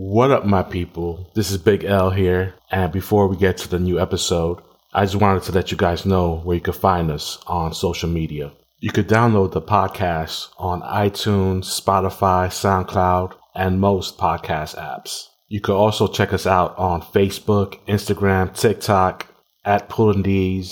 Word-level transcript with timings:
What 0.00 0.30
up, 0.30 0.46
my 0.46 0.62
people? 0.62 1.28
This 1.34 1.50
is 1.50 1.58
Big 1.58 1.82
El 1.82 2.10
here. 2.10 2.54
And 2.70 2.92
before 2.92 3.26
we 3.26 3.36
get 3.36 3.56
to 3.56 3.68
the 3.68 3.80
new 3.80 3.98
episode, 3.98 4.60
I 4.92 5.04
just 5.04 5.16
wanted 5.16 5.42
to 5.42 5.50
let 5.50 5.72
you 5.72 5.76
guys 5.76 6.06
know 6.06 6.36
where 6.44 6.54
you 6.54 6.60
can 6.60 6.72
find 6.72 7.10
us 7.10 7.36
on 7.48 7.74
social 7.74 8.08
media. 8.08 8.52
You 8.78 8.92
could 8.92 9.08
download 9.08 9.50
the 9.50 9.60
podcast 9.60 10.50
on 10.56 10.82
iTunes, 10.82 11.64
Spotify, 11.64 12.46
SoundCloud, 12.46 13.34
and 13.56 13.80
most 13.80 14.18
podcast 14.18 14.76
apps. 14.76 15.30
You 15.48 15.60
could 15.60 15.74
also 15.74 16.06
check 16.06 16.32
us 16.32 16.46
out 16.46 16.78
on 16.78 17.02
Facebook, 17.02 17.84
Instagram, 17.88 18.56
TikTok, 18.56 19.26
at 19.64 19.88
Pulling 19.88 20.64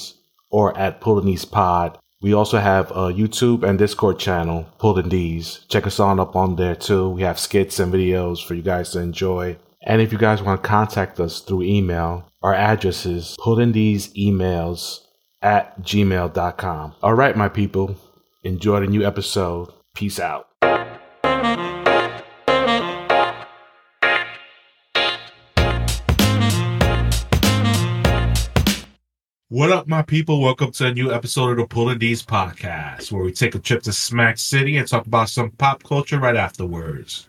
or 0.51 0.79
at 0.79 1.01
Pulling 1.01 1.37
Pod. 1.51 1.99
We 2.23 2.33
also 2.33 2.59
have 2.59 2.91
a 2.93 3.13
YouTube 3.13 3.63
and 3.63 3.79
Discord 3.79 4.19
channel, 4.19 4.67
Pulling 4.79 5.09
D's. 5.09 5.65
Check 5.69 5.87
us 5.87 6.01
on 6.01 6.19
up 6.19 6.35
on 6.35 6.57
there 6.57 6.75
too. 6.75 7.11
We 7.11 7.23
have 7.23 7.39
skits 7.39 7.79
and 7.79 7.93
videos 7.93 8.45
for 8.45 8.55
you 8.55 8.63
guys 8.63 8.91
to 8.93 9.01
enjoy. 9.01 9.59
And 9.83 10.01
if 10.01 10.13
you 10.13 10.19
guys 10.19 10.43
want 10.43 10.63
to 10.63 10.69
contact 10.69 11.21
us 11.21 11.41
through 11.41 11.63
email, 11.63 12.29
our 12.43 12.55
address 12.55 13.07
is 13.07 13.37
emails 13.39 15.01
at 15.43 15.81
gmail.com. 15.83 16.95
All 17.03 17.15
right, 17.15 17.37
my 17.37 17.49
people, 17.49 17.97
enjoy 18.43 18.81
the 18.81 18.87
new 18.87 19.05
episode. 19.07 19.73
Peace 19.95 20.19
out. 20.19 20.49
What 29.57 29.73
up, 29.73 29.89
my 29.89 30.03
people? 30.03 30.43
Welcome 30.43 30.71
to 30.73 30.89
a 30.89 30.93
new 30.93 31.11
episode 31.11 31.53
of 31.53 31.57
the 31.57 31.67
Pulling 31.67 31.97
D's 31.99 32.23
podcast, 32.23 33.11
where 33.11 33.25
we 33.25 33.33
take 33.33 33.55
a 33.55 33.59
trip 33.59 33.83
to 33.85 33.93
Smack 33.95 34.37
City 34.37 34.77
and 34.77 34.87
talk 34.87 35.07
about 35.07 35.31
some 35.31 35.51
pop 35.51 35.83
culture 35.83 36.21
right 36.21 36.37
afterwards. 36.37 37.27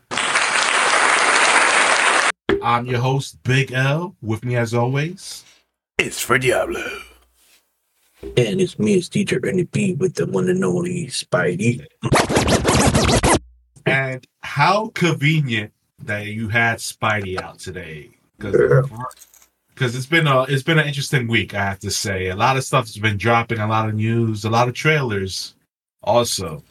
I'm 2.62 2.86
your 2.86 3.00
host, 3.00 3.42
Big 3.44 3.72
El. 3.72 4.14
With 4.22 4.44
me, 4.44 4.58
as 4.58 4.74
always, 4.74 5.46
it's 5.98 6.20
for 6.20 6.38
Diablo. 6.38 6.86
And 8.22 8.60
it's 8.60 8.78
me, 8.78 8.96
it's 8.96 9.08
DJ 9.08 9.42
Randy 9.42 9.64
B 9.64 9.94
with 9.94 10.16
the 10.16 10.26
one 10.26 10.50
and 10.50 10.66
only 10.66 11.08
Spidey. 11.08 11.86
And 13.86 14.28
how 14.42 14.90
convenient 14.90 15.72
that 16.04 16.26
you 16.26 16.50
had 16.50 16.80
Spidey 16.80 17.42
out 17.42 17.60
today. 17.60 18.10
Because 18.38 18.90
because 19.78 19.96
it's 19.96 20.08
been 20.08 20.26
a 20.26 20.42
it's 20.44 20.64
been 20.64 20.80
an 20.80 20.88
interesting 20.88 21.28
week. 21.28 21.54
I 21.54 21.64
have 21.64 21.80
to 21.80 21.92
say, 21.92 22.30
a 22.30 22.36
lot 22.36 22.58
of 22.58 22.64
stuff 22.64 22.86
has 22.86 22.98
been 22.98 23.18
dropping, 23.18 23.60
a 23.60 23.68
lot 23.68 23.88
of 23.88 23.94
news, 23.94 24.44
a 24.44 24.50
lot 24.50 24.68
of 24.68 24.74
trailers, 24.74 25.54
also. 26.02 26.64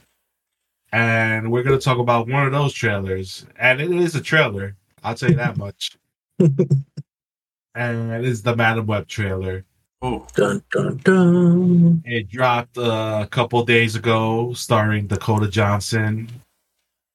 And 0.93 1.53
we're 1.53 1.62
gonna 1.62 1.79
talk 1.79 1.99
about 1.99 2.29
one 2.29 2.47
of 2.47 2.53
those 2.53 2.73
trailers, 2.73 3.47
and 3.59 3.81
it 3.81 3.93
is 3.93 4.17
a 4.17 4.21
trailer. 4.21 4.75
I'll 5.05 5.15
tell 5.15 5.31
you 5.31 5.37
that 5.37 5.57
much. 5.57 5.97
and 6.41 8.12
it 8.12 8.25
is 8.25 8.43
the 8.43 8.57
Madame 8.57 8.87
Web 8.87 9.07
trailer. 9.07 9.65
Oh, 10.03 10.27
dun 10.34 10.62
dun 10.73 10.97
dun! 10.99 12.03
It 12.05 12.29
dropped 12.29 12.77
uh, 12.77 13.21
a 13.23 13.29
couple 13.29 13.65
days 13.65 13.95
ago, 13.95 14.53
starring 14.53 15.07
Dakota 15.07 15.49
Johnson, 15.49 16.29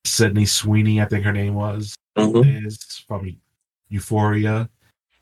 Sydney 0.06 0.45
Sweeney, 0.45 1.02
I 1.02 1.06
think 1.06 1.25
her 1.25 1.34
name 1.34 1.56
was, 1.56 1.95
mm-hmm. 2.17 2.66
is 2.66 3.03
from 3.08 3.36
Euphoria. 3.89 4.69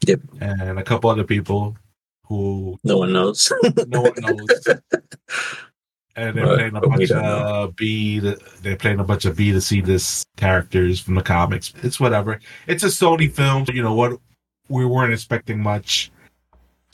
Yep. 0.07 0.21
And 0.41 0.79
a 0.79 0.83
couple 0.83 1.09
other 1.09 1.23
people 1.23 1.75
who 2.25 2.77
no 2.83 2.99
one 2.99 3.13
knows. 3.13 3.51
no 3.87 4.01
one 4.01 4.13
knows. 4.17 4.67
and 6.15 6.37
they're 6.37 6.55
playing 6.55 6.75
a 6.75 6.81
bunch 6.81 7.11
of 7.11 7.17
uh, 7.23 7.67
B. 7.75 8.19
They're 8.61 8.75
playing 8.75 8.99
a 8.99 9.03
bunch 9.03 9.25
of 9.25 9.35
B 9.35 9.51
to 9.51 9.61
see 9.61 9.81
this 9.81 10.25
characters 10.37 10.99
from 10.99 11.15
the 11.15 11.23
comics. 11.23 11.73
It's 11.83 11.99
whatever. 11.99 12.39
It's 12.67 12.83
a 12.83 12.87
Sony 12.87 13.31
film. 13.31 13.65
You 13.73 13.83
know 13.83 13.95
what? 13.95 14.19
We 14.69 14.85
weren't 14.85 15.13
expecting 15.13 15.59
much. 15.59 16.11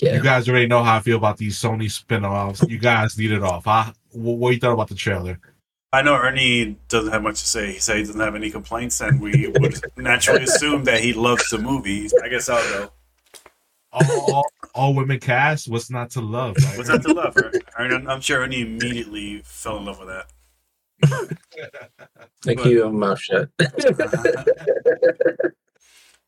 Yeah. 0.02 0.16
You 0.16 0.22
guys 0.22 0.50
already 0.50 0.68
know 0.68 0.84
how 0.84 0.98
I 0.98 1.00
feel 1.00 1.18
about 1.18 1.38
these 1.38 1.58
Sony 1.58 1.90
spin-offs. 1.90 2.64
You 2.68 2.78
guys 2.78 3.18
need 3.18 3.32
it 3.32 3.44
off. 3.44 3.66
Huh? 3.66 3.94
What, 4.12 4.38
what 4.38 4.54
you 4.54 4.60
thought 4.60 4.74
about 4.74 4.90
the 4.90 4.96
trailer? 4.96 5.40
I 5.94 6.02
know 6.02 6.16
Ernie 6.16 6.78
doesn't 6.90 7.14
have 7.14 7.24
much 7.24 7.40
to 7.40 7.48
say. 7.48 7.74
He 7.74 7.80
said 7.80 7.98
he 7.98 8.04
doesn't 8.04 8.20
have 8.20 8.36
any 8.36 8.50
complaints, 8.52 9.00
and 9.00 9.22
we 9.22 9.48
would 9.48 9.80
naturally 9.98 10.44
assume 10.44 10.84
that 10.84 11.00
he 11.00 11.14
loves 11.14 11.50
the 11.50 11.58
movie. 11.58 12.10
I 12.22 12.28
guess 12.28 12.50
I'll 12.50 12.62
go. 12.70 12.92
All, 13.96 14.34
all, 14.34 14.46
all 14.74 14.94
women 14.94 15.20
cast. 15.20 15.70
What's 15.70 15.90
not 15.90 16.10
to 16.12 16.22
love? 16.22 16.56
Right? 16.64 16.78
What's 16.78 16.90
not 16.90 17.02
to 17.04 17.14
love? 17.14 17.36
Ernie, 17.80 18.06
I'm 18.08 18.22
sure 18.22 18.42
Ernie 18.42 18.62
immediately 18.62 19.42
fell 19.46 19.78
in 19.78 19.86
love 19.86 20.00
with 20.00 20.10
that. 20.10 20.28
Thank 22.44 22.60
but, 22.60 22.70
you, 22.70 22.90
mouth 22.92 23.20
shut. 23.20 23.50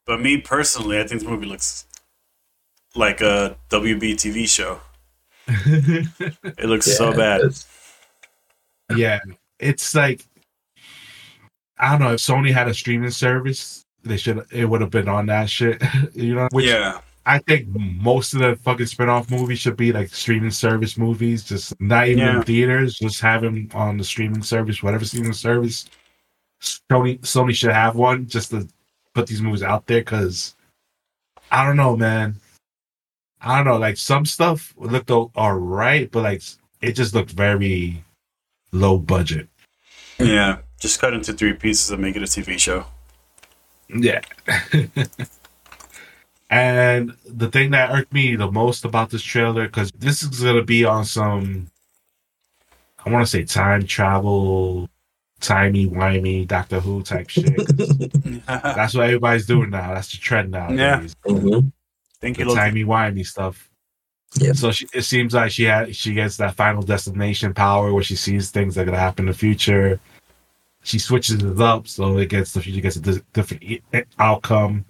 but 0.05 0.21
me 0.21 0.39
personally, 0.41 0.99
I 0.99 1.05
think 1.05 1.21
the 1.23 1.29
movie 1.29 1.45
looks 1.45 1.85
like 2.95 3.21
a 3.21 3.57
WB 3.69 4.13
TV 4.13 4.47
show. 4.47 4.79
it 5.47 6.65
looks 6.65 6.87
yeah, 6.87 6.93
so 6.93 7.13
bad. 7.13 7.41
Yeah, 8.95 9.19
it's 9.59 9.93
like 9.93 10.25
I 11.77 11.91
don't 11.91 11.99
know 12.01 12.13
if 12.13 12.19
Sony 12.19 12.51
had 12.51 12.67
a 12.67 12.73
streaming 12.73 13.11
service, 13.11 13.85
they 14.03 14.17
should 14.17 14.45
it 14.51 14.65
would 14.65 14.81
have 14.81 14.89
been 14.89 15.07
on 15.07 15.27
that 15.27 15.49
shit. 15.49 15.81
you 16.13 16.35
know? 16.35 16.47
Which 16.51 16.65
yeah. 16.65 16.99
I 17.27 17.39
think 17.39 17.67
most 17.67 18.33
of 18.33 18.39
the 18.39 18.55
fucking 18.55 18.85
spin-off 18.85 19.29
movies 19.29 19.59
should 19.59 19.75
be 19.75 19.91
like 19.91 20.07
streaming 20.15 20.49
service 20.49 20.97
movies, 20.97 21.43
just 21.43 21.79
not 21.81 22.07
even 22.07 22.19
yeah. 22.19 22.37
in 22.37 22.43
theaters, 22.43 22.97
just 22.99 23.19
have 23.19 23.41
them 23.41 23.67
on 23.73 23.97
the 23.97 24.05
streaming 24.05 24.43
service, 24.43 24.81
whatever 24.81 25.03
streaming 25.03 25.33
service. 25.33 25.89
Sony 26.61 27.19
Sony 27.19 27.53
should 27.53 27.73
have 27.73 27.97
one 27.97 28.27
just 28.27 28.51
to 28.51 28.65
put 29.13 29.27
these 29.27 29.41
movies 29.41 29.61
out 29.61 29.85
there 29.87 29.99
because 29.99 30.55
I 31.51 31.65
don't 31.65 31.75
know, 31.75 31.97
man. 31.97 32.37
I 33.41 33.57
don't 33.57 33.65
know, 33.65 33.77
like 33.77 33.97
some 33.97 34.25
stuff 34.25 34.73
looked 34.77 35.11
all 35.11 35.29
right, 35.35 36.09
but 36.09 36.23
like 36.23 36.43
it 36.79 36.93
just 36.93 37.13
looked 37.13 37.31
very 37.31 38.05
low 38.71 38.97
budget. 38.97 39.49
Yeah, 40.17 40.59
just 40.79 41.01
cut 41.01 41.13
into 41.13 41.33
three 41.33 41.53
pieces 41.53 41.91
and 41.91 42.01
make 42.01 42.15
it 42.15 42.23
a 42.23 42.25
TV 42.25 42.57
show. 42.57 42.85
Yeah. 43.89 44.21
and 46.49 47.13
the 47.25 47.49
thing 47.49 47.71
that 47.71 47.91
irked 47.91 48.13
me 48.13 48.35
the 48.35 48.49
most 48.49 48.85
about 48.85 49.09
this 49.09 49.21
trailer, 49.21 49.67
because 49.67 49.91
this 49.91 50.23
is 50.23 50.41
going 50.41 50.55
to 50.55 50.63
be 50.63 50.85
on 50.85 51.03
some, 51.03 51.67
I 53.05 53.09
want 53.09 53.25
to 53.25 53.29
say 53.29 53.43
time 53.43 53.85
travel, 53.85 54.89
timey 55.41 55.87
wimey 55.87 56.47
Doctor 56.47 56.79
Who 56.79 57.03
type 57.03 57.29
shit. 57.29 57.55
that's 58.47 58.93
what 58.93 59.05
everybody's 59.05 59.45
doing 59.45 59.71
now. 59.71 59.93
That's 59.93 60.11
the 60.11 60.17
trend 60.17 60.51
now. 60.51 60.71
Yeah. 60.71 61.01
Mm-hmm. 61.25 61.67
Thank 62.21 62.39
you. 62.39 62.55
Timey 62.55 62.85
wimey 62.85 63.25
stuff. 63.25 63.69
Yeah. 64.35 64.53
So 64.53 64.71
she, 64.71 64.87
it 64.93 65.03
seems 65.03 65.33
like 65.33 65.51
she 65.51 65.63
had 65.63 65.95
she 65.95 66.13
gets 66.13 66.37
that 66.37 66.55
final 66.55 66.81
destination 66.81 67.53
power 67.53 67.93
where 67.93 68.03
she 68.03 68.15
sees 68.15 68.51
things 68.51 68.75
that 68.75 68.81
are 68.81 68.85
gonna 68.85 68.97
happen 68.97 69.25
in 69.25 69.31
the 69.31 69.37
future. 69.37 69.99
She 70.83 70.99
switches 70.99 71.43
it 71.43 71.61
up 71.61 71.87
so 71.87 72.17
it 72.17 72.29
gets 72.29 72.53
the 72.53 72.61
future 72.61 72.81
gets 72.81 72.95
a 72.97 73.21
different 73.33 73.81
outcome. 74.19 74.85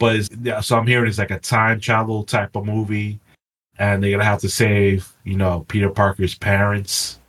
But 0.00 0.28
yeah, 0.42 0.60
so 0.60 0.76
I'm 0.76 0.86
hearing 0.86 1.08
it's 1.08 1.18
like 1.18 1.30
a 1.30 1.38
time 1.38 1.78
travel 1.78 2.24
type 2.24 2.56
of 2.56 2.66
movie, 2.66 3.20
and 3.78 4.02
they're 4.02 4.10
gonna 4.10 4.24
have 4.24 4.40
to 4.40 4.48
save 4.48 5.08
you 5.22 5.36
know 5.36 5.64
Peter 5.68 5.90
Parker's 5.90 6.34
parents, 6.34 7.20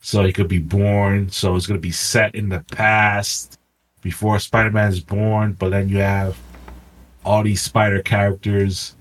so 0.00 0.22
he 0.22 0.32
could 0.32 0.48
be 0.48 0.60
born. 0.60 1.28
So 1.30 1.56
it's 1.56 1.66
gonna 1.66 1.80
be 1.80 1.90
set 1.90 2.36
in 2.36 2.48
the 2.48 2.60
past 2.70 3.58
before 4.02 4.38
Spider 4.38 4.70
Man 4.70 4.92
is 4.92 5.00
born, 5.00 5.54
but 5.54 5.70
then 5.70 5.88
you 5.88 5.98
have 5.98 6.38
all 7.24 7.42
these 7.42 7.60
Spider 7.60 8.00
characters 8.02 8.94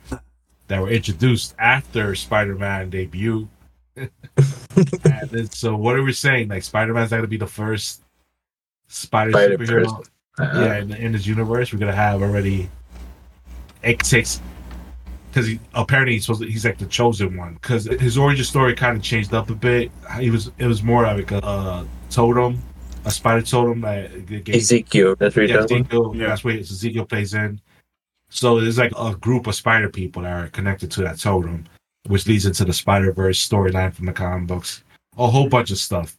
that 0.68 0.82
were 0.82 0.90
introduced 0.90 1.56
after 1.60 2.16
Spider-Man 2.16 2.90
debut. 2.90 3.48
and 3.96 5.54
so 5.54 5.76
what 5.76 5.96
are 5.96 6.04
we 6.04 6.12
saying? 6.12 6.50
Like 6.50 6.64
Spider-Man's 6.64 7.12
not 7.12 7.18
gonna 7.18 7.28
be 7.28 7.38
the 7.38 7.48
first 7.48 8.02
Spider, 8.88 9.32
Spider 9.32 9.58
superhero. 9.58 10.06
Uh-huh. 10.38 10.60
Yeah, 10.60 10.78
in, 10.80 10.92
in, 10.94 11.12
this 11.14 11.26
universe, 11.26 11.72
we're 11.72 11.80
gonna 11.80 11.96
have 11.96 12.22
already. 12.22 12.70
It 13.86 14.00
takes 14.00 14.42
because 15.30 15.48
he, 15.48 15.60
apparently 15.74 16.14
he's 16.14 16.26
supposed 16.26 16.42
to, 16.42 16.48
he's 16.48 16.66
like 16.66 16.78
the 16.78 16.86
chosen 16.86 17.36
one 17.38 17.56
because 17.56 17.86
his 17.86 18.18
origin 18.18 18.46
story 18.46 18.74
kind 18.74 18.98
of 18.98 19.04
changed 19.04 19.34
up 19.34 19.50
a 19.50 19.56
bit. 19.56 19.92
He 20.20 20.30
was 20.30 20.52
it 20.58 20.66
was 20.66 20.82
more 20.82 21.04
like 21.04 21.32
a, 21.32 21.38
a 21.38 21.88
totem, 22.10 22.58
a 23.04 23.12
spider 23.12 23.42
totem. 23.42 23.82
That 23.82 24.26
gave, 24.26 24.56
Ezekiel, 24.56 25.16
that's 25.18 25.36
where 25.36 25.46
yeah, 25.46 25.64
Ezekiel, 25.64 26.14
yeah. 26.16 26.28
that's 26.28 26.44
where 26.44 26.58
Ezekiel 26.58 27.06
plays 27.06 27.34
in. 27.34 27.62
So 28.30 28.60
there's 28.60 28.78
like 28.78 28.94
a 28.98 29.16
group 29.16 29.48
of 29.48 29.56
spider 29.56 29.90
people 29.90 30.24
that 30.24 30.32
are 30.32 30.48
connected 30.48 30.90
to 30.92 31.02
that 31.02 31.20
totem, 31.20 31.66
which 32.08 32.28
leads 32.28 32.46
into 32.46 32.66
the 32.66 32.74
Spider 32.74 33.12
Verse 33.12 33.48
storyline 33.48 33.94
from 33.94 34.08
the 34.08 34.14
comic 34.14 34.48
books. 34.48 34.84
A 35.18 35.28
whole 35.28 35.48
bunch 35.48 35.70
of 35.70 35.78
stuff. 35.78 36.18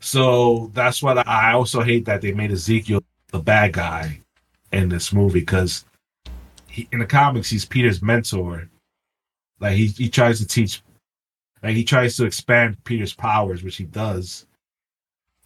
So 0.00 0.70
that's 0.74 1.02
what 1.02 1.26
I 1.28 1.52
also 1.52 1.82
hate 1.82 2.06
that 2.06 2.22
they 2.22 2.32
made 2.32 2.50
Ezekiel 2.50 3.02
the 3.30 3.38
bad 3.38 3.74
guy 3.74 4.20
in 4.72 4.88
this 4.88 5.12
movie 5.12 5.40
because 5.40 5.84
in 6.90 6.98
the 7.00 7.06
comics 7.06 7.50
he's 7.50 7.64
Peter's 7.64 8.02
mentor. 8.02 8.68
Like 9.60 9.76
he 9.76 9.86
he 9.86 10.08
tries 10.08 10.38
to 10.40 10.46
teach, 10.46 10.82
like 11.62 11.76
he 11.76 11.84
tries 11.84 12.16
to 12.16 12.24
expand 12.24 12.82
Peter's 12.84 13.14
powers, 13.14 13.62
which 13.62 13.76
he 13.76 13.84
does. 13.84 14.46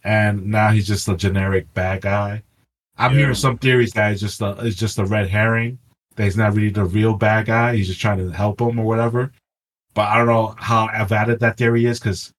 And 0.03 0.47
now 0.47 0.69
he's 0.69 0.87
just 0.87 1.07
a 1.07 1.15
generic 1.17 1.71
bad 1.73 2.01
guy. 2.01 2.43
I'm 2.97 3.11
Yeah. 3.11 3.19
hearing 3.19 3.35
some 3.35 3.57
theories 3.57 3.91
that 3.93 4.11
it's 4.13 4.21
just 4.21 4.41
a 4.41 4.51
it's 4.65 4.77
just 4.77 4.99
a 4.99 5.05
red 5.05 5.27
herring. 5.27 5.77
That 6.15 6.23
he's 6.23 6.37
not 6.37 6.53
really 6.55 6.69
the 6.69 6.85
real 6.85 7.13
bad 7.13 7.45
guy. 7.45 7.75
He's 7.75 7.87
just 7.87 8.01
trying 8.01 8.17
to 8.17 8.29
help 8.31 8.59
him 8.59 8.79
or 8.79 8.85
whatever. 8.85 9.31
But 9.93 10.07
I 10.09 10.17
don't 10.17 10.27
know 10.27 10.55
how 10.57 10.89
valid 11.05 11.39
that 11.39 11.57
theory 11.57 11.85
is 11.85 11.99
because 11.99 12.31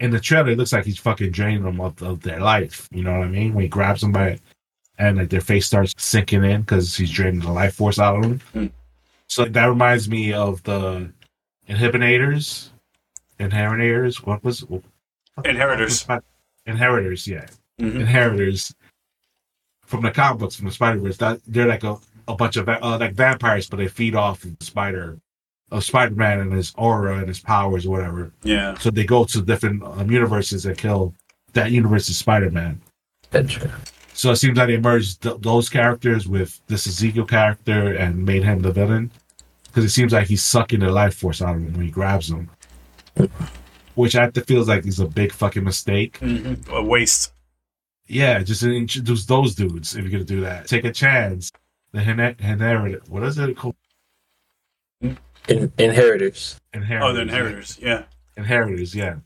in 0.00 0.10
the 0.10 0.18
trailer 0.20 0.50
it 0.50 0.58
looks 0.58 0.72
like 0.72 0.84
he's 0.84 0.98
fucking 0.98 1.30
draining 1.30 1.62
them 1.62 1.80
of, 1.80 2.00
of 2.02 2.20
their 2.22 2.40
life. 2.40 2.88
You 2.90 3.04
know 3.04 3.12
what 3.18 3.26
I 3.26 3.30
mean? 3.30 3.54
When 3.54 3.62
he 3.62 3.68
grabs 3.68 4.00
them 4.00 4.10
by 4.12 4.38
and 5.02 5.18
like 5.18 5.30
their 5.30 5.40
face 5.40 5.66
starts 5.66 5.92
sinking 5.98 6.44
in 6.44 6.60
because 6.60 6.96
he's 6.96 7.10
draining 7.10 7.40
the 7.40 7.50
life 7.50 7.74
force 7.74 7.98
out 7.98 8.16
of 8.16 8.22
them. 8.22 8.40
Hmm. 8.52 8.66
So 9.26 9.44
that 9.44 9.66
reminds 9.66 10.08
me 10.08 10.32
of 10.32 10.62
the 10.62 11.10
inhibitors, 11.68 12.68
inheritors. 13.38 14.22
What 14.22 14.44
was 14.44 14.64
Inheritors. 15.44 16.06
Inheritors, 16.66 17.26
yeah 17.26 17.46
Mhm. 17.80 18.00
inheritors 18.00 18.72
from 19.86 20.02
the 20.02 20.10
comic 20.10 20.38
books 20.38 20.56
from 20.56 20.66
the 20.66 20.72
Spider 20.72 21.00
Verse. 21.00 21.16
That 21.16 21.40
they're 21.46 21.66
like 21.66 21.82
a, 21.82 21.96
a 22.28 22.36
bunch 22.36 22.56
of 22.56 22.68
uh, 22.68 22.78
like 23.00 23.14
vampires, 23.14 23.68
but 23.68 23.78
they 23.78 23.88
feed 23.88 24.14
off 24.14 24.44
of 24.44 24.56
the 24.58 24.64
Spider 24.64 25.18
of 25.72 25.82
Spider 25.82 26.14
Man 26.14 26.38
and 26.40 26.52
his 26.52 26.72
aura 26.76 27.18
and 27.18 27.26
his 27.28 27.40
powers, 27.40 27.86
or 27.86 27.90
whatever. 27.90 28.30
Yeah. 28.44 28.76
So 28.78 28.90
they 28.90 29.04
go 29.04 29.24
to 29.24 29.42
different 29.42 29.82
um, 29.82 30.10
universes 30.10 30.66
and 30.66 30.76
kill 30.76 31.14
that 31.54 31.70
universe's 31.72 32.18
Spider 32.18 32.50
Man. 32.50 32.80
Gotcha. 33.32 33.70
So 34.14 34.30
it 34.30 34.36
seems 34.36 34.58
like 34.58 34.68
they 34.68 34.76
merged 34.78 35.22
th- 35.22 35.36
those 35.40 35.68
characters 35.68 36.28
with 36.28 36.60
this 36.66 36.86
Ezekiel 36.86 37.24
character 37.24 37.94
and 37.94 38.24
made 38.24 38.44
him 38.44 38.60
the 38.60 38.70
villain 38.72 39.10
because 39.66 39.84
it 39.84 39.90
seems 39.90 40.12
like 40.12 40.26
he's 40.28 40.42
sucking 40.42 40.80
the 40.80 40.90
life 40.90 41.14
force 41.14 41.40
out 41.40 41.56
of 41.56 41.62
him 41.62 41.72
when 41.72 41.86
he 41.86 41.90
grabs 41.90 42.30
him, 42.30 42.50
Which 43.94 44.14
I 44.16 44.28
th- 44.30 44.46
feels 44.46 44.68
like 44.68 44.86
is 44.86 45.00
a 45.00 45.06
big 45.06 45.32
fucking 45.32 45.64
mistake. 45.64 46.18
Mhm. 46.20 46.68
A 46.68 46.82
waste. 46.82 47.32
Yeah, 48.06 48.42
just 48.42 48.62
introduce 48.62 49.24
those 49.24 49.54
dudes 49.54 49.94
if 49.96 50.02
you're 50.02 50.10
gonna 50.12 50.24
do 50.24 50.40
that. 50.42 50.66
Take 50.66 50.84
a 50.84 50.92
chance. 50.92 51.50
The 51.92 52.00
Hene- 52.00 52.36
Inherit. 52.40 53.08
What 53.08 53.22
is 53.22 53.38
it 53.38 53.56
called? 53.56 53.76
In- 55.00 55.72
inheritors. 55.78 56.60
Inheritors. 56.74 57.10
Oh, 57.10 57.12
the 57.14 57.22
inheritors. 57.22 57.78
Yeah. 57.80 57.88
Yeah. 57.88 58.04
Inheritors. 58.36 58.94
Yeah. 58.94 59.16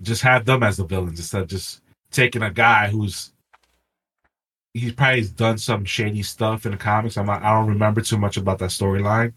Just 0.00 0.22
have 0.22 0.44
them 0.44 0.62
as 0.62 0.76
the 0.78 0.84
villains 0.84 1.18
instead 1.20 1.42
of 1.42 1.48
just 1.48 1.81
taking 2.12 2.42
a 2.42 2.50
guy 2.50 2.88
who's 2.88 3.32
he's 4.74 4.92
probably 4.92 5.24
done 5.28 5.58
some 5.58 5.84
shady 5.84 6.22
stuff 6.22 6.64
in 6.64 6.72
the 6.72 6.78
comics. 6.78 7.16
I'm 7.16 7.26
not, 7.26 7.42
I 7.42 7.52
don't 7.58 7.68
remember 7.68 8.00
too 8.00 8.18
much 8.18 8.36
about 8.36 8.58
that 8.60 8.70
storyline, 8.70 9.32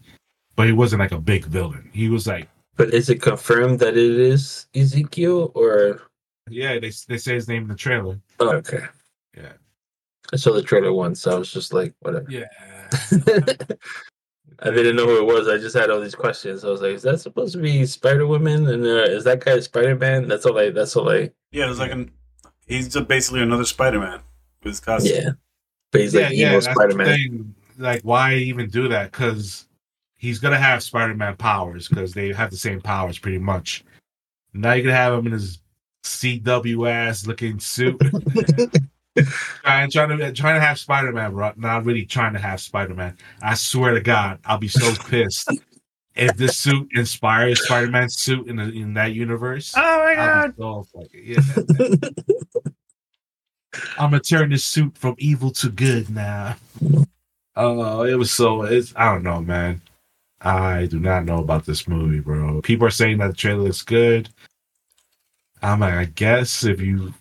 but 0.54 0.66
he 0.66 0.72
wasn't 0.72 1.00
like 1.00 1.12
a 1.12 1.20
big 1.20 1.44
villain. 1.44 1.90
He 1.92 2.08
was 2.08 2.26
like, 2.26 2.48
But 2.76 2.94
is 2.94 3.10
it 3.10 3.20
confirmed 3.20 3.78
that 3.80 3.96
it 3.96 4.18
is 4.18 4.66
Ezekiel 4.74 5.52
or? 5.54 6.02
yeah, 6.48 6.78
they 6.78 6.92
they 7.08 7.18
say 7.18 7.34
his 7.34 7.48
name 7.48 7.62
in 7.62 7.68
the 7.68 7.74
trailer. 7.74 8.20
Oh, 8.40 8.52
okay. 8.56 8.84
Yeah. 9.36 9.52
I 10.32 10.36
saw 10.36 10.52
the 10.52 10.62
trailer 10.62 10.92
once. 10.92 11.22
So 11.22 11.32
I 11.34 11.38
was 11.38 11.52
just 11.52 11.72
like, 11.72 11.94
whatever. 12.00 12.26
Yeah. 12.30 12.46
I 14.60 14.70
didn't 14.70 14.96
know 14.96 15.06
who 15.06 15.18
it 15.18 15.26
was. 15.26 15.48
I 15.48 15.58
just 15.58 15.76
had 15.76 15.90
all 15.90 16.00
these 16.00 16.14
questions. 16.14 16.64
I 16.64 16.70
was 16.70 16.80
like, 16.80 16.92
is 16.94 17.02
that 17.02 17.20
supposed 17.20 17.52
to 17.52 17.60
be 17.60 17.84
Spider 17.84 18.26
Woman? 18.26 18.66
And 18.68 18.84
uh, 18.84 19.02
is 19.02 19.24
that 19.24 19.44
guy 19.44 19.60
Spider 19.60 19.94
Man? 19.96 20.26
That's 20.28 20.46
all 20.46 20.58
I. 20.58 20.70
That's 20.70 20.96
all 20.96 21.10
I. 21.10 21.30
Yeah, 21.52 21.66
it 21.66 21.68
was 21.68 21.78
like 21.78 21.92
an. 21.92 22.10
He's 22.66 22.88
just 22.88 23.08
basically 23.08 23.42
another 23.42 23.64
Spider 23.64 24.00
Man 24.00 24.20
with 24.62 24.72
his 24.72 24.80
costume. 24.80 25.12
Yeah. 25.14 25.30
But 25.92 26.00
he's 26.00 26.14
like 26.14 26.32
emo 26.32 26.52
that's 26.52 26.66
Spider 26.66 26.92
the 26.92 26.98
Man. 26.98 27.06
thing. 27.06 27.54
Like, 27.78 28.02
why 28.02 28.34
even 28.34 28.68
do 28.68 28.88
that? 28.88 29.12
Because 29.12 29.66
he's 30.16 30.38
gonna 30.38 30.58
have 30.58 30.82
Spider-Man 30.82 31.36
powers 31.36 31.88
because 31.88 32.12
they 32.12 32.32
have 32.32 32.50
the 32.50 32.56
same 32.56 32.80
powers 32.80 33.18
pretty 33.18 33.38
much. 33.38 33.84
Now 34.52 34.72
you 34.72 34.82
can 34.82 34.92
have 34.92 35.12
him 35.12 35.26
in 35.26 35.32
his 35.32 35.60
CW 36.04 36.90
ass 36.90 37.26
looking 37.26 37.60
suit, 37.60 38.00
trying 39.62 39.90
trying 39.90 40.18
to 40.18 40.32
trying 40.32 40.54
to 40.54 40.66
have 40.66 40.78
Spider-Man, 40.78 41.32
bro. 41.32 41.52
Not 41.56 41.84
really 41.84 42.06
trying 42.06 42.32
to 42.32 42.38
have 42.38 42.60
Spider-Man. 42.60 43.16
I 43.42 43.54
swear 43.54 43.92
to 43.92 44.00
God, 44.00 44.38
I'll 44.44 44.58
be 44.58 44.68
so 44.68 44.94
pissed 45.04 45.50
if 46.16 46.36
this 46.36 46.56
suit 46.56 46.88
inspires 46.94 47.64
Spider-Man's 47.64 48.16
suit 48.16 48.48
in 48.48 48.56
the, 48.56 48.64
in 48.64 48.94
that 48.94 49.12
universe. 49.12 49.74
Oh 49.76 49.80
my 49.80 50.50
I'll 50.60 50.84
so 50.84 51.04
yeah. 51.12 51.40
I'm 53.98 54.10
gonna 54.10 54.20
turn 54.20 54.50
this 54.50 54.64
suit 54.64 54.96
from 54.96 55.14
evil 55.18 55.50
to 55.52 55.68
good 55.68 56.08
now. 56.08 56.56
Oh, 57.54 58.02
it 58.02 58.14
was 58.14 58.30
so. 58.30 58.62
It's 58.62 58.92
I 58.96 59.12
don't 59.12 59.22
know, 59.22 59.40
man. 59.40 59.82
I 60.40 60.86
do 60.86 60.98
not 60.98 61.24
know 61.24 61.38
about 61.38 61.66
this 61.66 61.88
movie, 61.88 62.20
bro. 62.20 62.60
People 62.62 62.86
are 62.86 62.90
saying 62.90 63.18
that 63.18 63.28
the 63.28 63.34
trailer 63.34 63.62
looks 63.62 63.82
good. 63.82 64.28
I'm 65.62 65.80
like, 65.80 65.94
I 65.94 66.04
guess 66.06 66.64
if 66.64 66.80
you 66.80 67.12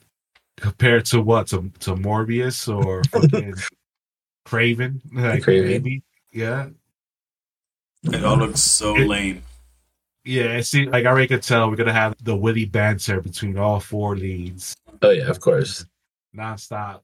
compare 0.57 0.97
it 0.97 1.05
to 1.07 1.21
what 1.21 1.47
to 1.47 1.71
to 1.79 1.95
Morbius 1.95 2.73
or 2.73 3.03
fucking 3.11 3.55
Kraven, 4.45 5.01
like 5.13 5.43
Kraven. 5.43 5.65
maybe, 5.65 6.03
yeah, 6.31 6.67
It 8.13 8.23
all 8.23 8.37
looks 8.37 8.61
so 8.61 8.95
It- 8.95 9.07
lame. 9.07 9.43
yeah. 10.23 10.57
It 10.57 10.63
seems 10.63 10.91
like 10.91 11.05
I 11.05 11.09
already 11.09 11.27
could 11.27 11.43
tell 11.43 11.69
we're 11.69 11.75
gonna 11.75 11.93
have 11.93 12.15
the 12.23 12.35
witty 12.35 12.65
banter 12.65 13.21
between 13.21 13.57
all 13.57 13.79
four 13.79 14.15
leads, 14.15 14.75
Oh 15.01 15.09
yeah, 15.09 15.29
of 15.29 15.39
course. 15.39 15.85
nonstop, 16.35 17.01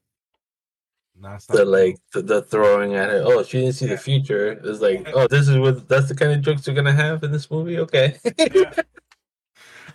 nonstop. 1.20 1.52
The 1.52 1.64
like 1.64 1.96
the, 2.12 2.22
the 2.22 2.42
throwing 2.42 2.94
at 2.94 3.10
it. 3.10 3.22
Oh, 3.24 3.42
she 3.42 3.60
didn't 3.60 3.74
see 3.74 3.86
the 3.86 3.96
future. 3.96 4.52
It's 4.52 4.80
like, 4.80 5.08
oh, 5.14 5.26
this 5.28 5.48
is 5.48 5.58
what 5.58 5.88
that's 5.88 6.08
the 6.08 6.14
kind 6.14 6.32
of 6.32 6.40
jokes 6.40 6.66
you're 6.66 6.76
gonna 6.76 6.92
have 6.92 7.22
in 7.22 7.32
this 7.32 7.50
movie. 7.50 7.78
Okay. 7.78 8.18
Yeah. 8.38 8.72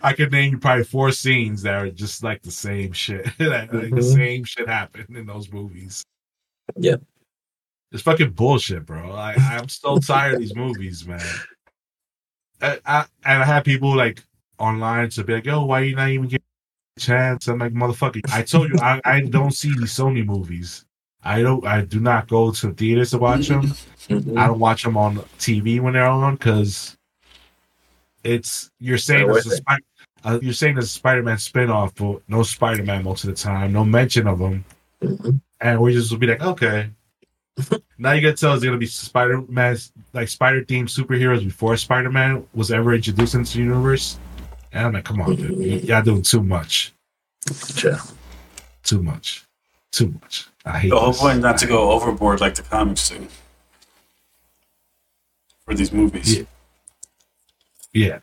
I 0.02 0.12
could 0.12 0.30
name 0.30 0.52
you 0.52 0.58
probably 0.58 0.84
four 0.84 1.10
scenes 1.10 1.62
that 1.62 1.74
are 1.74 1.90
just 1.90 2.22
like 2.22 2.42
the 2.42 2.50
same 2.50 2.92
shit. 2.92 3.26
like, 3.38 3.38
like 3.40 3.70
the 3.70 3.78
mm-hmm. 3.78 4.00
same 4.00 4.44
shit 4.44 4.68
happened 4.68 5.16
in 5.16 5.26
those 5.26 5.50
movies. 5.52 6.04
Yep. 6.76 7.02
It's 7.92 8.02
fucking 8.02 8.30
bullshit, 8.30 8.84
bro. 8.84 9.12
I, 9.12 9.34
I'm 9.34 9.68
so 9.68 9.98
tired 9.98 10.34
of 10.34 10.40
these 10.40 10.54
movies, 10.54 11.06
man. 11.06 11.20
I, 12.60 12.78
I, 12.84 13.06
and 13.24 13.42
I 13.42 13.46
have 13.46 13.64
people 13.64 13.96
like 13.96 14.22
online 14.58 15.08
to 15.10 15.24
be 15.24 15.34
like, 15.34 15.46
yo, 15.46 15.64
why 15.64 15.80
you 15.80 15.96
not 15.96 16.08
even 16.10 16.28
giving 16.28 16.42
a 16.96 17.00
chance? 17.00 17.48
I'm 17.48 17.58
like, 17.58 17.72
motherfucker, 17.72 18.20
I 18.32 18.42
told 18.42 18.70
you, 18.70 18.78
I, 18.80 19.00
I 19.04 19.20
don't 19.22 19.52
see 19.52 19.70
these 19.70 19.92
Sony 19.94 20.24
movies. 20.24 20.84
I 21.24 21.42
don't, 21.42 21.64
I 21.66 21.82
do 21.82 21.98
not 22.00 22.28
go 22.28 22.52
to 22.52 22.72
theaters 22.74 23.10
to 23.12 23.18
watch 23.18 23.48
them. 23.48 23.72
I 24.10 24.46
don't 24.46 24.58
watch 24.58 24.82
them 24.82 24.96
on 24.96 25.16
TV 25.38 25.80
when 25.80 25.94
they're 25.94 26.06
on 26.06 26.34
because 26.34 26.96
it's 28.24 28.70
you're 28.80 28.98
saying 28.98 29.22
it's 29.22 29.28
a 29.28 29.32
worth 29.32 29.46
it. 29.46 29.56
Spi- 29.56 29.78
uh, 30.24 30.38
you're 30.42 30.52
saying 30.52 30.76
it's 30.76 30.86
a 30.86 30.90
Spider-Man 30.90 31.36
spinoff, 31.36 31.94
but 31.96 32.22
no 32.28 32.42
Spider-Man 32.42 33.04
most 33.04 33.24
of 33.24 33.30
the 33.30 33.36
time, 33.36 33.72
no 33.72 33.84
mention 33.84 34.26
of 34.26 34.38
them, 34.40 34.64
Mhm. 35.02 35.40
and 35.60 35.80
we 35.80 35.92
just 35.92 36.10
will 36.10 36.18
be 36.18 36.26
like, 36.26 36.42
okay. 36.42 36.90
Now 37.98 38.12
you 38.12 38.20
gotta 38.20 38.36
tell 38.36 38.52
us 38.52 38.62
gonna 38.64 38.76
be 38.78 38.86
Spider-Man, 38.86 39.76
like 40.12 40.28
Spider-themed 40.28 40.84
superheroes 40.88 41.44
before 41.44 41.76
Spider-Man 41.76 42.46
was 42.54 42.70
ever 42.70 42.94
introduced 42.94 43.34
into 43.34 43.54
the 43.58 43.64
universe. 43.64 44.18
And 44.72 44.86
I'm 44.86 44.92
like, 44.92 45.04
come 45.04 45.20
on, 45.20 45.36
dude, 45.36 45.84
y'all 45.84 46.02
doing 46.02 46.22
too 46.22 46.42
much, 46.42 46.92
Sure. 47.74 47.96
too 48.84 49.02
much, 49.02 49.44
too 49.92 50.08
much. 50.20 50.46
I 50.64 50.78
hate 50.78 50.90
The 50.90 50.98
whole 51.00 51.12
this. 51.12 51.20
point 51.20 51.40
not 51.40 51.58
to 51.58 51.66
go 51.66 51.90
overboard 51.92 52.40
like 52.40 52.54
the 52.54 52.62
comics 52.62 53.08
do 53.08 53.26
for 55.64 55.74
these 55.74 55.92
movies. 55.92 56.38
Yeah. 56.38 56.44
Yeah, 57.94 58.18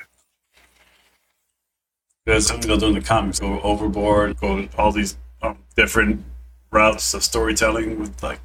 There's 2.26 2.46
something 2.48 2.68
they'll 2.68 2.78
do 2.80 2.88
in 2.88 2.94
the 2.94 3.02
comics, 3.02 3.40
go 3.40 3.60
overboard, 3.62 4.38
go 4.38 4.68
all 4.78 4.92
these 4.92 5.18
um, 5.42 5.58
different 5.76 6.24
routes 6.72 7.14
of 7.16 7.24
storytelling 7.24 8.00
with 8.00 8.22
like 8.24 8.40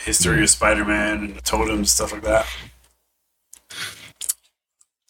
history 0.00 0.42
of 0.42 0.50
Spider-Man 0.50 1.24
and 1.24 1.36
the 1.36 1.40
totems, 1.42 1.92
stuff 1.92 2.12
like 2.12 2.22
that. 2.22 2.46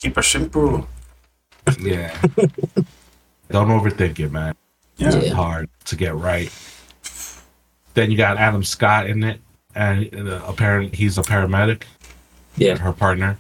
Keep 0.00 0.16
it 0.18 0.23
simple. 0.23 0.88
yeah. 1.80 2.18
Don't 3.50 3.68
overthink 3.68 4.18
it, 4.18 4.30
man. 4.32 4.54
Yeah. 4.97 5.14
Yeah. 5.16 5.35
hard 5.35 5.68
to 5.87 5.97
get 5.97 6.14
right. 6.14 6.52
Then 7.94 8.11
you 8.11 8.16
got 8.16 8.37
Adam 8.37 8.62
Scott 8.62 9.06
in 9.09 9.25
it, 9.25 9.40
and 9.75 10.28
uh, 10.28 10.42
apparently 10.47 10.97
he's 10.97 11.18
a 11.18 11.23
paramedic. 11.23 11.82
Yeah. 12.56 12.76
her 12.78 12.92
partner. 12.92 13.38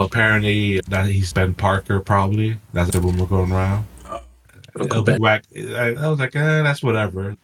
Apparently 0.00 0.80
that 0.88 1.06
he's 1.06 1.32
Ben 1.32 1.54
Parker. 1.54 2.00
Probably 2.00 2.56
that's 2.72 2.90
the 2.90 3.00
rumor 3.00 3.26
going 3.26 3.52
around. 3.52 3.86
Uncle 4.78 4.84
It'll 4.84 5.02
be 5.02 5.12
Ben. 5.12 5.20
whack. 5.20 5.44
I, 5.56 5.94
I 5.98 6.08
was 6.08 6.18
like, 6.18 6.34
eh, 6.36 6.62
that's 6.62 6.82
whatever. 6.82 7.36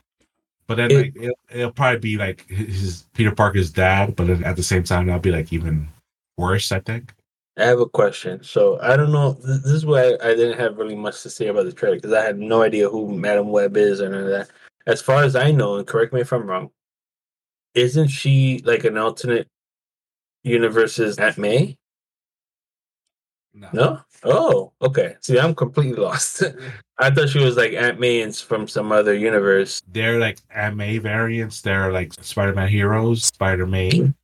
But 0.67 0.77
then 0.77 0.91
It- 0.91 0.97
like 0.97 1.17
it'll, 1.17 1.39
it'll 1.51 1.73
probably 1.73 1.99
be 1.99 2.17
like 2.17 2.49
his 2.49 3.07
Peter 3.15 3.33
Parker's 3.33 3.71
dad. 3.71 4.17
But 4.17 4.27
then 4.29 4.45
at 4.45 4.57
the 4.57 4.63
same 4.63 4.83
time, 4.85 5.07
that'll 5.07 5.21
be 5.21 5.33
like 5.33 5.53
even 5.53 5.89
worse. 6.37 6.73
I 6.73 6.81
think. 6.81 7.15
I 7.57 7.65
have 7.67 7.79
a 7.79 7.87
question. 7.87 8.43
So 8.43 8.81
I 8.81 8.97
don't 8.97 9.13
know. 9.13 9.33
This 9.33 9.63
this 9.63 9.73
is 9.73 9.87
why 9.87 10.15
I 10.23 10.35
didn't 10.35 10.59
have 10.59 10.77
really 10.77 10.97
much 10.97 11.23
to 11.23 11.31
say 11.31 11.47
about 11.49 11.67
the 11.67 11.73
trailer 11.73 11.97
because 11.97 12.13
I 12.13 12.25
had 12.25 12.39
no 12.39 12.63
idea 12.63 12.89
who 12.89 13.15
Madame 13.15 13.51
Web 13.51 13.77
is 13.77 14.01
or 14.01 14.09
none 14.09 14.25
of 14.25 14.31
that. 14.31 14.51
As 14.87 15.01
far 15.01 15.23
as 15.23 15.37
I 15.37 15.51
know, 15.51 15.77
and 15.77 15.87
correct 15.87 16.13
me 16.13 16.21
if 16.21 16.33
I'm 16.33 16.47
wrong, 16.47 16.71
isn't 17.75 18.09
she 18.09 18.61
like 18.65 18.85
an 18.85 18.99
alternate 18.99 19.49
universe's 20.43 21.19
Aunt 21.19 21.39
May? 21.39 21.77
No. 23.55 23.69
no? 23.73 24.01
Oh, 24.25 24.73
okay. 24.83 25.17
See, 25.21 25.39
I'm 25.39 25.55
completely 25.55 25.97
lost. 26.03 26.43
I 26.99 27.11
thought 27.11 27.29
she 27.29 27.39
was 27.41 27.57
like 27.57 27.73
Aunt 27.73 27.99
May 28.01 28.31
from 28.33 28.67
some 28.69 28.93
other 28.93 29.15
universe. 29.15 29.83
They're 29.93 30.19
like 30.19 30.39
Aunt 30.55 30.77
May 30.77 30.99
variants. 30.99 31.61
They're 31.61 31.93
like 31.93 32.13
Spider-Man 32.15 32.69
heroes. 32.69 33.25
Spider-Man. 33.25 34.15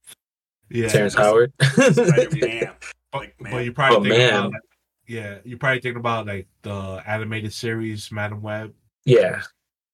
Yeah. 0.71 0.89
Terrence 0.89 1.15
Howard. 1.15 1.53
Spider-Man. 1.63 2.73
But, 3.13 3.27
but 3.41 3.65
you're 3.65 3.73
probably 3.73 3.97
Oh, 3.97 4.15
thinking 4.15 4.19
man. 4.37 4.47
about 4.47 4.61
yeah, 5.09 5.39
you're 5.45 5.59
probably 5.59 5.81
thinking 5.81 5.99
about 5.99 6.27
like 6.29 6.47
the 6.63 7.03
animated 7.05 7.53
series 7.53 8.13
Madame 8.13 8.41
Web. 8.41 8.73
yeah. 9.05 9.43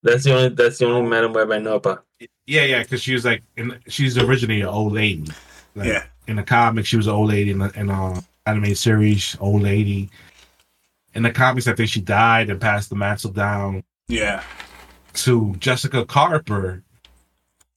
That's 0.03 0.25
the 0.25 0.35
only 0.37 0.49
that's 0.51 0.77
the 0.79 0.85
only 0.87 1.09
Madame 1.09 1.33
Web 1.33 1.51
I 1.51 1.57
know 1.59 1.77
about. 1.77 2.05
Yeah, 2.47 2.65
yeah, 2.65 2.83
because 2.83 3.03
she 3.03 3.15
was 3.15 3.25
like, 3.25 3.43
in, 3.57 3.81
she's 3.89 4.19
originally 4.19 4.61
an 4.61 4.67
old 4.69 4.93
lady. 4.93 5.25
Like, 5.75 5.89
Yeah. 5.89 6.05
In 6.29 6.37
the 6.37 6.43
comics, 6.43 6.89
she 6.89 6.99
was 6.99 7.07
an 7.07 7.15
old 7.15 7.31
lady. 7.31 7.53
In 7.53 7.59
the 7.59 7.73
in 7.81 7.89
uh, 7.91 8.21
animated 8.47 8.79
series, 8.79 9.37
old 9.41 9.63
lady. 9.63 10.11
In 11.15 11.23
the 11.23 11.31
comics, 11.31 11.67
I 11.67 11.73
think 11.75 11.89
she 11.91 12.01
died 12.01 12.51
and 12.51 12.61
passed 12.61 12.91
the 12.91 12.97
mantle 12.97 13.31
down 13.31 13.83
Yeah. 14.09 14.43
to 15.15 15.55
Jessica 15.59 16.05
Carper, 16.05 16.83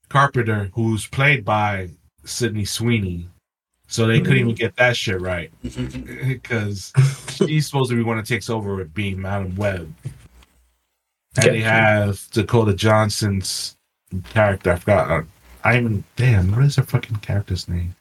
Carpenter, 0.09 0.69
who's 0.73 1.07
played 1.07 1.45
by 1.45 1.89
Sydney 2.25 2.65
Sweeney. 2.65 3.27
So 3.87 4.05
they 4.05 4.19
couldn't 4.19 4.37
even 4.37 4.55
get 4.55 4.75
that 4.75 4.95
shit 4.95 5.19
right 5.19 5.51
because 5.63 6.93
she's 7.29 7.65
supposed 7.65 7.89
to 7.89 7.95
be 7.95 8.03
one 8.03 8.17
that 8.17 8.25
takes 8.27 8.49
over 8.49 8.75
with 8.75 8.93
being 8.93 9.19
Madame 9.21 9.55
Web. 9.55 9.91
And 11.37 11.45
they 11.55 11.61
have 11.61 12.21
Dakota 12.31 12.73
Johnson's 12.73 13.77
character. 14.31 14.73
I 14.73 14.75
forgot. 14.75 15.09
uh, 15.11 15.21
I 15.63 15.77
even 15.77 16.03
damn. 16.17 16.51
What 16.51 16.65
is 16.65 16.75
her 16.75 16.83
fucking 16.83 17.17
character's 17.17 17.67
name? 17.69 17.95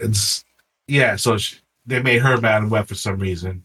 It's 0.00 0.44
yeah. 0.86 1.16
So 1.16 1.38
she, 1.38 1.56
they 1.86 2.02
made 2.02 2.22
her 2.22 2.40
Madame 2.40 2.70
Web 2.70 2.86
for 2.86 2.94
some 2.94 3.18
reason. 3.18 3.62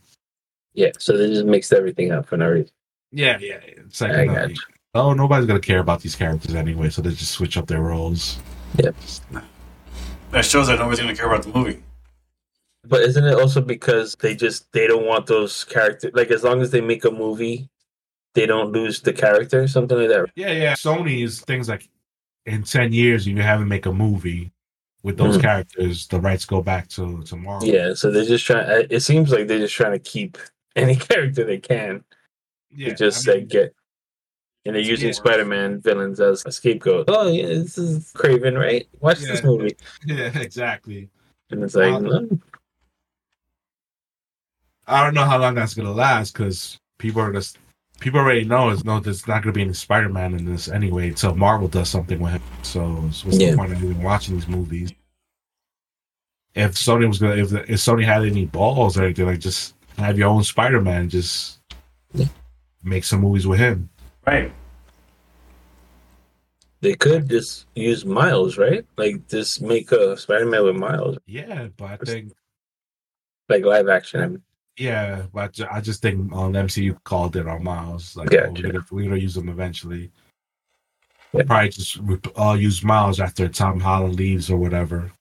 Yeah, 0.73 0.91
so 0.97 1.17
they 1.17 1.27
just 1.27 1.45
mixed 1.45 1.73
everything 1.73 2.11
up 2.11 2.27
for 2.27 2.37
no 2.37 2.49
reason. 2.49 2.71
Yeah, 3.11 3.37
yeah. 3.39 3.59
It's 3.63 4.01
like 4.01 4.11
I 4.11 4.21
you 4.21 4.27
know, 4.27 4.35
got 4.35 4.49
you. 4.49 4.55
oh, 4.93 5.13
nobody's 5.13 5.47
gonna 5.47 5.59
care 5.59 5.79
about 5.79 6.01
these 6.01 6.15
characters 6.15 6.55
anyway, 6.55 6.89
so 6.89 7.01
they 7.01 7.09
just 7.09 7.31
switch 7.31 7.57
up 7.57 7.67
their 7.67 7.81
roles. 7.81 8.37
Yep. 8.77 8.95
That 10.31 10.45
shows 10.45 10.67
that 10.67 10.79
nobody's 10.79 10.99
gonna 10.99 11.15
care 11.15 11.27
about 11.27 11.43
the 11.43 11.49
movie. 11.49 11.83
But 12.85 13.01
isn't 13.01 13.23
it 13.23 13.33
also 13.33 13.61
because 13.61 14.15
they 14.19 14.35
just 14.35 14.71
they 14.71 14.87
don't 14.87 15.05
want 15.05 15.25
those 15.25 15.63
characters 15.63 16.11
like 16.13 16.31
as 16.31 16.43
long 16.43 16.61
as 16.61 16.71
they 16.71 16.81
make 16.81 17.03
a 17.03 17.11
movie, 17.11 17.69
they 18.35 18.45
don't 18.45 18.71
lose 18.71 19.01
the 19.01 19.13
character, 19.13 19.67
something 19.67 19.97
like 19.97 20.09
that. 20.09 20.29
Yeah, 20.35 20.51
yeah. 20.51 20.73
Sony 20.73 21.23
is 21.23 21.41
things 21.41 21.67
like 21.67 21.89
in 22.45 22.63
ten 22.63 22.93
years, 22.93 23.27
if 23.27 23.35
you 23.35 23.41
haven't 23.41 23.67
make 23.67 23.85
a 23.85 23.93
movie 23.93 24.51
with 25.03 25.17
those 25.17 25.37
Mhm. 25.37 25.41
characters, 25.41 26.07
the 26.07 26.19
rights 26.19 26.45
go 26.45 26.61
back 26.61 26.87
to 26.89 27.21
to 27.23 27.35
Marvel. 27.35 27.67
Yeah, 27.67 27.93
so 27.93 28.11
they're 28.11 28.25
just 28.25 28.45
trying. 28.45 28.87
It 28.89 29.01
seems 29.01 29.31
like 29.31 29.47
they're 29.47 29.59
just 29.59 29.75
trying 29.75 29.93
to 29.93 29.99
keep 29.99 30.37
any 30.75 30.95
character 30.95 31.43
they 31.45 31.57
can 31.59 32.03
yeah. 32.71 32.89
to 32.89 32.95
just 32.95 33.27
I 33.27 33.31
mean, 33.33 33.39
like 33.41 33.49
get. 33.49 33.75
And 34.65 34.75
they're 34.75 34.83
using 34.83 35.07
Yeah. 35.07 35.13
Spider-Man 35.13 35.79
villains 35.79 36.19
as 36.19 36.43
a 36.45 36.51
scapegoat. 36.51 37.05
Oh 37.07 37.27
yeah, 37.29 37.47
this 37.47 37.77
is 37.77 38.11
Kraven, 38.13 38.59
right? 38.59 38.87
Watch 38.99 39.19
this 39.19 39.41
movie, 39.41 39.75
yeah, 40.05 40.37
exactly. 40.37 41.09
and 41.49 41.63
it's 41.63 41.75
like, 41.75 41.93
Uh, 41.93 41.99
no. 41.99 42.39
I 44.85 45.03
don't 45.03 45.13
know 45.13 45.25
how 45.25 45.37
long 45.39 45.55
that's 45.55 45.73
gonna 45.73 45.91
last 45.93 46.33
because 46.33 46.77
people 46.97 47.21
are 47.21 47.31
just 47.31 47.57
people 47.99 48.19
already 48.19 48.43
know 48.45 48.69
is 48.69 48.83
no, 48.85 48.99
there's 48.99 49.27
not 49.27 49.43
gonna 49.43 49.53
be 49.53 49.61
any 49.61 49.73
Spider 49.73 50.09
Man 50.09 50.33
in 50.33 50.45
this 50.45 50.67
anyway 50.67 51.09
until 51.09 51.35
Marvel 51.35 51.67
does 51.67 51.89
something 51.89 52.19
with 52.19 52.33
him. 52.33 52.41
So 52.63 52.85
what's 52.89 53.23
Yeah. 53.37 53.51
the 53.51 53.57
point 53.57 53.73
of 53.73 53.83
even 53.83 54.01
watching 54.01 54.35
these 54.35 54.47
movies? 54.47 54.93
If 56.55 56.73
Sony 56.73 57.07
was 57.07 57.19
gonna, 57.19 57.35
if, 57.35 57.51
if 57.53 57.77
Sony 57.79 58.03
had 58.03 58.23
any 58.25 58.45
balls 58.45 58.97
or 58.97 59.03
anything, 59.03 59.25
like 59.25 59.39
just 59.39 59.75
have 59.97 60.17
your 60.17 60.29
own 60.29 60.43
Spider 60.43 60.81
Man, 60.81 61.09
just 61.09 61.59
Yeah. 62.13 62.25
make 62.83 63.03
some 63.03 63.21
movies 63.21 63.45
with 63.47 63.59
him. 63.59 63.89
Right. 64.25 64.51
they 66.81 66.93
could 66.95 67.27
just 67.29 67.65
use 67.75 68.05
Miles, 68.05 68.57
right? 68.57 68.85
Like 68.97 69.27
just 69.27 69.61
make 69.61 69.91
a 69.91 70.15
Spider-Man 70.15 70.63
with 70.63 70.75
Miles, 70.77 71.17
Yeah, 71.25 71.67
but 71.75 71.85
I 71.91 71.97
think 71.97 72.31
like 73.49 73.65
live 73.65 73.89
action. 73.89 74.21
I 74.21 74.27
mean. 74.27 74.41
Yeah, 74.79 75.23
but 75.33 75.59
I 75.69 75.81
just 75.81 76.01
think 76.01 76.31
on 76.33 76.53
MCU 76.53 76.97
called 77.03 77.35
it 77.35 77.47
on 77.47 77.63
Miles. 77.63 78.15
Like 78.15 78.33
oh, 78.33 78.49
we're, 78.55 78.61
gonna, 78.61 78.85
we're 78.89 79.03
gonna 79.03 79.17
use 79.17 79.35
them 79.35 79.49
eventually. 79.49 80.09
Yeah. 81.33 81.43
Probably 81.43 81.69
just 81.69 81.99
uh, 82.39 82.53
use 82.57 82.83
Miles 82.83 83.19
after 83.19 83.49
Tom 83.49 83.79
Holland 83.81 84.15
leaves 84.15 84.49
or 84.49 84.57
whatever. 84.57 85.11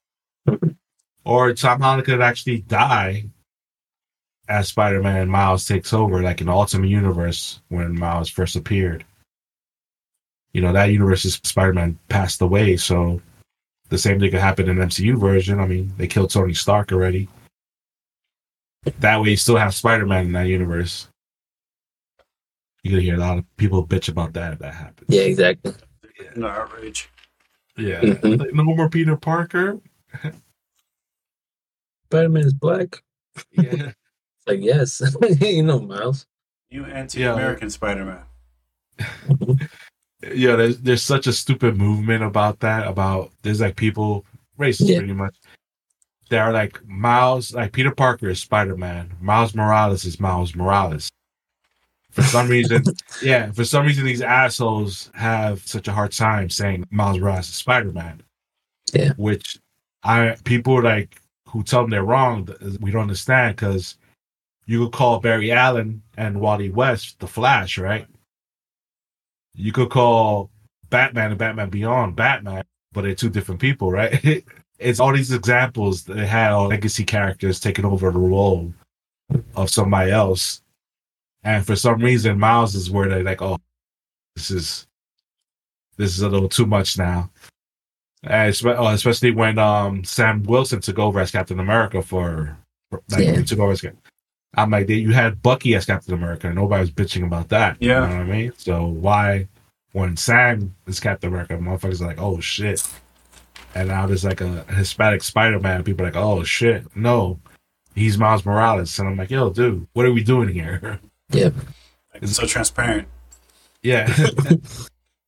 Mhm. 0.49 0.77
Or 1.25 1.53
Tom 1.53 1.81
Holland 1.81 2.05
could 2.05 2.23
actually 2.23 2.61
die 2.61 3.25
as 4.49 4.69
Spider 4.69 5.03
Man 5.03 5.23
and 5.23 5.31
Miles 5.31 5.67
takes 5.67 5.93
over, 5.93 6.23
like 6.23 6.41
in 6.41 6.47
the 6.47 6.53
Ultimate 6.53 6.89
Universe 6.89 7.61
when 7.69 7.99
Miles 7.99 8.31
first 8.31 8.55
appeared. 8.55 9.05
You 10.53 10.63
know, 10.63 10.73
that 10.73 10.87
universe's 10.87 11.35
Spider 11.43 11.75
Man 11.75 11.99
passed 12.09 12.41
away, 12.41 12.77
so 12.77 13.21
the 13.89 13.99
same 13.99 14.21
thing 14.21 14.31
could 14.31 14.41
happen 14.41 14.69
in 14.69 14.77
MCU 14.77 15.19
version. 15.19 15.59
I 15.59 15.67
mean, 15.67 15.93
they 15.99 16.07
killed 16.07 16.31
Tony 16.31 16.55
Stark 16.55 16.93
already. 16.93 17.29
That 19.01 19.21
way, 19.21 19.31
you 19.31 19.37
still 19.37 19.57
have 19.57 19.75
Spider 19.75 20.07
Man 20.07 20.27
in 20.27 20.33
that 20.33 20.47
universe. 20.47 21.09
You're 22.83 22.93
gonna 22.93 23.03
hear 23.03 23.15
a 23.17 23.19
lot 23.19 23.39
of 23.39 23.57
people 23.57 23.87
bitch 23.87 24.09
about 24.09 24.33
that 24.35 24.53
if 24.55 24.59
that 24.61 24.75
happens. 24.75 25.07
Yeah, 25.09 25.23
exactly. 25.23 25.75
No 26.37 26.47
outrage. 26.49 27.09
Yeah. 27.77 28.01
Mhm. 28.01 28.39
Like, 28.41 28.55
no 28.55 28.65
more 28.65 28.89
Peter 28.89 29.17
Parker. 29.17 29.79
Spider-Man 32.07 32.45
is 32.45 32.55
black. 32.55 33.03
Yeah. 33.53 33.93
Like 34.47 34.61
yes, 34.63 35.03
you 35.43 35.63
know 35.63 35.79
Miles. 35.79 36.27
You 36.71 36.87
anti-American 36.87 37.69
Spider-Man. 37.69 38.23
yeah, 40.23 40.57
there's 40.57 40.79
there's 40.79 41.03
such 41.03 41.27
a 41.27 41.35
stupid 41.35 41.77
movement 41.77 42.25
about 42.25 42.61
that. 42.61 42.87
About 42.87 43.31
there's 43.43 43.61
like 43.61 43.77
people 43.77 44.25
racist 44.59 44.89
Yeah. 44.89 45.01
pretty 45.01 45.13
much. 45.13 45.37
They're 46.29 46.53
like 46.53 46.85
Miles, 46.87 47.55
like 47.55 47.73
Peter 47.73 47.91
Parker 47.91 48.29
is 48.29 48.41
Spider 48.41 48.77
Man. 48.77 49.11
Miles 49.21 49.55
Morales 49.55 50.05
is 50.05 50.21
Miles 50.21 50.55
Morales. 50.55 51.11
For 52.11 52.23
some 52.23 52.49
reason, 52.49 52.83
yeah, 53.23 53.51
for 53.53 53.65
some 53.65 53.87
reason 53.87 54.05
these 54.05 54.23
assholes 54.23 55.11
have 55.15 55.67
such 55.67 55.89
a 55.89 55.93
hard 55.93 56.13
time 56.13 56.51
saying 56.51 56.87
Miles 56.91 57.19
Morales 57.19 57.49
is 57.49 57.55
Spider 57.55 57.93
Man. 57.93 58.23
Yeah. 58.93 59.13
Which 59.17 59.59
I 60.03 60.37
people 60.45 60.83
like 60.83 61.21
who 61.47 61.63
tell 61.63 61.83
them 61.83 61.91
they're 61.91 62.03
wrong. 62.03 62.49
We 62.81 62.91
don't 62.91 63.03
understand 63.03 63.57
because 63.57 63.97
you 64.67 64.85
could 64.85 64.93
call 64.93 65.21
Barry 65.21 65.51
Allen 65.51 66.03
and 66.17 66.41
Wally 66.41 66.71
West 66.71 67.19
the 67.21 67.27
Flash, 67.27 67.79
right? 67.79 68.07
You 69.55 69.73
could 69.73 69.91
call 69.91 70.51
Batman 70.91 71.31
and 71.31 71.39
Batman 71.39 71.71
Beyond 71.71 72.17
Batman, 72.17 72.65
but 72.93 73.03
they're 73.03 73.15
two 73.15 73.31
different 73.31 73.61
people, 73.61 73.91
right? 73.91 74.45
it's 74.79 75.01
all 75.01 75.13
these 75.13 75.33
examples 75.33 76.05
that 76.05 76.19
had 76.19 76.53
all 76.53 76.69
legacy 76.69 77.05
characters 77.05 77.61
taking 77.61 77.85
over 77.85 78.11
the 78.11 78.19
role 78.19 78.73
of 79.57 79.71
somebody 79.71 80.11
else. 80.11 80.63
And 81.45 81.67
for 81.67 81.77
some 81.77 82.01
reason, 82.01 82.39
Miles 82.39 82.75
is 82.75 82.91
where 82.91 83.09
they're 83.09 83.23
like, 83.23 83.43
oh, 83.43 83.59
this 84.37 84.51
is 84.51 84.87
this 85.97 86.13
is 86.13 86.23
a 86.23 86.29
little 86.29 86.49
too 86.49 86.67
much 86.67 86.97
now. 86.97 87.31
And 88.25 88.55
oh, 88.65 88.89
especially 88.89 89.31
when 89.33 89.59
um 89.59 90.05
Sam 90.05 90.43
Wilson 90.45 90.81
took 90.81 90.99
over 90.99 91.21
as 91.21 91.31
Captain 91.31 91.61
America 91.61 92.03
for, 92.03 92.57
for 92.91 93.03
like 93.11 93.25
Yeah. 93.25 93.43
took 93.43 93.59
over 93.59 93.73
as 93.73 93.85
I'm 94.57 94.71
like, 94.71 94.89
you 94.89 95.13
had 95.13 95.43
Bucky 95.43 95.75
as 95.75 95.85
Captain 95.85 96.15
America, 96.15 96.47
and 96.47 96.57
nobody 96.57 96.81
was 96.81 96.91
bitching 96.91 97.25
about 97.25 97.49
that. 97.51 97.77
Yeah. 97.81 98.03
You 98.03 98.09
know 98.09 98.17
what 98.19 98.23
I 98.23 98.25
mean? 98.25 98.53
So 98.57 98.87
why, 98.87 99.47
when 99.93 100.17
Sam 100.17 100.75
is 100.87 101.01
Captain 101.01 101.29
America, 101.29 101.55
motherfuckers 101.55 102.01
are 102.01 102.07
like, 102.07 102.21
oh 102.21 102.41
shit. 102.41 102.83
And 103.79 103.87
now 103.91 104.07
there's 104.07 104.25
like 104.25 104.41
a 104.41 104.65
Hispanic 104.75 105.23
Spider 105.23 105.61
Man, 105.61 105.85
people 105.85 106.05
are 106.05 106.09
like, 106.09 106.17
oh 106.17 106.43
shit, 106.43 106.85
no, 106.97 107.39
he's 107.95 108.19
Miles 108.19 108.45
Morales. 108.45 108.99
And 108.99 109.09
I'm 109.09 109.17
like, 109.17 109.31
yo, 109.31 109.51
dude, 109.51 109.87
what 109.93 110.05
are 110.05 110.13
we 110.13 110.23
doing 110.25 110.49
here? 110.49 111.01
Yeah, 111.31 111.51
it's 112.15 112.37
so 112.37 112.47
transparent. 112.47 113.07
yeah. 113.83 114.11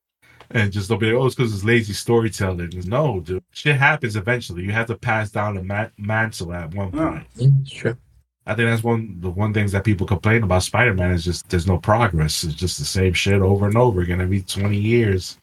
and 0.50 0.72
just 0.72 0.88
don't 0.88 0.98
be 0.98 1.12
like, 1.12 1.14
oh, 1.20 1.26
it's 1.26 1.34
because 1.34 1.52
it's 1.54 1.62
lazy 1.62 1.92
storytelling. 1.92 2.72
No, 2.86 3.20
dude. 3.20 3.44
Shit 3.50 3.76
happens 3.76 4.16
eventually. 4.16 4.62
You 4.62 4.72
have 4.72 4.86
to 4.86 4.96
pass 4.96 5.30
down 5.30 5.56
the 5.56 5.62
ma- 5.62 5.90
mantle 5.98 6.54
at 6.54 6.74
one 6.74 6.90
point. 6.90 7.26
yeah, 7.36 7.48
sure. 7.66 7.98
I 8.46 8.54
think 8.54 8.70
that's 8.70 8.82
one 8.82 9.20
the 9.20 9.28
one 9.28 9.52
things 9.52 9.72
that 9.72 9.84
people 9.84 10.06
complain 10.06 10.42
about 10.42 10.62
Spider 10.62 10.94
Man 10.94 11.12
is 11.12 11.22
just 11.22 11.50
there's 11.50 11.66
no 11.66 11.76
progress. 11.76 12.44
It's 12.44 12.54
just 12.54 12.78
the 12.78 12.86
same 12.86 13.12
shit 13.12 13.42
over 13.42 13.66
and 13.66 13.76
over 13.76 14.00
again 14.00 14.22
every 14.22 14.40
twenty 14.40 14.78
years. 14.78 15.36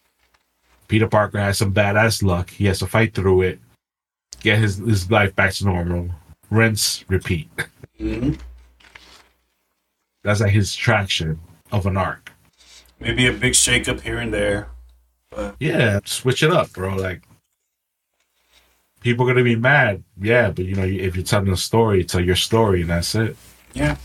Peter 0.87 1.07
Parker 1.07 1.39
has 1.39 1.57
some 1.57 1.73
badass 1.73 2.23
luck. 2.23 2.49
He 2.49 2.65
has 2.65 2.79
to 2.79 2.87
fight 2.87 3.13
through 3.13 3.41
it, 3.41 3.59
get 4.39 4.59
his 4.59 4.77
his 4.77 5.09
life 5.11 5.35
back 5.35 5.53
to 5.53 5.65
normal, 5.65 6.09
rinse, 6.49 7.03
repeat. 7.09 7.49
hmm 7.97 8.33
That's 10.23 10.41
like 10.41 10.51
his 10.51 10.75
traction 10.75 11.39
of 11.71 11.85
an 11.85 11.97
arc. 11.97 12.31
Maybe 12.99 13.27
a 13.27 13.33
big 13.33 13.53
shakeup 13.53 14.01
here 14.01 14.17
and 14.17 14.33
there. 14.33 14.69
But 15.29 15.55
Yeah, 15.59 15.99
switch 16.05 16.41
it 16.43 16.51
up, 16.51 16.71
bro. 16.73 16.95
Like 16.95 17.21
people 19.01 19.25
are 19.29 19.33
gonna 19.33 19.43
be 19.43 19.55
mad. 19.55 20.03
Yeah, 20.19 20.51
but 20.51 20.65
you 20.65 20.75
know, 20.75 20.83
if 20.85 21.15
you're 21.15 21.25
telling 21.25 21.49
a 21.49 21.57
story, 21.57 22.03
tell 22.03 22.21
your 22.23 22.35
story, 22.35 22.81
and 22.81 22.89
that's 22.89 23.13
it. 23.15 23.35
Yeah. 23.73 23.97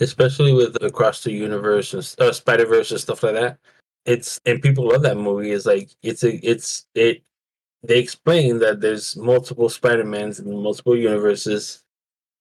especially 0.00 0.52
with 0.54 0.82
across 0.82 1.22
the 1.22 1.30
universe 1.30 1.92
and 1.92 2.14
uh, 2.18 2.32
Spider 2.32 2.64
Verse 2.66 2.90
and 2.90 2.98
stuff 3.00 3.22
like 3.22 3.34
that. 3.34 3.58
It's 4.06 4.40
and 4.46 4.62
people 4.62 4.88
love 4.88 5.02
that 5.02 5.16
movie. 5.16 5.52
It's 5.52 5.66
like 5.66 5.90
it's 6.02 6.24
a 6.24 6.34
it's 6.48 6.86
it. 6.94 7.22
They 7.82 7.98
explain 7.98 8.58
that 8.58 8.80
there's 8.80 9.16
multiple 9.16 9.68
Spider 9.68 10.04
Mans 10.04 10.40
in 10.40 10.62
multiple 10.62 10.96
universes. 10.96 11.82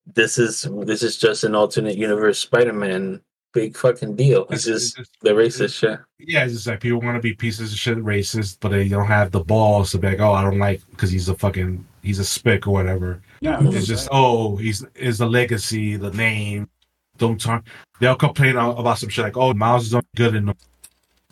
This 0.05 0.37
is 0.37 0.67
this 0.85 1.03
is 1.03 1.17
just 1.17 1.43
an 1.43 1.55
alternate 1.55 1.97
universe 1.97 2.39
Spider 2.39 2.73
Man. 2.73 3.21
Big 3.51 3.75
fucking 3.75 4.15
deal. 4.15 4.45
It's 4.51 4.65
just 4.65 4.95
the 5.21 5.31
racist 5.31 5.73
shit. 5.73 5.99
Yeah, 6.19 6.43
it's 6.43 6.53
just 6.53 6.67
like 6.67 6.81
people 6.81 7.01
want 7.01 7.15
to 7.15 7.21
be 7.21 7.33
pieces 7.33 7.73
of 7.73 7.79
shit 7.79 7.97
racist, 7.97 8.57
but 8.59 8.69
they 8.69 8.87
don't 8.87 9.07
have 9.07 9.31
the 9.31 9.39
balls 9.39 9.89
to 9.91 9.97
be 9.97 10.07
like, 10.07 10.19
oh, 10.19 10.33
I 10.33 10.43
don't 10.43 10.59
like 10.59 10.81
because 10.91 11.09
he's 11.09 11.29
a 11.29 11.35
fucking 11.35 11.83
he's 12.03 12.19
a 12.19 12.25
spick 12.25 12.67
or 12.67 12.71
whatever. 12.71 13.21
Yeah. 13.41 13.59
It's 13.61 13.87
just 13.87 14.07
oh, 14.11 14.55
he's 14.57 14.85
is 14.95 15.17
the 15.17 15.25
legacy, 15.25 15.97
the 15.97 16.11
name. 16.11 16.69
Don't 17.17 17.41
talk. 17.41 17.65
They'll 17.99 18.15
complain 18.15 18.55
about 18.55 18.99
some 18.99 19.09
shit 19.09 19.25
like, 19.25 19.37
oh, 19.37 19.53
Miles 19.53 19.87
is 19.87 19.93
not 19.93 20.05
good 20.15 20.35
in 20.35 20.53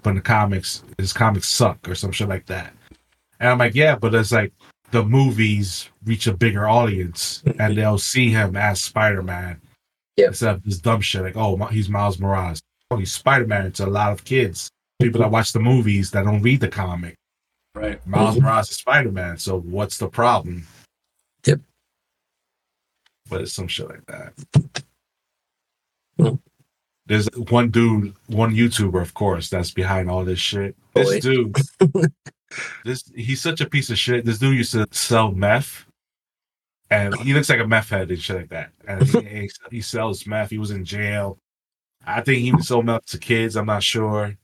but 0.04 0.12
in 0.12 0.16
the 0.18 0.22
comics, 0.22 0.84
his 0.98 1.14
comics 1.14 1.48
suck 1.48 1.88
or 1.88 1.96
some 1.96 2.12
shit 2.12 2.30
like 2.30 2.46
that. 2.48 2.74
And 3.40 3.50
I'm 3.50 3.58
like, 3.58 3.76
yeah, 3.76 3.96
but 3.96 4.14
it's 4.16 4.32
like 4.32 4.54
the 4.92 5.04
movies 5.04 5.90
reach 6.06 6.28
a 6.28 6.34
bigger 6.34 6.68
audience 6.68 7.44
and 7.60 7.78
they'll 7.78 7.98
see 7.98 8.30
him 8.30 8.56
as 8.56 8.82
Spider 8.82 9.22
Man. 9.22 9.62
Yep. 10.18 10.28
Instead 10.30 10.56
of 10.56 10.64
this 10.64 10.80
dumb 10.80 11.02
shit 11.02 11.22
like, 11.24 11.38
oh, 11.38 11.56
he's 11.66 11.90
Miles 11.90 12.20
Morales. 12.20 12.62
Oh, 12.90 12.98
he's 12.98 13.12
Spider 13.14 13.46
Man 13.46 13.72
to 13.74 13.86
a 13.86 13.88
lot 13.88 14.12
of 14.12 14.24
kids. 14.24 14.70
People 15.00 15.22
that 15.22 15.30
watch 15.32 15.52
the 15.54 15.60
movies 15.60 16.10
that 16.12 16.24
don't 16.26 16.42
read 16.42 16.60
the 16.62 16.70
comic. 16.70 17.16
Right. 17.76 18.06
Miles 18.08 18.38
Mhm. 18.38 18.42
Morales 18.42 18.72
is 18.72 18.78
Spider 18.78 19.12
Man. 19.12 19.38
So 19.38 19.60
what's 19.60 19.98
the 19.98 20.08
problem? 20.08 20.66
Yep. 21.46 21.60
But 23.30 23.42
it's 23.42 23.54
some 23.54 23.68
shit 23.68 23.90
like 23.90 24.06
that. 24.08 24.34
Mhm. 26.20 26.40
There's 27.08 27.28
one 27.50 27.70
dude, 27.70 28.14
one 28.28 28.54
YouTuber, 28.54 29.02
of 29.02 29.14
course, 29.14 29.50
that's 29.50 29.72
behind 29.72 30.10
all 30.10 30.26
this 30.26 30.40
shit. 30.40 30.76
This 30.94 31.24
dude, 31.24 31.56
this 32.86 33.04
he's 33.16 33.42
such 33.42 33.62
a 33.62 33.70
piece 33.70 33.90
of 33.90 33.98
shit. 33.98 34.26
This 34.26 34.40
dude 34.40 34.58
used 34.58 34.74
to 34.74 34.88
sell 34.92 35.32
meth, 35.32 35.86
and 36.90 37.16
he 37.22 37.34
looks 37.34 37.50
like 37.50 37.62
a 37.62 37.68
meth 37.68 37.90
head 37.90 38.10
and 38.10 38.22
shit 38.22 38.36
like 38.36 38.50
that. 38.50 38.72
And 38.88 39.04
he, 39.04 39.50
he, 39.72 39.82
sells 39.82 40.28
meth. 40.28 40.50
He 40.50 40.58
was 40.58 40.72
in 40.72 40.84
jail. 40.84 41.40
I 42.06 42.22
think 42.22 42.40
he 42.40 42.48
even 42.48 42.62
sold 42.62 42.86
meth 42.86 43.06
to 43.08 43.18
kids. 43.18 43.56
I'm 43.56 43.66
not 43.66 43.84
sure, 43.84 44.36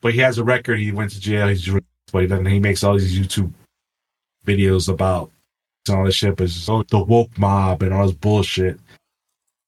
but 0.00 0.12
he 0.12 0.18
has 0.20 0.38
a 0.38 0.44
record. 0.44 0.80
He 0.80 0.90
went 0.90 1.12
to 1.12 1.20
jail. 1.20 1.46
He's 1.46 1.68
but 2.12 2.28
then 2.28 2.44
he 2.44 2.58
makes 2.58 2.82
all 2.82 2.98
these 2.98 3.16
YouTube 3.16 3.52
videos 4.44 4.88
about 4.88 5.30
all 5.88 6.04
this 6.04 6.16
shit, 6.16 6.36
but 6.36 6.44
it's 6.44 6.54
just, 6.54 6.68
oh, 6.68 6.82
the 6.82 6.98
woke 6.98 7.36
mob 7.38 7.82
and 7.82 7.94
all 7.94 8.06
this 8.06 8.16
bullshit. 8.16 8.80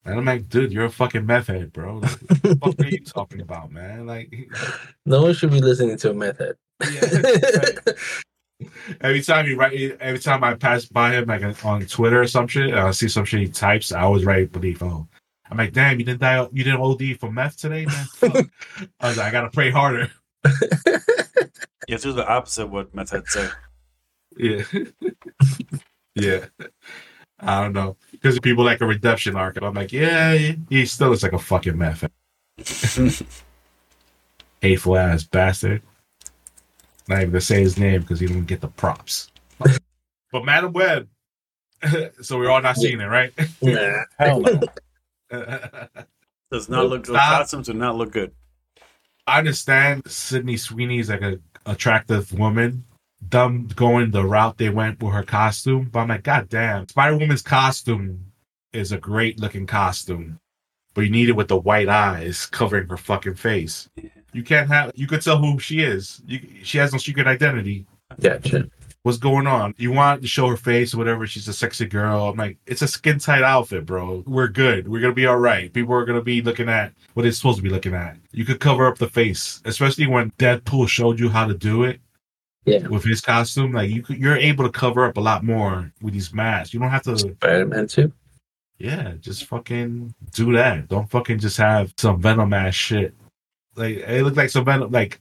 And 0.05 0.19
I'm 0.19 0.25
like, 0.25 0.49
dude, 0.49 0.73
you're 0.73 0.85
a 0.85 0.89
fucking 0.89 1.25
meth 1.25 1.47
head, 1.47 1.71
bro. 1.71 1.97
Like, 1.97 2.19
what 2.19 2.41
the 2.43 2.55
fuck 2.61 2.79
are 2.79 2.89
you 2.89 2.99
talking 2.99 3.41
about, 3.41 3.71
man? 3.71 4.05
Like, 4.05 4.49
No 5.05 5.21
one 5.23 5.33
should 5.33 5.51
be 5.51 5.61
listening 5.61 5.97
to 5.97 6.11
a 6.11 6.13
method. 6.13 6.57
every 9.01 9.21
time 9.21 9.45
you 9.45 9.55
write, 9.57 9.97
every 10.01 10.19
time 10.19 10.43
I 10.43 10.55
pass 10.55 10.85
by 10.85 11.13
him, 11.13 11.25
like 11.27 11.41
on 11.63 11.85
Twitter 11.85 12.21
or 12.21 12.27
some 12.27 12.47
shit, 12.47 12.69
and 12.69 12.79
I 12.79 12.91
see 12.91 13.07
some 13.07 13.23
shit 13.23 13.39
he 13.41 13.47
types, 13.47 13.93
I 13.93 14.01
always 14.01 14.25
write 14.25 14.51
believe. 14.51 14.83
Oh, 14.83 15.07
I'm 15.49 15.57
like, 15.57 15.71
damn, 15.71 15.99
you 15.99 16.05
didn't 16.05 16.21
die, 16.21 16.47
you 16.51 16.63
didn't 16.63 16.81
OD 16.81 17.17
for 17.19 17.31
meth 17.31 17.57
today, 17.57 17.85
man. 17.85 18.05
Fuck. 18.15 18.45
I 18.99 19.07
was 19.07 19.17
like, 19.17 19.27
I 19.27 19.31
gotta 19.31 19.49
pray 19.49 19.71
harder. 19.71 20.11
yeah, 20.45 20.51
have 21.89 22.01
to 22.01 22.07
do 22.09 22.13
the 22.13 22.27
opposite 22.27 22.63
of 22.63 22.71
what 22.71 22.93
meth 22.93 23.11
heads 23.11 23.31
say. 23.31 23.49
Yeah, 24.35 24.63
yeah. 26.15 26.45
I 27.45 27.61
don't 27.61 27.73
know 27.73 27.97
because 28.11 28.39
people 28.39 28.63
like 28.63 28.81
a 28.81 28.85
redemption 28.85 29.35
arc, 29.35 29.57
and 29.57 29.65
I'm 29.65 29.73
like, 29.73 29.91
yeah, 29.91 30.33
he- 30.33 30.59
he 30.69 30.85
still 30.85 31.09
looks 31.09 31.23
like 31.23 31.33
a 31.33 31.39
fucking 31.39 31.77
meth. 31.77 32.01
head. 32.01 32.11
Hateful 34.61 34.97
ass 34.97 35.23
bastard. 35.23 35.81
Not 37.07 37.19
even 37.19 37.31
gonna 37.31 37.41
say 37.41 37.61
his 37.61 37.77
name 37.77 38.01
because 38.01 38.19
he 38.19 38.27
didn't 38.27 38.45
get 38.45 38.61
the 38.61 38.69
props. 38.69 39.29
but 40.31 40.45
Madame 40.45 40.71
Web. 40.73 41.09
so 42.21 42.37
we're 42.37 42.49
all 42.49 42.61
not 42.61 42.77
seeing 42.77 43.01
it, 43.01 43.05
right? 43.05 43.33
nah, 43.61 44.03
hell 44.17 44.39
no. 44.39 44.61
Does 46.51 46.69
not 46.69 46.87
look 46.87 47.03
good. 47.03 47.15
Stop. 47.15 47.39
Costumes 47.39 47.65
do 47.67 47.73
not 47.73 47.95
look 47.97 48.11
good. 48.11 48.31
I 49.27 49.39
understand 49.39 50.03
Sydney 50.09 50.55
Sweeney 50.57 50.99
is 50.99 51.09
like 51.09 51.21
a 51.21 51.39
attractive 51.65 52.31
woman. 52.31 52.85
Them 53.29 53.67
going 53.75 54.11
the 54.11 54.25
route 54.25 54.57
they 54.57 54.69
went 54.69 55.01
with 55.01 55.13
her 55.13 55.23
costume, 55.23 55.89
but 55.91 55.99
I'm 55.99 56.07
like, 56.09 56.23
God 56.23 56.49
damn, 56.49 56.87
Spider 56.87 57.17
Woman's 57.17 57.41
costume 57.41 58.25
is 58.73 58.91
a 58.91 58.97
great 58.97 59.39
looking 59.39 59.67
costume, 59.67 60.39
but 60.93 61.01
you 61.01 61.09
need 61.09 61.29
it 61.29 61.35
with 61.35 61.47
the 61.47 61.57
white 61.57 61.89
eyes 61.89 62.45
covering 62.51 62.87
her 62.87 62.97
fucking 62.97 63.35
face. 63.35 63.89
You 64.33 64.43
can't 64.43 64.67
have. 64.67 64.91
You 64.95 65.07
could 65.07 65.21
tell 65.21 65.37
who 65.37 65.59
she 65.59 65.81
is. 65.81 66.21
You, 66.25 66.39
she 66.63 66.79
has 66.79 66.91
no 66.91 66.97
secret 66.97 67.27
identity. 67.27 67.85
Gotcha. 68.19 68.69
What's 69.03 69.17
going 69.17 69.47
on? 69.47 69.75
You 69.77 69.91
want 69.91 70.21
to 70.21 70.27
show 70.27 70.47
her 70.47 70.55
face 70.55 70.93
or 70.93 70.97
whatever? 70.97 71.27
She's 71.27 71.47
a 71.49 71.53
sexy 71.53 71.85
girl. 71.85 72.29
I'm 72.29 72.37
like, 72.37 72.57
it's 72.65 72.81
a 72.81 72.87
skin 72.87 73.19
tight 73.19 73.43
outfit, 73.43 73.85
bro. 73.85 74.23
We're 74.25 74.47
good. 74.47 74.87
We're 74.87 75.01
gonna 75.01 75.13
be 75.13 75.25
all 75.25 75.37
right. 75.37 75.71
People 75.73 75.93
are 75.93 76.05
gonna 76.05 76.21
be 76.21 76.41
looking 76.41 76.69
at 76.69 76.93
what 77.13 77.25
it's 77.25 77.37
supposed 77.37 77.57
to 77.57 77.63
be 77.63 77.69
looking 77.69 77.93
at. 77.93 78.15
You 78.31 78.45
could 78.45 78.61
cover 78.61 78.87
up 78.87 78.97
the 78.97 79.09
face, 79.09 79.61
especially 79.65 80.07
when 80.07 80.31
Deadpool 80.31 80.87
showed 80.87 81.19
you 81.19 81.29
how 81.29 81.45
to 81.45 81.53
do 81.53 81.83
it 81.83 81.99
Yeah. 82.65 82.87
with 82.87 83.03
his 83.03 83.21
costume. 83.21 83.71
Like 83.73 83.89
you, 83.89 84.03
you're 84.09 84.37
able 84.37 84.63
to 84.65 84.71
cover 84.71 85.05
up 85.05 85.17
a 85.17 85.21
lot 85.21 85.43
more 85.43 85.91
with 86.01 86.13
these 86.13 86.33
masks. 86.33 86.73
You 86.73 86.79
don't 86.79 86.89
have 86.89 87.03
to. 87.03 87.17
Spider 87.17 87.65
Man 87.65 87.87
too. 87.87 88.11
Yeah, 88.77 89.13
just 89.19 89.45
fucking 89.45 90.13
do 90.31 90.53
that. 90.53 90.87
Don't 90.87 91.09
fucking 91.09 91.39
just 91.39 91.57
have 91.57 91.93
some 91.97 92.21
Venom 92.21 92.53
ass 92.53 92.73
shit. 92.75 93.13
Like 93.75 93.97
it 93.97 94.23
looked 94.23 94.37
like 94.37 94.49
some 94.49 94.65
Venom, 94.65 94.91
like 94.91 95.19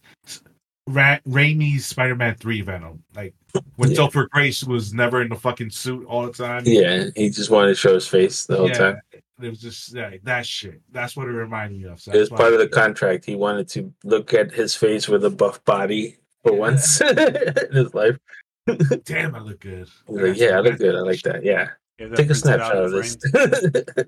Ra- 0.88 1.18
Raimi's 1.28 1.86
Spider-Man 1.86 2.34
Three 2.36 2.60
Venom. 2.60 3.02
Like 3.14 3.34
when 3.76 3.90
Yeah. 3.90 3.98
Topher 3.98 4.28
Grace 4.30 4.64
was 4.64 4.92
never 4.92 5.22
in 5.22 5.28
the 5.28 5.36
fucking 5.36 5.70
suit 5.70 6.04
all 6.06 6.26
the 6.26 6.32
time. 6.32 6.62
Yeah, 6.66 7.06
he 7.14 7.30
just 7.30 7.50
wanted 7.50 7.68
to 7.68 7.74
show 7.74 7.94
his 7.94 8.08
face 8.08 8.46
the 8.46 8.56
whole 8.56 8.68
Yeah, 8.68 8.74
time. 8.78 9.00
It 9.40 9.48
was 9.50 9.60
just 9.60 9.94
yeah, 9.94 10.10
that 10.24 10.44
shit. 10.46 10.80
That's 10.90 11.16
what 11.16 11.28
it 11.28 11.32
reminded 11.32 11.80
me 11.80 11.88
of. 11.88 12.00
So 12.00 12.12
It 12.12 12.18
was 12.18 12.28
part 12.30 12.52
of 12.52 12.58
the 12.58 12.68
contract. 12.68 13.24
He 13.24 13.34
wanted 13.36 13.68
to 13.70 13.92
look 14.04 14.34
at 14.34 14.52
his 14.52 14.74
face 14.74 15.08
with 15.08 15.24
a 15.24 15.30
buff 15.30 15.64
body 15.64 16.16
for 16.42 16.52
Yeah. 16.52 16.58
once 16.58 17.00
in 17.00 17.72
his 17.72 17.94
life. 17.94 18.18
Damn, 19.04 19.34
I 19.34 19.40
look 19.40 19.60
good. 19.60 19.88
Like, 20.06 20.36
yeah, 20.36 20.56
I 20.56 20.60
look 20.60 20.78
good. 20.78 20.94
I 20.94 21.00
like 21.00 21.20
that. 21.22 21.44
Yeah. 21.44 21.70
He 21.98 22.04
has 22.04 22.10
that 22.10 22.16
Take 22.16 22.30
a 22.30 22.34
snapshot 22.34 22.76
of 22.76 22.90
this. 22.92 23.16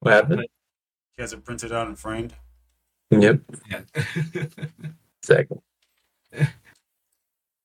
what 0.00 0.12
happened? 0.12 0.46
He 1.16 1.22
has 1.22 1.32
it 1.32 1.44
printed 1.44 1.72
out 1.72 1.86
and 1.86 1.98
framed. 1.98 2.34
Yep. 3.10 3.40
Yeah. 3.70 3.80
Exactly. 5.22 5.58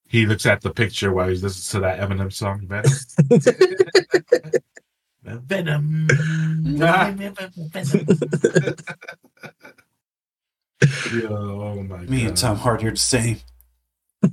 he 0.08 0.26
looks 0.26 0.46
at 0.46 0.62
the 0.62 0.72
picture 0.72 1.12
while 1.12 1.28
he's 1.28 1.44
listening 1.44 1.82
to 1.82 1.88
that 1.88 2.00
Eminem 2.00 2.32
song, 2.32 2.66
Venom. 2.68 2.94
Venom. 5.46 6.08
Yo, 11.14 11.28
oh 11.30 11.84
my 11.84 11.98
Me 12.04 12.26
and 12.26 12.38
Tom 12.38 12.56
Hardy 12.58 12.88
are 12.88 12.92
the 12.92 12.98
same. 12.98 13.38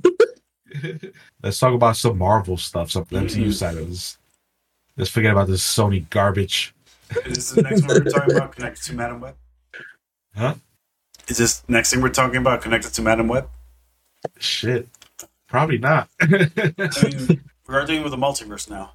Let's 1.43 1.59
talk 1.59 1.73
about 1.73 1.97
some 1.97 2.17
Marvel 2.17 2.57
stuff, 2.57 2.91
some 2.91 3.05
MCU 3.05 3.53
side 3.53 3.77
of 3.77 3.89
this. 3.89 4.17
Let's 4.95 5.09
forget 5.09 5.31
about 5.31 5.47
this 5.47 5.63
Sony 5.63 6.09
garbage. 6.09 6.73
Is 7.25 7.35
this 7.35 7.51
the 7.51 7.61
next 7.61 7.81
one 7.87 8.03
we're 8.03 8.09
talking 8.11 8.35
about 8.35 8.51
connected 8.55 8.83
to 8.85 8.93
Madame 8.93 9.21
Web? 9.21 9.35
Huh? 10.35 10.55
Is 11.27 11.37
this 11.37 11.63
next 11.67 11.91
thing 11.91 12.01
we're 12.01 12.09
talking 12.09 12.37
about 12.37 12.61
connected 12.61 12.93
to 12.93 13.01
Madame 13.01 13.27
Web? 13.27 13.49
Shit. 14.39 14.87
Probably 15.47 15.77
not. 15.77 16.09
I 16.21 16.27
mean, 16.27 17.41
we're 17.67 17.85
dealing 17.85 18.03
with 18.03 18.11
the 18.11 18.17
multiverse 18.17 18.69
now. 18.69 18.93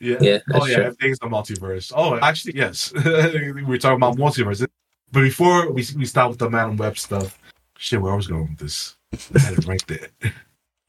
yeah. 0.00 0.16
Yeah, 0.20 0.38
Oh 0.52 0.66
yeah, 0.66 0.74
true. 0.76 0.84
everything's 0.84 1.18
a 1.22 1.26
multiverse. 1.26 1.92
Oh, 1.94 2.18
actually, 2.18 2.56
yes. 2.56 2.92
we're 3.04 3.78
talking 3.78 3.96
about 3.96 4.16
multiverse. 4.16 4.66
But 5.14 5.22
before 5.22 5.70
we 5.70 5.86
we 5.96 6.06
start 6.06 6.30
with 6.30 6.40
the 6.40 6.50
Madame 6.50 6.76
Web 6.76 6.98
stuff, 6.98 7.38
shit, 7.78 8.02
where 8.02 8.12
I 8.12 8.16
was 8.16 8.26
going 8.26 8.48
with 8.50 8.58
this? 8.58 8.96
I 9.32 9.38
had 9.38 9.58
it 9.58 9.64
right 9.64 9.86
there. 9.86 10.08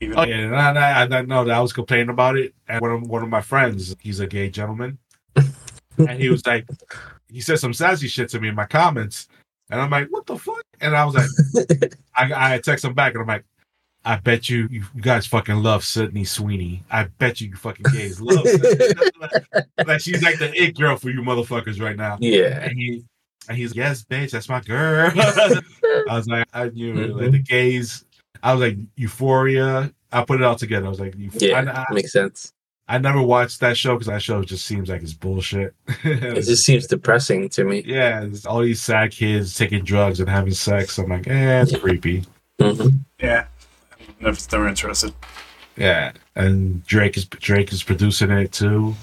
Even 0.02 0.18
Oh 0.18 0.24
yeah, 0.24 0.38
and 0.38 0.56
I, 0.56 1.04
I, 1.04 1.20
I 1.20 1.22
know 1.22 1.46
that 1.46 1.56
I 1.56 1.62
was 1.62 1.72
complaining 1.72 2.10
about 2.10 2.36
it, 2.36 2.56
and 2.68 2.82
one 2.82 2.92
of 2.92 3.02
one 3.04 3.22
of 3.22 3.30
my 3.30 3.42
friends, 3.42 3.96
he's 4.00 4.20
a 4.20 4.26
gay 4.26 4.50
gentleman, 4.50 4.98
and 5.36 6.20
he 6.20 6.30
was 6.30 6.44
like, 6.48 6.68
he 7.30 7.40
said 7.40 7.60
some 7.60 7.72
sassy 7.72 8.08
shit 8.08 8.30
to 8.30 8.40
me 8.40 8.48
in 8.48 8.56
my 8.56 8.66
comments, 8.66 9.28
and 9.70 9.80
I'm 9.80 9.92
like, 9.92 10.08
what 10.10 10.26
the 10.26 10.40
fuck? 10.40 10.64
And 10.82 10.96
I 10.96 11.06
was 11.06 11.14
like, 11.14 11.96
I, 12.16 12.56
I 12.56 12.58
text 12.58 12.84
him 12.84 12.96
back, 12.96 13.14
and 13.14 13.22
I'm 13.22 13.28
like, 13.28 13.46
I 14.06 14.18
bet 14.18 14.50
you 14.50 14.68
you 14.72 14.86
guys 15.02 15.28
fucking 15.28 15.62
love 15.62 15.84
Sydney 15.84 16.26
Sweeney. 16.26 16.82
I 16.90 17.04
bet 17.04 17.42
you 17.42 17.50
you 17.50 17.58
fucking 17.58 17.86
gays 17.94 18.20
love. 18.20 18.48
Sydney. 18.48 18.96
like 19.86 20.02
she's 20.02 20.24
like 20.24 20.40
the 20.40 20.52
it 20.60 20.76
girl 20.76 20.98
for 20.98 21.12
you 21.12 21.22
motherfuckers 21.22 21.80
right 21.80 21.96
now. 21.96 22.18
yeah. 22.20 22.64
And 22.64 22.76
he 22.76 23.06
and 23.48 23.58
he's 23.58 23.76
yes, 23.76 24.04
bitch, 24.04 24.32
that's 24.32 24.50
my 24.50 24.62
girl. 24.62 25.12
I 25.16 26.16
was 26.16 26.28
like, 26.28 26.48
I 26.54 26.70
knew 26.70 26.98
it. 27.00 27.16
Like 27.16 27.32
the 27.32 27.40
gays. 27.40 28.06
I 28.44 28.54
was 28.54 28.62
like, 28.62 28.78
Euphoria. 28.96 29.92
I 30.12 30.24
put 30.24 30.40
it 30.40 30.44
all 30.44 30.56
together. 30.56 30.86
I 30.86 30.90
was 30.90 31.00
like, 31.00 31.16
you, 31.16 31.30
Yeah, 31.34 31.60
I, 31.60 31.82
I, 31.82 31.94
makes 31.94 32.12
sense. 32.14 32.54
I 32.88 33.00
never 33.00 33.22
watched 33.22 33.60
that 33.62 33.76
show 33.76 33.96
because 33.96 34.08
that 34.08 34.22
show 34.22 34.44
just 34.44 34.66
seems 34.66 34.90
like 34.90 35.02
it's 35.02 35.14
bullshit. 35.14 35.74
It 36.04 36.44
just 36.44 36.64
seems 36.64 36.86
depressing 36.88 37.50
to 37.50 37.64
me. 37.64 37.84
yeah, 37.86 38.22
it's 38.24 38.46
all 38.46 38.62
these 38.62 38.82
sad 38.82 39.12
kids 39.12 39.56
taking 39.56 39.84
drugs 39.84 40.20
and 40.20 40.30
having 40.30 40.54
sex. 40.54 40.98
I'm 41.00 41.10
like, 41.10 41.28
eh, 41.28 41.62
it's 41.64 41.76
creepy. 41.78 42.24
hmm 42.62 42.90
Yeah. 43.20 43.48
Never, 44.20 44.38
never 44.52 44.68
interested. 44.68 45.14
Yeah, 45.78 46.12
and 46.36 46.86
Drake 46.86 47.18
is 47.18 47.26
Drake 47.26 47.74
is 47.74 47.84
producing 47.84 48.32
it 48.32 48.52
too. 48.54 48.96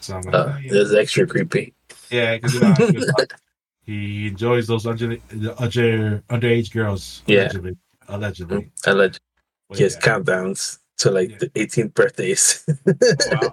So 0.00 0.16
I'm 0.16 0.22
like, 0.22 0.34
Uh, 0.34 0.52
oh, 0.54 0.58
yeah. 0.62 0.70
it's 0.74 0.92
extra 0.94 1.26
creepy. 1.26 1.72
Yeah, 2.10 2.36
because 2.36 2.54
you 2.54 2.60
know, 2.60 2.70
I 2.72 2.74
feel 2.76 3.04
like 3.18 3.32
he 3.86 4.28
enjoys 4.28 4.66
those 4.66 4.86
under, 4.86 5.16
under 5.58 6.22
underage 6.28 6.72
girls. 6.72 7.22
Yeah. 7.26 7.42
allegedly. 7.44 7.76
allegedly. 8.08 8.70
Let 8.86 9.18
But 9.68 9.78
he 9.78 9.84
has 9.84 9.94
yeah. 9.96 10.00
countdowns 10.18 10.78
to 10.98 11.10
like 11.10 11.30
Yeah. 11.30 11.38
the 11.40 11.50
18th 11.50 11.94
birthdays. 11.94 12.64
Wow. 13.32 13.50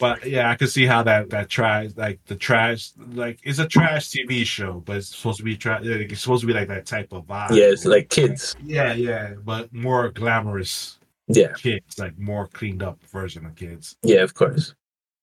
But 0.00 0.26
yeah, 0.26 0.50
I 0.50 0.56
can 0.56 0.66
see 0.66 0.86
how 0.86 1.04
that 1.04 1.30
that 1.30 1.48
trash, 1.48 1.90
like 1.96 2.18
the 2.26 2.34
trash, 2.34 2.90
like 3.12 3.38
it's 3.44 3.60
a 3.60 3.66
trash 3.66 4.10
TV 4.10 4.44
show, 4.44 4.82
but 4.84 4.96
it's 4.96 5.14
supposed 5.16 5.38
to 5.38 5.44
be 5.44 5.56
trash. 5.56 5.82
Like, 5.84 6.10
it's 6.10 6.20
supposed 6.20 6.40
to 6.40 6.48
be 6.48 6.52
like 6.52 6.66
that 6.68 6.84
type 6.84 7.12
of 7.12 7.26
vibe. 7.26 7.50
yeah, 7.50 7.66
it's 7.66 7.84
like 7.84 8.10
kids. 8.10 8.56
yeah, 8.64 8.92
yeah, 8.92 9.34
but 9.44 9.72
more 9.72 10.08
glamorous 10.10 10.98
Yeah, 11.28 11.52
kids, 11.52 11.96
like 11.98 12.18
more 12.18 12.48
cleaned 12.48 12.82
up 12.82 13.00
version 13.06 13.46
of 13.46 13.54
kids. 13.54 13.94
yeah, 14.02 14.22
of 14.22 14.34
course. 14.34 14.74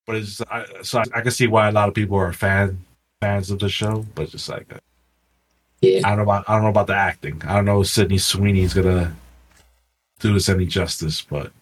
But 0.06 0.16
it's 0.16 0.40
I, 0.50 0.64
so 0.82 1.00
I, 1.00 1.04
I 1.16 1.20
can 1.20 1.32
see 1.32 1.46
why 1.46 1.68
a 1.68 1.72
lot 1.72 1.88
of 1.88 1.94
people 1.94 2.16
are 2.16 2.32
fan 2.32 2.82
fans 3.22 3.50
of 3.52 3.60
the 3.60 3.68
show, 3.68 4.04
but 4.16 4.28
just 4.30 4.48
like 4.48 4.66
uh, 4.74 4.78
Yeah, 5.80 6.00
I 6.04 6.08
don't 6.08 6.18
know 6.18 6.22
about 6.24 6.44
I 6.48 6.54
don't 6.54 6.64
know 6.64 6.70
about 6.70 6.88
the 6.88 6.94
acting. 6.96 7.40
I 7.46 7.54
don't 7.54 7.64
know 7.64 7.80
if 7.82 7.86
Sydney 7.86 8.18
Sweeney's 8.18 8.74
gonna 8.74 9.14
do 10.18 10.34
this 10.34 10.48
any 10.48 10.66
justice, 10.66 11.22
but 11.22 11.52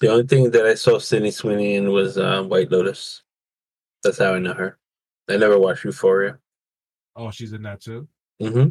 the 0.00 0.08
only 0.10 0.26
thing 0.26 0.50
that 0.50 0.66
I 0.66 0.74
saw 0.74 0.98
Sydney 0.98 1.30
Sweeney 1.30 1.76
in 1.76 1.90
was 1.90 2.18
uh, 2.18 2.42
White 2.42 2.70
Lotus. 2.70 3.22
That's 4.02 4.18
how 4.18 4.34
I 4.34 4.38
know 4.38 4.52
her. 4.52 4.76
I 5.30 5.38
never 5.38 5.58
watched 5.58 5.84
Euphoria. 5.84 6.38
oh, 7.16 7.30
she's 7.30 7.52
in 7.54 7.62
that 7.62 7.80
too. 7.80 8.06
hmm 8.38 8.68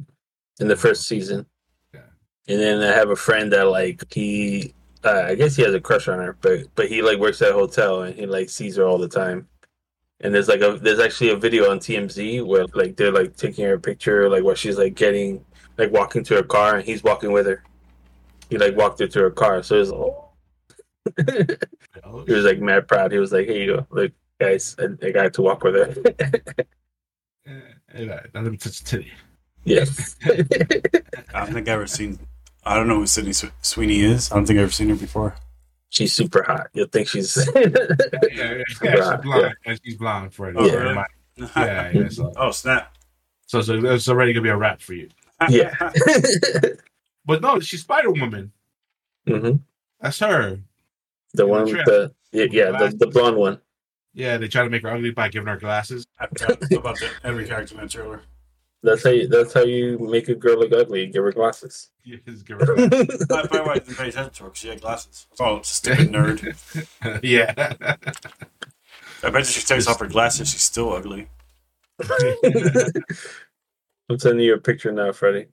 In 0.59 0.67
the 0.67 0.75
first 0.75 1.07
season. 1.07 1.47
Yeah. 1.93 2.01
And 2.47 2.59
then 2.59 2.81
I 2.83 2.93
have 2.95 3.09
a 3.09 3.15
friend 3.15 3.51
that 3.53 3.63
like 3.69 4.03
he, 4.13 4.75
uh, 5.03 5.23
I 5.29 5.33
guess 5.35 5.55
he 5.55 5.63
has 5.63 5.73
a 5.73 5.81
crush 5.81 6.07
on 6.07 6.19
her, 6.19 6.37
but 6.41 6.67
but 6.75 6.87
he 6.89 7.01
like 7.01 7.17
works 7.17 7.41
at 7.41 7.49
a 7.49 7.53
hotel 7.53 8.03
and 8.03 8.13
he 8.13 8.27
like 8.27 8.49
sees 8.51 8.75
her 8.75 8.85
all 8.85 8.99
the 8.99 9.07
time. 9.09 9.47
And 10.23 10.33
there's 10.33 10.47
like 10.47 10.61
a 10.61 10.79
there's 10.81 10.99
actually 10.99 11.31
a 11.31 11.35
video 11.35 11.69
on 11.69 11.79
TMZ 11.79 12.45
where 12.45 12.65
like 12.73 12.95
they're 12.95 13.11
like 13.11 13.35
taking 13.35 13.65
her 13.65 13.77
picture 13.77 14.29
like 14.29 14.43
while 14.43 14.55
she's 14.55 14.77
like 14.77 14.95
getting 14.95 15.43
like 15.77 15.91
walking 15.91 16.23
to 16.23 16.35
her 16.35 16.43
car 16.43 16.77
and 16.77 16.85
he's 16.85 17.03
walking 17.03 17.33
with 17.33 17.45
her. 17.45 17.61
He 18.49 18.57
like 18.57 18.75
walked 18.75 18.99
her 18.99 19.07
to 19.07 19.19
her 19.19 19.31
car, 19.31 19.61
so 19.63 19.75
it 19.75 19.79
was. 19.79 19.91
Oh, 22.05 22.23
he 22.25 22.33
was 22.33 22.45
like 22.45 22.59
mad 22.59 22.87
proud. 22.87 23.11
He 23.11 23.17
was 23.17 23.31
like, 23.31 23.47
"Here 23.47 23.57
you 23.57 23.75
go, 23.75 23.87
look, 23.89 24.11
guys, 24.39 24.75
I, 24.79 24.87
I 25.05 25.11
got 25.11 25.33
to 25.33 25.41
walk 25.41 25.63
with 25.63 25.75
her." 25.75 25.93
yeah, 27.45 27.59
yeah, 27.95 28.19
let 28.33 28.43
me 28.43 28.57
touch 28.57 28.83
titty. 28.83 29.11
yes. 29.63 30.15
I 30.23 30.31
don't 31.33 31.53
think 31.53 31.67
I've 31.67 31.75
ever 31.75 31.87
seen. 31.87 32.19
I 32.65 32.75
don't 32.75 32.87
know 32.87 32.99
who 32.99 33.07
Sydney 33.07 33.33
Sweeney 33.61 34.01
is. 34.01 34.31
I 34.31 34.35
don't 34.35 34.45
think 34.45 34.57
I've 34.57 34.63
ever 34.63 34.71
seen 34.71 34.89
her 34.89 34.95
before. 34.95 35.35
She's 35.93 36.11
super 36.13 36.43
hot. 36.43 36.67
You'll 36.73 36.87
think 36.87 37.07
she's 37.07 37.37
Yeah, 37.55 37.61
yeah, 37.65 38.27
yeah, 38.31 38.63
she's 38.67 38.81
Right, 38.81 39.21
blonde. 39.21 39.55
And 39.65 39.79
she's 39.83 39.95
blind 39.97 40.33
for 40.33 40.49
it. 40.49 40.55
Oh, 40.57 40.65
Yeah, 40.65 40.73
really? 40.73 41.03
yeah, 41.55 41.91
yeah. 41.91 42.09
So, 42.09 42.31
oh 42.35 42.51
snap! 42.51 42.95
so, 43.45 43.61
so 43.61 43.73
it's 43.85 44.09
already 44.09 44.33
gonna 44.33 44.43
be 44.43 44.49
a 44.49 44.57
wrap 44.57 44.81
for 44.81 44.93
you. 44.93 45.09
yeah. 45.49 45.75
But 47.25 47.41
no, 47.41 47.59
she's 47.61 47.81
Spider 47.81 48.11
Woman. 48.11 48.51
hmm 49.25 49.51
That's 50.01 50.19
her. 50.19 50.59
The 51.33 51.43
In 51.43 51.47
the 51.47 51.47
one 51.47 51.63
with 51.65 51.85
the 51.85 52.13
yeah, 52.33 52.45
yeah 52.51 52.71
the, 52.71 52.95
the 52.97 53.07
blonde 53.07 53.37
one. 53.37 53.61
Yeah, 54.13 54.37
they 54.37 54.47
try 54.49 54.63
to 54.63 54.69
make 54.69 54.81
her 54.83 54.89
ugly 54.91 55.11
by 55.11 55.29
giving 55.29 55.47
her 55.47 55.57
glasses. 55.57 56.05
I 56.19 56.27
forgot 56.27 56.61
about 56.73 56.99
the, 56.99 57.09
every 57.23 57.47
character 57.47 57.75
in 57.75 57.81
that 57.81 57.89
trailer. 57.89 58.21
That's 58.83 59.03
how 59.03 59.11
you, 59.11 59.27
that's 59.27 59.53
how 59.53 59.63
you 59.63 59.97
make 59.97 60.27
a 60.27 60.35
girl 60.35 60.59
look 60.59 60.73
ugly. 60.73 61.07
Give 61.07 61.23
her 61.23 61.31
glasses. 61.31 61.89
Yeah, 62.03 62.17
give 62.45 62.59
her 62.59 62.75
glasses. 62.75 63.21
I 63.31 63.47
probably 63.47 63.59
why 63.61 63.71
I 63.71 63.79
didn't 63.79 63.95
pay 63.97 64.09
attention 64.09 64.33
to 64.33 64.43
her 64.43 64.49
because 64.49 64.59
she 64.59 64.67
had 64.67 64.81
glasses. 64.81 65.25
Oh, 65.39 65.61
stupid 65.63 66.09
nerd! 66.11 67.19
yeah. 67.23 67.95
I 69.23 69.29
bet 69.29 69.39
you 69.39 69.45
she 69.45 69.61
takes 69.65 69.87
off 69.87 70.01
her 70.01 70.07
glasses. 70.07 70.49
She's 70.51 70.63
still 70.63 70.91
ugly. 70.91 71.29
I'm 74.09 74.19
sending 74.19 74.45
you 74.45 74.55
a 74.55 74.59
picture 74.59 74.91
now, 74.91 75.11
Freddie. 75.13 75.47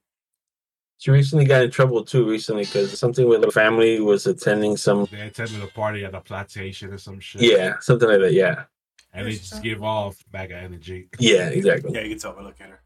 She 0.97 1.09
recently 1.09 1.45
got 1.45 1.63
in 1.63 1.71
trouble 1.71 2.03
too. 2.03 2.29
Recently, 2.29 2.63
because 2.63 2.99
something 2.99 3.27
with 3.27 3.43
her 3.43 3.51
family 3.51 3.99
was 4.01 4.27
attending 4.27 4.77
some. 4.77 5.07
they 5.09 5.21
attended 5.21 5.63
a 5.63 5.67
party 5.67 6.03
at 6.05 6.13
a 6.13 6.21
plantation 6.21 6.93
or 6.93 6.97
some 6.97 7.19
shit. 7.19 7.41
Yeah, 7.41 7.79
something 7.79 8.07
like 8.07 8.19
that. 8.19 8.33
Yeah, 8.33 8.65
And 9.13 9.25
they 9.25 9.31
just 9.31 9.63
give 9.63 9.81
off 9.83 10.17
mega 10.31 10.55
energy. 10.55 11.07
yeah, 11.17 11.47
exactly. 11.47 11.93
Yeah, 11.93 12.01
you 12.01 12.09
can 12.09 12.19
tell 12.19 12.33
by 12.33 12.41
looking 12.43 12.65
at 12.65 12.71
her. 12.71 12.80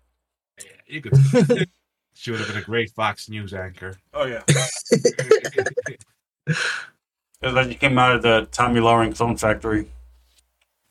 Yeah, 0.59 0.71
you 0.87 1.01
could. 1.01 1.17
she 2.13 2.31
would 2.31 2.39
have 2.39 2.49
been 2.49 2.57
a 2.57 2.61
great 2.61 2.91
Fox 2.91 3.29
News 3.29 3.53
anchor. 3.53 3.97
Oh 4.13 4.25
yeah, 4.25 4.43
it's 6.47 7.53
like 7.53 7.67
you 7.69 7.75
came 7.75 7.97
out 7.97 8.15
of 8.15 8.21
the 8.21 8.47
Tomi 8.51 8.79
Lahren 8.79 9.15
clone 9.15 9.37
factory. 9.37 9.89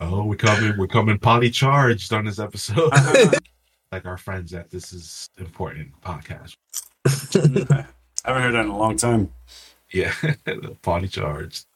oh, 0.00 0.24
we're 0.24 0.37
coming. 0.37 0.77
We're 0.79 0.87
coming 0.87 1.18
poly 1.18 1.50
charged 1.50 2.12
on 2.12 2.24
this 2.24 2.38
episode. 2.38 2.92
like 3.92 4.07
our 4.07 4.18
friends 4.18 4.53
at 4.55 4.70
this 4.70 4.92
is 4.92 5.29
important 5.38 5.88
podcast. 6.03 6.57
I 7.07 7.87
haven't 8.24 8.42
heard 8.42 8.55
that 8.55 8.64
in 8.64 8.70
a 8.70 8.79
long 8.79 8.96
time. 8.96 9.33
Yeah, 9.90 10.12
the 10.44 10.77
party 10.83 11.09
charged. 11.09 11.66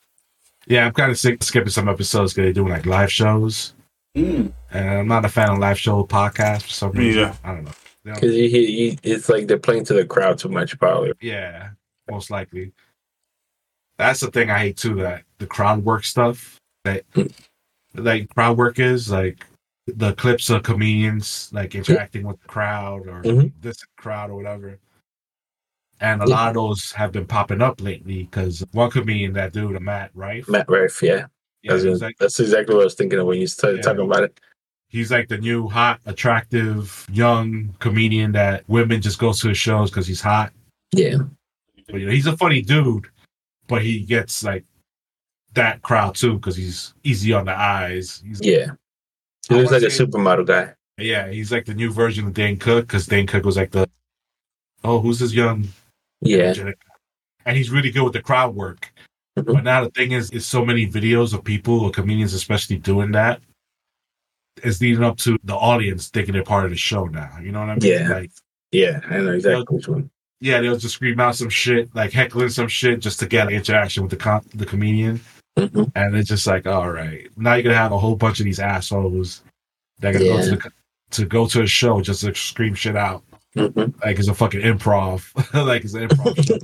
Yeah, 0.67 0.85
I'm 0.85 0.93
kind 0.93 1.11
of 1.11 1.17
sick 1.17 1.41
skipping 1.41 1.69
some 1.69 1.89
episodes 1.89 2.33
because 2.33 2.45
they're 2.45 2.53
doing 2.53 2.71
like 2.71 2.85
live 2.85 3.11
shows, 3.11 3.73
Mm. 4.17 4.51
and 4.71 4.89
I'm 4.89 5.07
not 5.07 5.23
a 5.25 5.29
fan 5.29 5.51
of 5.51 5.59
live 5.59 5.79
show 5.79 6.03
podcasts 6.03 6.63
for 6.63 6.69
some 6.69 6.91
Me 6.97 7.07
reason. 7.07 7.23
either. 7.23 7.37
I 7.43 7.53
don't 7.55 7.63
know. 7.65 7.71
Because 8.03 8.35
you, 8.35 8.43
you, 8.43 8.61
you, 8.61 8.97
it's 9.03 9.29
like 9.29 9.47
they're 9.47 9.59
playing 9.59 9.85
to 9.85 9.93
the 9.93 10.05
crowd 10.05 10.39
too 10.39 10.49
much, 10.49 10.77
probably. 10.79 11.13
Yeah, 11.21 11.69
most 12.09 12.31
likely. 12.31 12.71
That's 13.97 14.21
the 14.21 14.31
thing 14.31 14.49
I 14.49 14.57
hate 14.59 14.77
too. 14.77 14.95
That 14.95 15.23
the 15.37 15.45
crowd 15.45 15.83
work 15.83 16.05
stuff. 16.05 16.57
That 16.85 17.03
like 17.93 18.29
crowd 18.33 18.57
work 18.57 18.79
is 18.79 19.11
like 19.11 19.45
the 19.85 20.13
clips 20.13 20.49
of 20.49 20.63
comedians 20.63 21.49
like 21.51 21.75
interacting 21.75 22.25
with 22.25 22.39
the 22.41 22.47
crowd 22.47 23.07
or 23.07 23.21
Mhm. 23.21 23.51
this 23.61 23.83
crowd 23.97 24.29
or 24.31 24.35
whatever. 24.35 24.79
And 25.99 26.21
a 26.21 26.25
lot 26.25 26.47
of 26.49 26.53
those 26.55 26.91
have 26.93 27.11
been 27.11 27.25
popping 27.27 27.61
up 27.61 27.81
lately 27.81 28.23
because 28.23 28.63
one 28.71 28.89
comedian, 28.89 29.33
that 29.33 29.51
dude, 29.51 29.79
Matt 29.81 30.11
Rife, 30.13 30.47
Matt 30.47 30.69
Rife, 30.69 31.03
yeah. 31.03 31.25
Yeah, 31.63 31.73
like 31.73 32.17
that's 32.17 32.39
exactly 32.39 32.75
what 32.75 32.81
I 32.81 32.85
was 32.85 32.95
thinking 32.95 33.19
of 33.19 33.25
when 33.27 33.39
you 33.39 33.47
started 33.47 33.77
Yeah. 33.77 33.81
talking 33.83 34.05
about 34.05 34.23
it. 34.23 34.39
he's 34.87 35.11
like 35.11 35.27
the 35.27 35.37
new 35.37 35.67
hot, 35.67 35.99
attractive 36.07 37.05
young 37.11 37.75
comedian 37.79 38.31
that 38.31 38.63
women 38.67 39.01
just 39.01 39.19
go 39.19 39.31
to 39.33 39.47
his 39.49 39.57
shows 39.57 39.91
because 39.91 40.07
he's 40.07 40.21
hot. 40.21 40.51
Yeah. 40.93 41.17
But 41.87 41.99
you 41.99 42.05
know, 42.07 42.11
he's 42.11 42.25
a 42.27 42.35
funny 42.37 42.61
dude, 42.61 43.05
but 43.67 43.81
he 43.83 43.99
gets 44.01 44.43
like 44.43 44.63
that 45.53 45.81
crowd 45.83 46.15
too 46.15 46.35
because 46.35 46.55
he's 46.55 46.93
easy 47.03 47.33
on 47.33 47.45
the 47.45 47.55
eyes. 47.57 48.23
He's, 48.25 48.39
Yeah. 48.41 48.71
He 49.47 49.55
looks 49.55 49.71
like 49.71 49.81
a 49.83 49.87
supermodel 49.87 50.45
guy. 50.47 50.73
yeah, 50.97 51.27
he's 51.29 51.51
like 51.51 51.65
the 51.65 51.73
new 51.73 51.91
version 51.91 52.27
of 52.27 52.33
Dane 52.33 52.57
Cook 52.57 52.87
because 52.87 53.05
Dane 53.07 53.25
Cook 53.27 53.45
was 53.45 53.57
like 53.57 53.71
the 53.71 53.87
oh, 54.83 54.99
who's 54.99 55.19
this 55.19 55.33
young? 55.33 55.67
Yeah. 56.21 56.53
And 57.45 57.57
he's 57.57 57.69
really 57.71 57.89
good 57.91 58.03
with 58.03 58.13
the 58.13 58.21
crowd 58.21 58.55
work. 58.55 58.91
Mhm. 59.37 59.53
But 59.53 59.63
now 59.63 59.83
the 59.83 59.91
thing 59.91 60.11
is, 60.11 60.31
is 60.31 60.45
so 60.45 60.65
many 60.65 60.87
videos 60.87 61.33
of 61.33 61.43
people 61.43 61.79
or 61.81 61.91
comedians, 61.91 62.33
especially 62.33 62.77
doing 62.77 63.11
that, 63.11 63.39
is 64.63 64.81
leading 64.81 65.03
up 65.03 65.17
to 65.17 65.37
the 65.43 65.55
audience 65.55 66.09
thinking 66.09 66.33
they're 66.33 66.43
part 66.43 66.65
of 66.65 66.71
the 66.71 66.77
show 66.77 67.05
now. 67.05 67.37
You 67.41 67.51
know 67.51 67.59
what 67.61 67.69
I 67.69 67.75
mean? 67.75 67.91
Yeah. 67.91 68.09
Like, 68.09 68.31
Yeah. 68.71 68.99
I 69.09 69.17
know 69.19 69.31
exactly 69.33 69.75
which 69.77 69.87
one. 69.87 70.09
yeah, 70.41 70.59
they'll 70.61 70.77
just 70.77 70.95
scream 70.95 71.19
out 71.19 71.35
some 71.35 71.49
shit, 71.49 71.93
like 71.95 72.11
heckling 72.11 72.49
some 72.49 72.67
shit, 72.67 72.99
just 72.99 73.19
to 73.19 73.27
get 73.27 73.47
an 73.47 73.53
interaction 73.53 74.03
with 74.03 74.11
the 74.11 74.17
com- 74.17 74.45
the 74.55 74.65
comedian. 74.65 75.21
hmm 75.57 75.83
And 75.95 76.15
it's 76.15 76.29
just 76.29 76.47
like, 76.47 76.65
all 76.67 76.89
right, 76.91 77.27
now 77.37 77.53
you're 77.53 77.63
gonna 77.63 77.75
have 77.75 77.91
a 77.91 77.97
whole 77.99 78.15
bunch 78.15 78.39
of 78.39 78.45
these 78.45 78.59
assholes 78.59 79.41
that 79.99 80.09
are 80.15 80.19
gonna 80.19 80.25
go 80.25 80.41
to, 80.43 80.55
the, 80.55 80.71
to 81.11 81.25
go 81.25 81.47
to 81.47 81.61
a 81.63 81.67
show 81.67 82.01
just 82.01 82.21
to 82.21 82.33
scream 82.35 82.73
shit 82.75 82.95
out, 82.95 83.23
hmm 83.55 83.67
like 84.03 84.19
it's 84.19 84.27
a 84.27 84.33
fucking 84.33 84.61
improv, 84.61 85.23
like 85.65 85.83
it's 85.83 85.93
an 85.93 86.07
improv 86.09 86.35
show. 86.47 86.57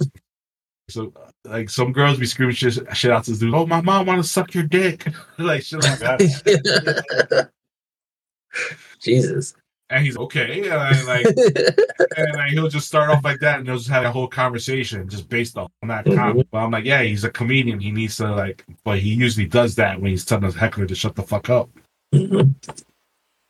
So, 0.89 1.11
like 1.45 1.69
some 1.69 1.91
girls 1.91 2.19
be 2.19 2.25
screaming 2.27 2.55
shit, 2.55 2.73
shit 2.95 3.11
out 3.11 3.23
to 3.23 3.31
this 3.31 3.39
dude. 3.39 3.53
Oh, 3.53 3.65
my 3.65 3.81
mom 3.81 4.05
want 4.05 4.21
to 4.21 4.27
suck 4.27 4.53
your 4.53 4.63
dick, 4.65 5.07
like 5.39 5.63
shit 5.63 5.81
like 5.83 5.99
that. 5.99 7.49
Jesus. 9.01 9.55
And 9.91 10.03
he's 10.03 10.17
okay, 10.17 10.67
and 10.67 11.05
like, 11.07 11.25
and 12.17 12.33
like, 12.33 12.49
he'll 12.51 12.67
just 12.67 12.87
start 12.87 13.11
off 13.11 13.23
like 13.23 13.39
that, 13.41 13.59
and 13.59 13.67
they'll 13.67 13.77
just 13.77 13.87
have 13.89 14.03
a 14.03 14.11
whole 14.11 14.27
conversation 14.27 15.07
just 15.07 15.29
based 15.29 15.57
on 15.59 15.67
that 15.83 16.05
Mhm. 16.05 16.15
comment. 16.15 16.47
But 16.51 16.57
I'm 16.59 16.71
like, 16.71 16.85
yeah, 16.85 17.03
he's 17.03 17.23
a 17.23 17.29
comedian. 17.29 17.79
He 17.79 17.91
needs 17.91 18.17
to 18.17 18.31
like, 18.33 18.65
but 18.83 18.97
he 18.97 19.13
usually 19.13 19.45
does 19.45 19.75
that 19.75 20.01
when 20.01 20.09
he's 20.09 20.25
telling 20.25 20.45
a 20.45 20.51
heckler 20.51 20.87
to 20.87 20.95
shut 20.95 21.15
the 21.15 21.21
fuck 21.21 21.51
up. 21.51 21.69
Mhm. 22.15 22.55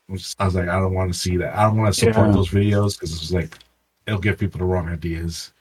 Which 0.07 0.35
I 0.37 0.45
was 0.45 0.55
like, 0.55 0.67
I 0.67 0.77
don't 0.77 0.93
want 0.93 1.13
to 1.13 1.17
see 1.17 1.37
that. 1.37 1.55
I 1.55 1.63
don't 1.63 1.77
want 1.77 1.93
to 1.95 1.99
support 2.01 2.27
Yeah. 2.27 2.33
those 2.33 2.49
videos 2.49 2.99
because 2.99 3.13
it's 3.13 3.31
like 3.31 3.57
it'll 4.05 4.19
give 4.19 4.37
people 4.37 4.59
the 4.59 4.65
wrong 4.65 4.89
ideas. 4.89 5.53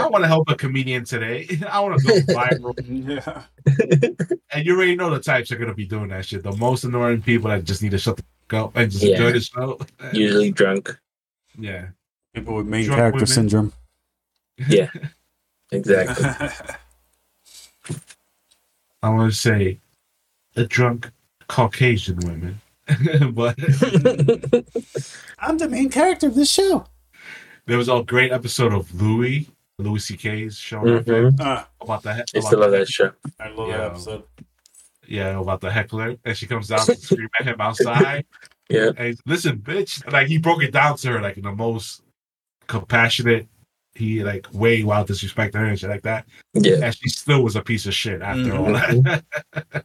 I 0.00 0.06
want 0.08 0.22
to 0.24 0.28
help 0.28 0.48
a 0.50 0.54
comedian 0.54 1.04
today. 1.04 1.46
I 1.70 1.80
want 1.80 2.00
to 2.00 2.06
go 2.06 2.14
viral. 2.34 2.74
Yeah. 2.86 3.42
And 4.52 4.66
you 4.66 4.76
already 4.76 4.96
know 4.96 5.10
the 5.10 5.20
types 5.20 5.50
are 5.52 5.56
gonna 5.56 5.74
be 5.74 5.86
doing 5.86 6.08
that 6.08 6.26
shit. 6.26 6.42
The 6.42 6.52
most 6.56 6.84
annoying 6.84 7.22
people 7.22 7.50
that 7.50 7.64
just 7.64 7.82
need 7.82 7.90
to 7.92 7.98
shut 7.98 8.16
the 8.16 8.24
fuck 8.48 8.54
up 8.66 8.76
and 8.76 8.90
just 8.90 9.02
Yeah. 9.04 9.16
enjoy 9.16 9.32
the 9.32 9.40
show. 9.40 9.78
Usually 10.12 10.50
drunk. 10.60 10.98
Yeah. 11.58 11.88
People 12.34 12.54
with 12.56 12.66
main 12.66 12.84
Drunk 12.86 12.98
Character 12.98 13.16
women. 13.16 13.26
syndrome. 13.26 13.72
Yeah. 14.68 14.90
Exactly. 15.72 16.26
I 19.02 19.08
want 19.08 19.32
to 19.32 19.38
say 19.38 19.78
the 20.54 20.66
drunk 20.66 21.10
Caucasian 21.48 22.18
women. 22.18 22.60
but 23.32 23.56
I'm 25.38 25.58
the 25.58 25.68
main 25.70 25.88
character 25.90 26.26
of 26.26 26.34
this 26.34 26.50
show. 26.50 26.84
There 27.70 27.78
was 27.78 27.88
a 27.88 28.02
great 28.02 28.32
episode 28.32 28.72
of 28.72 28.92
Louie, 29.00 29.48
Louis 29.78 30.00
C.K.'s 30.04 30.56
show 30.58 30.80
Mhm. 30.80 31.36
Ah, 31.38 31.68
about 31.80 32.02
the 32.02 32.14
he- 32.14 32.22
I 32.34 32.40
still 32.40 32.58
love 32.58 32.72
that 32.72 32.88
show. 32.88 33.12
I 33.38 33.48
love 33.50 33.68
Yeah. 33.68 33.76
that 33.76 33.86
episode. 33.92 34.24
Yeah, 35.06 35.38
about 35.40 35.60
the 35.60 35.70
heckler, 35.70 36.16
and 36.24 36.36
she 36.36 36.48
comes 36.48 36.66
down 36.66 36.84
to 36.86 36.96
scream 36.96 37.28
at 37.38 37.46
him 37.46 37.60
outside. 37.60 38.26
Yeah. 38.68 38.90
And 38.96 39.06
he's, 39.06 39.20
listen, 39.26 39.58
bitch. 39.58 39.92
Like 40.12 40.26
he 40.28 40.38
broke 40.38 40.62
it 40.64 40.72
down 40.72 40.96
to 40.98 41.08
her 41.12 41.20
like 41.20 41.36
in 41.36 41.42
the 41.44 41.50
most 41.52 42.02
compassionate, 42.66 43.46
he 43.94 44.22
like 44.24 44.46
way 44.52 44.82
while 44.82 45.04
disrespecting 45.04 45.54
her 45.54 45.64
and 45.66 45.78
shit 45.78 45.90
like 45.90 46.02
that. 46.02 46.26
Yeah. 46.54 46.76
And 46.82 46.94
she 46.96 47.08
still 47.08 47.42
was 47.44 47.54
a 47.56 47.62
piece 47.62 47.86
of 47.86 47.94
shit 47.94 48.20
after 48.22 48.56
all 48.56 48.66
Mhm. 48.66 49.04
that. 49.04 49.84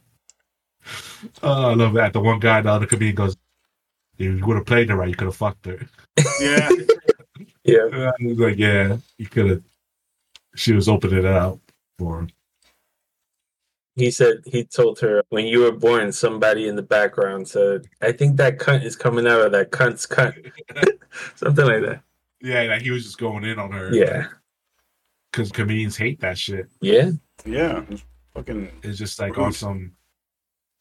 oh, 1.44 1.70
I 1.70 1.74
love 1.74 1.94
that. 1.94 2.12
The 2.12 2.20
one 2.20 2.38
guy, 2.40 2.60
the 2.62 2.70
other 2.70 2.86
comedian 2.86 3.14
goes, 3.16 3.36
"If 4.18 4.38
you 4.38 4.46
would 4.46 4.56
have 4.56 4.66
played 4.66 4.88
her 4.90 4.96
right, 4.96 5.08
you 5.08 5.14
could 5.16 5.26
have 5.26 5.36
fucked 5.36 5.66
her." 5.66 5.86
Yeah. 6.40 6.68
Yeah. 7.66 7.86
And 7.92 8.04
I 8.04 8.12
was 8.20 8.38
like, 8.38 8.56
"Yeah, 8.58 8.96
you 9.18 9.26
could 9.26 9.50
have." 9.50 9.62
She 10.54 10.72
was 10.72 10.88
opening 10.88 11.18
it 11.18 11.24
up 11.26 11.58
for 11.98 12.20
him. 12.20 12.30
He 13.94 14.10
said 14.10 14.42
he 14.44 14.64
told 14.64 15.00
her 15.00 15.22
when 15.30 15.46
you 15.46 15.60
were 15.60 15.72
born, 15.72 16.12
somebody 16.12 16.68
in 16.68 16.76
the 16.76 16.82
background 16.82 17.48
said, 17.48 17.86
I 18.02 18.12
think 18.12 18.36
that 18.36 18.58
cunt 18.58 18.84
is 18.84 18.94
coming 18.94 19.26
out 19.26 19.40
of 19.40 19.52
that 19.52 19.70
cunt's 19.70 20.06
cunt. 20.06 20.52
Something 21.34 21.64
like 21.66 21.80
that. 21.82 22.02
Yeah, 22.42 22.62
like 22.64 22.82
he 22.82 22.90
was 22.90 23.04
just 23.04 23.16
going 23.18 23.44
in 23.44 23.58
on 23.58 23.72
her. 23.72 23.94
Yeah. 23.94 24.26
because 25.32 25.50
comedians 25.50 25.96
hate 25.96 26.20
that 26.20 26.36
shit. 26.38 26.68
Yeah. 26.80 27.10
Yeah. 27.46 27.82
Fucking. 28.34 28.70
It's 28.82 28.98
just 28.98 29.18
like 29.18 29.36
Rude. 29.36 29.46
on 29.46 29.52
some. 29.52 29.92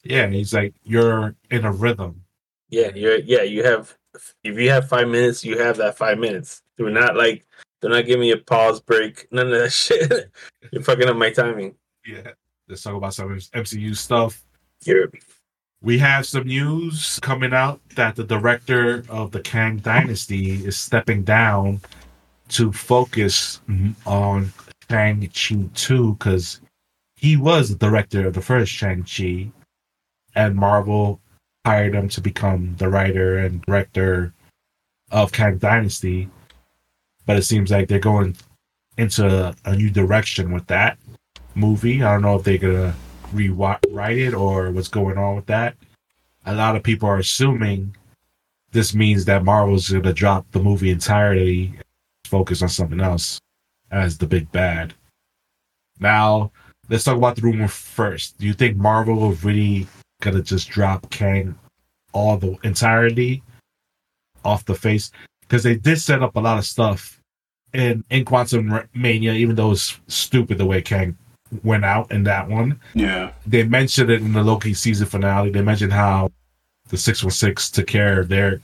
Yeah, 0.04 0.28
he's 0.28 0.54
like 0.54 0.74
you're 0.84 1.36
in 1.50 1.64
a 1.66 1.72
rhythm. 1.72 2.24
Yeah. 2.70 2.92
You're 2.94 3.20
yeah, 3.20 3.44
you 3.44 3.64
have 3.64 3.96
if 4.44 4.58
you 4.58 4.70
have 4.70 4.90
five 4.90 5.08
minutes, 5.08 5.44
you 5.44 5.58
have 5.60 5.78
that 5.78 5.98
five 5.98 6.18
minutes. 6.18 6.62
Do 6.78 6.90
not 6.90 7.16
like 7.16 7.46
do 7.82 7.90
not 7.90 8.06
give 8.06 8.20
me 8.20 8.32
a 8.32 8.38
pause 8.38 8.80
break. 8.80 9.28
None 9.32 9.48
of 9.48 9.60
that 9.60 9.72
shit. 9.72 10.32
You're 10.72 10.84
fucking 10.84 11.08
up 11.08 11.18
my 11.18 11.30
timing. 11.30 11.76
Yeah, 12.06 12.32
let's 12.68 12.84
talk 12.84 12.96
about 12.96 13.14
some 13.14 13.30
MCU 13.30 13.96
stuff. 13.96 14.44
You're 14.84 15.10
We 15.82 15.98
have 16.00 16.26
some 16.26 16.48
news 16.48 17.20
coming 17.22 17.54
out 17.54 17.82
that 17.96 18.16
the 18.16 18.24
director 18.24 19.04
of 19.10 19.32
the 19.32 19.40
Kang 19.40 19.78
Dynasty 19.78 20.66
is 20.66 20.78
stepping 20.78 21.24
down 21.24 21.82
to 22.50 22.72
focus 22.72 23.62
on 24.06 24.54
Shang-Chi 24.90 25.70
2 25.74 26.14
because 26.14 26.62
he 27.16 27.38
was 27.38 27.70
the 27.70 27.76
director 27.76 28.28
of 28.28 28.34
the 28.34 28.42
first 28.42 28.72
Shang-Chi, 28.72 29.52
and 30.36 30.56
Marvel 30.56 31.20
hired 31.66 31.96
him 31.96 32.08
to 32.10 32.22
become 32.22 32.76
the 32.78 32.88
writer 32.88 33.40
and 33.40 33.62
director 33.64 34.34
of 35.12 35.32
Kang 35.32 35.58
Dynasty. 35.58 36.30
But 37.26 37.38
it 37.38 37.44
seems 37.44 37.72
like 37.72 37.88
they're 37.88 38.00
going 38.00 38.36
into 38.98 39.56
a, 39.66 39.76
new 39.76 39.90
direction 39.90 40.52
with 40.54 40.68
that 40.68 40.98
movie. 41.56 42.04
I 42.04 42.14
don't 42.14 42.22
know 42.22 42.36
if 42.36 42.44
they're 42.44 42.58
gonna 42.58 42.96
rewrite 43.34 44.18
it 44.18 44.34
or 44.34 44.72
what's 44.72 44.88
going 44.88 45.18
on 45.18 45.36
with 45.36 45.48
that. 45.48 45.76
A 46.46 46.54
lot 46.54 46.76
of 46.76 46.84
people 46.84 47.10
are 47.10 47.18
assuming 47.18 47.96
this 48.72 48.94
means 48.94 49.26
that 49.26 49.44
Marvel's 49.44 49.90
gonna 49.90 50.14
drop 50.14 50.46
the 50.52 50.62
movie 50.62 50.92
entirely, 50.92 51.74
focus 52.26 52.62
on 52.62 52.70
something 52.70 53.02
else 53.02 53.40
as 53.90 54.18
the 54.18 54.28
big 54.28 54.52
bad. 54.52 54.94
Now, 56.00 56.52
let's 56.90 57.06
talk 57.06 57.18
about 57.18 57.38
the 57.38 57.42
rumor 57.42 57.68
first. 57.68 58.38
Do 58.38 58.46
you 58.46 58.54
think 58.54 58.78
Marvel 58.78 59.16
will 59.16 59.34
really 59.34 59.88
gonna 60.22 60.42
just 60.42 60.70
drop 60.70 61.10
Kang 61.10 61.56
all 62.14 62.38
the 62.38 62.58
entirety 62.64 63.44
off 64.44 64.66
the 64.66 64.76
face? 64.76 65.12
Because 65.42 65.64
they 65.64 65.76
did 65.76 66.00
set 66.00 66.24
up 66.24 66.36
a 66.36 66.40
lot 66.40 66.58
of 66.58 66.66
stuff 66.66 67.22
in 67.74 68.04
in 68.10 68.26
Quantum 68.26 68.80
Mania, 68.94 69.34
even 69.34 69.56
though 69.56 69.72
it's 69.72 70.00
stupid 70.08 70.58
the 70.58 70.66
way 70.66 70.82
Kang 70.82 71.18
went 71.64 71.86
out 71.86 72.12
in 72.12 72.24
that 72.24 72.48
one. 72.48 72.80
Yeah. 72.94 73.32
They 73.46 73.64
mentioned 73.64 74.10
it 74.10 74.22
in 74.22 74.34
the 74.34 74.44
Loki 74.44 74.74
season 74.74 75.08
finale. 75.08 75.52
They 75.52 75.62
mentioned 75.62 75.94
how 75.94 76.32
the 76.90 76.98
616 76.98 77.76
took 77.76 77.88
care 77.88 78.20
of 78.22 78.30
their 78.30 78.62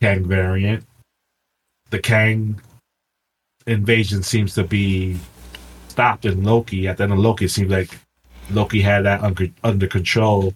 Kang 0.00 0.24
variant. 0.24 0.84
The 1.90 1.98
Kang 1.98 2.60
invasion 3.66 4.22
seems 4.22 4.54
to 4.54 4.64
be 4.64 5.16
stopped 5.88 6.24
in 6.24 6.42
Loki. 6.42 6.88
At 6.88 6.96
the 6.96 7.04
end 7.04 7.12
of 7.12 7.18
Loki, 7.18 7.46
it 7.46 7.50
seems 7.50 7.70
like 7.70 7.96
Loki 8.50 8.80
had 8.80 9.04
that 9.04 9.22
under, 9.22 9.48
under 9.62 9.86
control. 9.86 10.54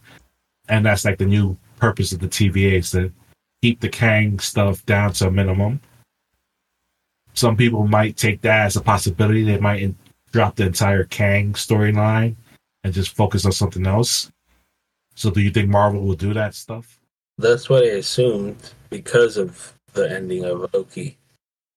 And 0.68 0.84
that's 0.84 1.04
like 1.04 1.18
the 1.18 1.26
new 1.26 1.56
purpose 1.78 2.12
of 2.12 2.20
the 2.20 2.28
TVA 2.28 2.78
is 2.78 2.90
to 2.92 3.12
keep 3.62 3.80
the 3.80 3.88
Kang 3.88 4.38
stuff 4.38 4.84
down 4.86 5.12
to 5.14 5.28
a 5.28 5.30
minimum. 5.30 5.80
Some 7.34 7.56
people 7.56 7.86
might 7.86 8.16
take 8.16 8.40
that 8.42 8.66
as 8.66 8.76
a 8.76 8.80
possibility. 8.80 9.44
They 9.44 9.58
might 9.58 9.82
in- 9.82 9.96
drop 10.32 10.56
the 10.56 10.66
entire 10.66 11.04
Kang 11.04 11.52
storyline 11.52 12.36
and 12.84 12.92
just 12.92 13.16
focus 13.16 13.44
on 13.44 13.52
something 13.52 13.86
else. 13.86 14.30
So, 15.14 15.30
do 15.30 15.40
you 15.40 15.50
think 15.50 15.68
Marvel 15.68 16.02
will 16.02 16.14
do 16.14 16.32
that 16.34 16.54
stuff? 16.54 16.98
that's 17.38 17.68
what 17.68 17.84
I 17.84 17.88
assumed 17.88 18.56
because 18.90 19.36
of 19.36 19.72
the 19.92 20.10
ending 20.10 20.44
of 20.44 20.68
Loki 20.74 21.18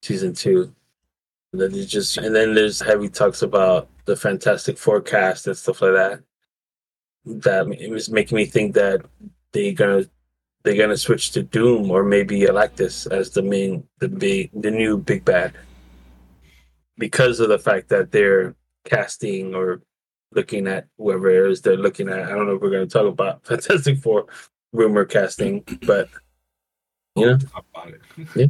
season 0.01 0.34
two. 0.34 0.73
That 1.54 1.75
it's 1.75 1.91
just 1.91 2.17
and 2.17 2.34
then 2.34 2.56
there's 2.56 2.80
heavy 2.80 3.10
talks 3.10 3.41
about 3.41 3.89
the 4.06 4.15
Fantastic 4.15 4.77
Four 4.77 5.01
cast 5.01 5.47
and 5.47 5.58
stuff 5.58 5.82
like 5.82 5.93
that. 5.93 6.21
That 7.26 7.68
it 7.80 7.90
was 7.92 8.10
making 8.10 8.36
me 8.36 8.46
think 8.46 8.74
that 8.76 9.02
they're 9.52 9.74
gonna 9.74 10.06
they're 10.64 10.78
gonna 10.78 10.98
switch 10.98 11.32
to 11.32 11.44
Doom 11.44 11.92
or 11.92 12.04
maybe 12.04 12.40
Galactus 12.42 13.12
as 13.12 13.30
the 13.32 13.42
main 13.44 13.84
the 14.00 14.08
big 14.10 14.50
the 14.54 14.72
new 14.72 14.98
big 14.98 15.24
bad. 15.26 15.54
Because 16.98 17.40
of 17.40 17.50
the 17.50 17.60
fact 17.60 17.90
that 17.90 18.12
they're 18.12 18.56
casting 18.86 19.56
or 19.56 19.82
looking 20.34 20.68
at 20.68 20.88
whoever 20.98 21.30
it 21.30 21.52
is 21.52 21.62
they're 21.62 21.78
looking 21.78 22.10
at. 22.10 22.24
I 22.24 22.30
don't 22.30 22.48
know 22.48 22.56
if 22.56 22.62
we're 22.62 22.72
gonna 22.72 22.88
talk 22.88 23.08
about 23.08 23.46
Fantastic 23.46 24.00
Four 24.00 24.26
rumor 24.74 25.06
casting, 25.06 25.64
but 25.86 26.10
you 27.16 27.26
know, 27.26 27.38
Talk 27.38 27.66
about 27.74 27.90
it. 27.90 28.02
Yeah. 28.36 28.46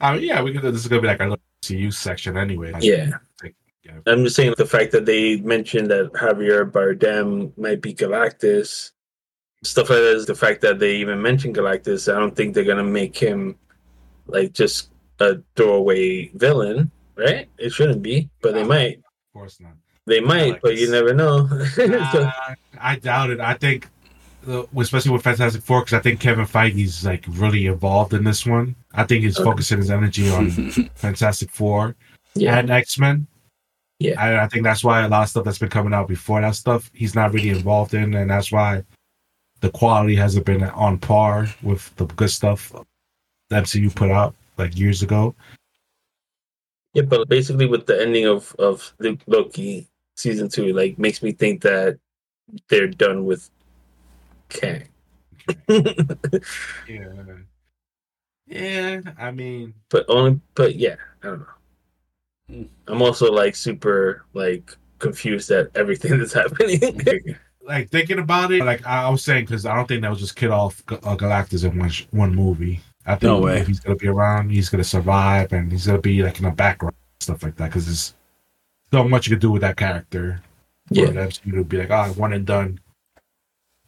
I 0.00 0.14
mean, 0.14 0.24
yeah, 0.24 0.42
we 0.42 0.52
could. 0.52 0.62
This 0.62 0.80
is 0.82 0.88
gonna 0.88 1.02
be 1.02 1.08
like 1.08 1.20
our 1.20 1.30
little 1.30 1.44
CU 1.66 1.90
section 1.90 2.36
anyway. 2.36 2.72
yeah. 2.80 3.18
Yeah. 3.88 4.12
I'm 4.12 4.24
just 4.24 4.36
saying 4.36 4.54
the 4.56 4.66
fact 4.66 4.92
that 4.92 5.06
they 5.06 5.36
mentioned 5.36 5.90
that 5.90 6.12
Javier 6.12 6.70
Bardem 6.70 7.56
might 7.56 7.80
be 7.80 7.94
Galactus, 7.94 8.92
stuff 9.64 9.90
like 9.90 9.98
that 9.98 10.16
is 10.16 10.26
the 10.26 10.34
fact 10.34 10.60
that 10.62 10.78
they 10.78 10.96
even 10.96 11.20
mentioned 11.22 11.56
Galactus. 11.56 12.12
I 12.14 12.18
don't 12.18 12.36
think 12.36 12.54
they're 12.54 12.64
gonna 12.64 12.84
make 12.84 13.16
him 13.16 13.56
like 14.26 14.52
just 14.52 14.90
a 15.20 15.38
throwaway 15.56 16.28
villain, 16.34 16.90
right? 17.16 17.48
It 17.58 17.70
shouldn't 17.70 18.02
be, 18.02 18.28
but 18.42 18.54
they 18.54 18.64
might. 18.64 18.98
Of 18.98 19.32
course 19.32 19.58
not. 19.60 19.72
They 20.06 20.20
might, 20.20 20.60
but 20.62 20.76
you 20.76 20.90
never 20.90 21.12
know. 21.14 21.48
So- 21.74 21.84
Uh, 21.84 22.30
I 22.80 22.96
doubt 22.96 23.30
it. 23.30 23.40
I 23.40 23.54
think, 23.54 23.88
uh, 24.46 24.62
especially 24.76 25.10
with 25.10 25.22
Fantastic 25.22 25.62
Four, 25.62 25.80
because 25.80 25.94
I 25.94 26.00
think 26.00 26.20
Kevin 26.20 26.46
Feige's 26.46 27.04
like 27.04 27.24
really 27.28 27.66
involved 27.66 28.14
in 28.14 28.24
this 28.24 28.46
one. 28.46 28.76
I 28.94 29.04
think 29.04 29.24
he's 29.24 29.38
Okay. 29.38 29.44
focusing 29.50 29.78
his 29.78 29.90
energy 29.90 30.30
on 30.30 30.50
Fantastic 30.94 31.50
Four 31.50 31.96
yeah, 32.34 32.58
and 32.58 32.70
X 32.70 32.98
Men. 32.98 33.26
Yeah. 33.98 34.20
I, 34.20 34.44
I 34.44 34.48
think 34.48 34.62
that's 34.64 34.84
why 34.84 35.02
a 35.02 35.08
lot 35.08 35.24
of 35.24 35.28
stuff 35.28 35.44
that's 35.44 35.58
been 35.58 35.68
coming 35.70 35.92
out 35.92 36.06
before 36.08 36.40
that 36.40 36.54
stuff 36.54 36.90
he's 36.94 37.14
not 37.14 37.32
really 37.32 37.50
involved 37.50 37.94
in, 37.94 38.14
and 38.14 38.30
that's 38.30 38.52
why 38.52 38.84
the 39.60 39.70
quality 39.70 40.14
hasn't 40.14 40.46
been 40.46 40.62
on 40.62 40.98
par 40.98 41.48
with 41.62 41.94
the 41.96 42.06
good 42.06 42.30
stuff 42.30 42.72
the 43.48 43.56
MCU 43.56 43.94
put 43.94 44.10
out 44.10 44.34
like 44.56 44.78
years 44.78 45.02
ago. 45.02 45.34
yeah, 46.94 47.02
but 47.02 47.28
basically 47.28 47.66
with 47.66 47.86
the 47.86 48.00
ending 48.00 48.26
of 48.26 48.54
of 48.58 48.92
Luke 48.98 49.20
Loki 49.26 49.88
season 50.16 50.48
two, 50.48 50.72
like 50.72 50.98
makes 50.98 51.22
me 51.22 51.32
think 51.32 51.62
that 51.62 51.98
they're 52.68 52.88
done 52.88 53.24
with 53.24 53.50
Kang. 54.48 54.88
Yeah. 56.88 57.08
Yeah, 58.46 59.00
I 59.18 59.30
mean, 59.30 59.74
but 59.90 60.06
only 60.08 60.40
but 60.54 60.74
yeah 60.76 60.96
i 61.22 61.26
don't 61.26 61.40
know. 61.40 61.46
I'm 62.50 63.02
also 63.02 63.30
like 63.32 63.54
super 63.54 64.24
like 64.34 64.76
confused 64.98 65.50
at 65.50 65.68
everything 65.76 66.18
that's 66.18 66.32
happening 66.32 66.80
like 67.68 67.90
thinking 67.90 68.18
about 68.18 68.50
it, 68.50 68.64
like 68.64 68.84
I 68.86 69.10
was 69.10 69.22
saying, 69.22 69.44
because 69.44 69.66
I 69.66 69.76
don't 69.76 69.86
think 69.86 70.00
that 70.00 70.08
was 70.08 70.20
just 70.20 70.36
kid 70.36 70.48
off 70.50 70.84
Ga- 70.86 71.00
uh, 71.02 71.14
Galactus 71.14 71.70
in 71.70 71.78
one 71.78 71.90
sh- 71.90 72.06
one 72.12 72.34
movie. 72.34 72.80
I 73.04 73.10
think 73.10 73.24
No 73.24 73.40
way. 73.40 73.58
if 73.58 73.66
he's 73.66 73.78
gonna 73.78 73.94
be 73.94 74.08
around, 74.08 74.48
he's 74.48 74.70
gonna 74.70 74.82
survive, 74.82 75.52
and 75.52 75.70
he's 75.70 75.86
gonna 75.86 76.00
be 76.00 76.22
like 76.22 76.38
in 76.38 76.46
the 76.46 76.50
background 76.50 76.94
stuff 77.20 77.42
like 77.42 77.56
that 77.56 77.66
because 77.66 77.84
there's 77.84 78.14
so 78.90 79.06
much 79.06 79.26
you 79.26 79.36
can 79.36 79.40
do 79.40 79.50
with 79.50 79.60
that 79.60 79.76
character. 79.76 80.40
Yeah. 80.88 81.06
For 81.08 81.12
the 81.12 81.20
MCU 81.20 81.52
to 81.56 81.64
be 81.64 81.76
like, 81.76 81.90
oh, 81.90 82.10
one 82.14 82.32
and 82.32 82.46
done. 82.46 82.80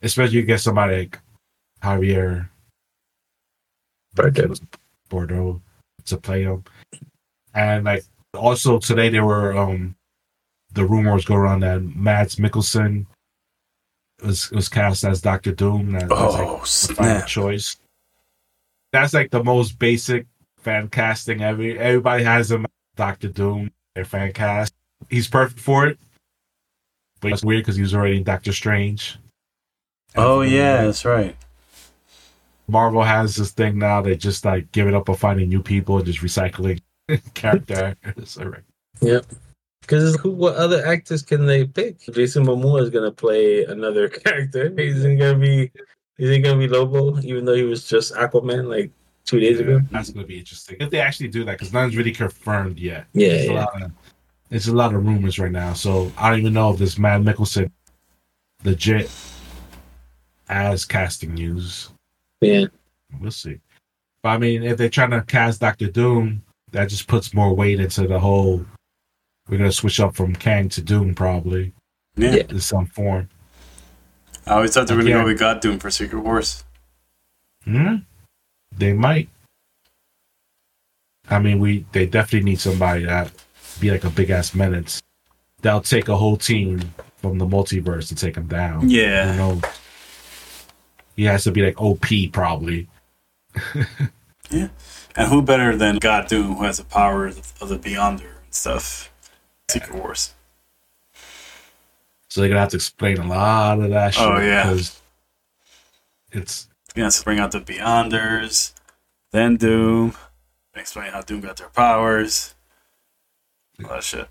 Especially 0.02 0.36
you 0.36 0.42
get 0.42 0.60
somebody 0.60 0.98
like 0.98 1.18
Javier 1.82 2.50
Bardem. 4.14 4.60
Bordeaux 5.08 5.62
to 6.04 6.16
play 6.18 6.42
him. 6.42 6.64
And 7.54 7.84
like 7.84 8.04
also 8.34 8.78
today 8.78 9.08
there 9.08 9.24
were 9.24 9.56
um 9.56 9.96
the 10.72 10.84
rumors 10.84 11.24
go 11.24 11.34
around 11.34 11.60
that 11.60 11.82
Mads 11.82 12.36
Mikkelsen 12.36 13.06
was 14.22 14.50
was 14.50 14.68
cast 14.68 15.04
as 15.04 15.20
Doctor 15.20 15.52
Doom. 15.52 15.92
That, 15.92 16.08
that's 16.08 16.10
like 16.10 16.46
Oh, 16.46 16.58
final 16.58 16.64
snap. 16.64 17.26
choice. 17.26 17.76
That's 18.92 19.14
like 19.14 19.30
the 19.30 19.42
most 19.42 19.78
basic 19.78 20.26
fan 20.58 20.88
casting 20.88 21.42
ever. 21.42 21.62
Everybody 21.62 22.22
has 22.24 22.50
him 22.50 22.66
Doctor 22.96 23.28
Doom, 23.28 23.70
their 23.94 24.04
fan 24.04 24.32
cast. 24.32 24.74
He's 25.08 25.28
perfect 25.28 25.60
for 25.60 25.86
it. 25.86 25.98
But 27.20 27.32
it's 27.32 27.44
weird 27.44 27.62
because 27.64 27.76
he 27.76 27.82
was 27.82 27.94
already 27.94 28.16
in 28.18 28.22
Doctor 28.24 28.52
Strange. 28.52 29.18
Oh, 30.16 30.40
yeah, 30.40 30.84
that's 30.84 31.04
right. 31.04 31.36
Marvel 32.66 33.02
has 33.02 33.36
this 33.36 33.50
thing 33.52 33.78
now. 33.78 34.00
They 34.00 34.16
just 34.16 34.44
like 34.44 34.70
give 34.72 34.86
it 34.88 34.94
up 34.94 35.08
on 35.08 35.16
finding 35.16 35.48
new 35.48 35.62
people 35.62 35.96
and 35.98 36.06
just 36.06 36.20
recycling 36.20 36.80
character 37.34 37.96
actors. 38.04 38.38
Alright. 38.38 38.62
Because 39.80 40.16
who? 40.16 40.30
What 40.30 40.56
other 40.56 40.84
actors 40.86 41.22
can 41.22 41.46
they 41.46 41.64
pick? 41.66 42.00
Jason 42.12 42.44
Momoa 42.46 42.82
is 42.82 42.90
gonna 42.90 43.10
play 43.10 43.64
another 43.64 44.08
character. 44.24 44.72
He's 44.76 45.02
gonna 45.02 45.34
be. 45.38 45.70
He's 46.18 46.42
gonna 46.42 46.58
be 46.58 46.68
Lobo, 46.68 47.18
even 47.22 47.44
though 47.44 47.54
he 47.54 47.62
was 47.64 47.88
just 47.88 48.12
Aquaman 48.14 48.66
like 48.68 48.90
two 49.24 49.40
days 49.40 49.58
ago. 49.58 49.80
That's 49.90 50.10
gonna 50.10 50.26
be 50.26 50.38
interesting 50.38 50.76
if 50.80 50.90
they 50.90 51.00
actually 51.00 51.28
do 51.28 51.44
that 51.44 51.52
because 51.52 51.72
nothing's 51.72 51.96
really 51.96 52.12
confirmed 52.12 52.78
yet. 52.78 53.06
Yeah, 53.14 53.28
It's 53.28 53.48
a 53.48 53.52
yeah. 53.54 53.64
lot 53.64 53.82
of 53.82 53.92
it's 54.50 54.68
a 54.68 54.74
lot 54.74 54.94
of 54.94 55.04
rumors 55.06 55.38
right 55.38 55.50
now. 55.50 55.72
So 55.72 56.12
I 56.18 56.28
don't 56.30 56.40
even 56.40 56.52
know 56.52 56.72
if 56.72 56.78
this 56.78 56.98
Mads 56.98 57.24
Mikkelsen 57.24 57.70
legit 58.64 59.10
as 60.48 60.84
casting 60.84 61.34
news. 61.34 61.90
Yeah. 62.40 62.66
We'll 63.18 63.30
see. 63.30 63.60
But 64.22 64.30
I 64.30 64.38
mean, 64.38 64.62
if 64.62 64.76
they're 64.76 64.90
trying 64.90 65.10
to 65.12 65.22
cast 65.22 65.60
Doctor 65.60 65.88
Doom, 65.90 66.42
that 66.72 66.88
just 66.88 67.06
puts 67.06 67.35
more 67.35 67.54
weight 67.54 67.80
into 67.80 68.06
the 68.06 68.18
whole. 68.20 68.64
We're 69.48 69.59
gonna 69.59 69.72
switch 69.72 69.98
up 70.00 70.14
from 70.14 70.35
Kang 70.35 70.68
to 70.70 70.83
Doom 70.83 71.14
probably 71.14 71.72
Yeah. 72.16 72.35
Yeah. 72.37 72.42
in 72.48 72.61
some 72.61 72.87
form. 72.87 73.28
I 74.46 74.54
always 74.54 74.72
thought 74.72 74.87
they 74.87 74.94
were 74.94 75.02
going 75.02 75.12
to 75.12 75.18
Yeah. 75.18 75.22
go 75.24 75.28
with 75.28 75.38
God 75.38 75.61
Doom 75.61 75.78
for 75.78 75.90
Secret 75.90 76.20
Wars. 76.20 76.64
Hmm? 77.64 77.96
They 78.76 78.92
might. 78.94 79.28
I 81.28 81.38
mean, 81.38 81.59
we 81.61 81.85
they 81.92 82.06
definitely 82.06 82.50
need 82.50 82.61
somebody 82.61 83.04
that 83.04 83.30
be 83.80 83.90
like 83.90 84.04
a 84.04 84.11
big 84.11 84.30
ass 84.30 84.54
menace. 84.54 85.00
That'll 85.62 85.80
take 85.83 86.09
a 86.09 86.16
whole 86.16 86.37
team 86.37 86.94
from 87.18 87.38
the 87.38 87.46
multiverse 87.46 88.09
to 88.09 88.14
take 88.14 88.37
him 88.37 88.46
down. 88.46 88.88
Yeah. 88.88 88.98
You 89.26 89.30
Yeah. 89.30 89.37
know, 89.37 89.61
he 91.16 91.24
has 91.24 91.44
to 91.44 91.52
be 91.52 91.62
like 91.62 91.80
OP 91.80 92.28
probably. 92.33 92.88
And 95.16 95.28
who 95.28 95.42
better 95.42 95.76
than 95.76 95.96
God 95.96 96.28
Doom, 96.28 96.56
who 96.56 96.64
has 96.64 96.78
the 96.78 96.84
power 96.84 97.26
of 97.26 97.68
the 97.68 97.78
Beyonder 97.78 98.36
and 98.44 98.54
stuff? 98.54 99.10
Secret 99.68 99.94
Wars. 99.94 100.34
So 102.28 102.40
they're 102.40 102.48
gonna 102.48 102.60
have 102.60 102.70
to 102.70 102.76
explain 102.76 103.18
a 103.18 103.26
lot 103.26 103.80
of 103.80 103.90
that 103.90 104.16
oh, 104.18 104.20
shit. 104.20 104.22
Oh, 104.22 104.40
yeah. 104.40 104.62
Because 104.64 105.00
it's 106.32 106.68
He 106.94 107.00
has 107.00 107.18
to 107.18 107.24
bring 107.24 107.40
out 107.40 107.50
the 107.50 107.60
Beyonders, 107.60 108.72
then 109.32 109.56
Doom, 109.56 110.14
explain 110.74 111.10
how 111.12 111.22
Doom 111.22 111.40
got 111.40 111.56
their 111.56 111.68
powers. 111.68 112.54
All 113.82 113.90
that 113.90 114.04
shit. 114.04 114.28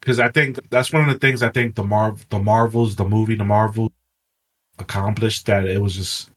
because 0.00 0.20
I 0.20 0.28
think 0.30 0.58
that's 0.70 0.92
one 0.92 1.08
of 1.08 1.12
the 1.12 1.18
things 1.18 1.42
I 1.42 1.50
think 1.50 1.74
the 1.74 1.84
Marv 1.84 2.28
the 2.28 2.38
Marvels 2.38 2.96
the 2.96 3.04
movie 3.04 3.34
the 3.36 3.44
Marvel 3.44 3.92
accomplished 4.78 5.46
that 5.46 5.66
it 5.66 5.80
was 5.80 5.94
just 5.96 6.30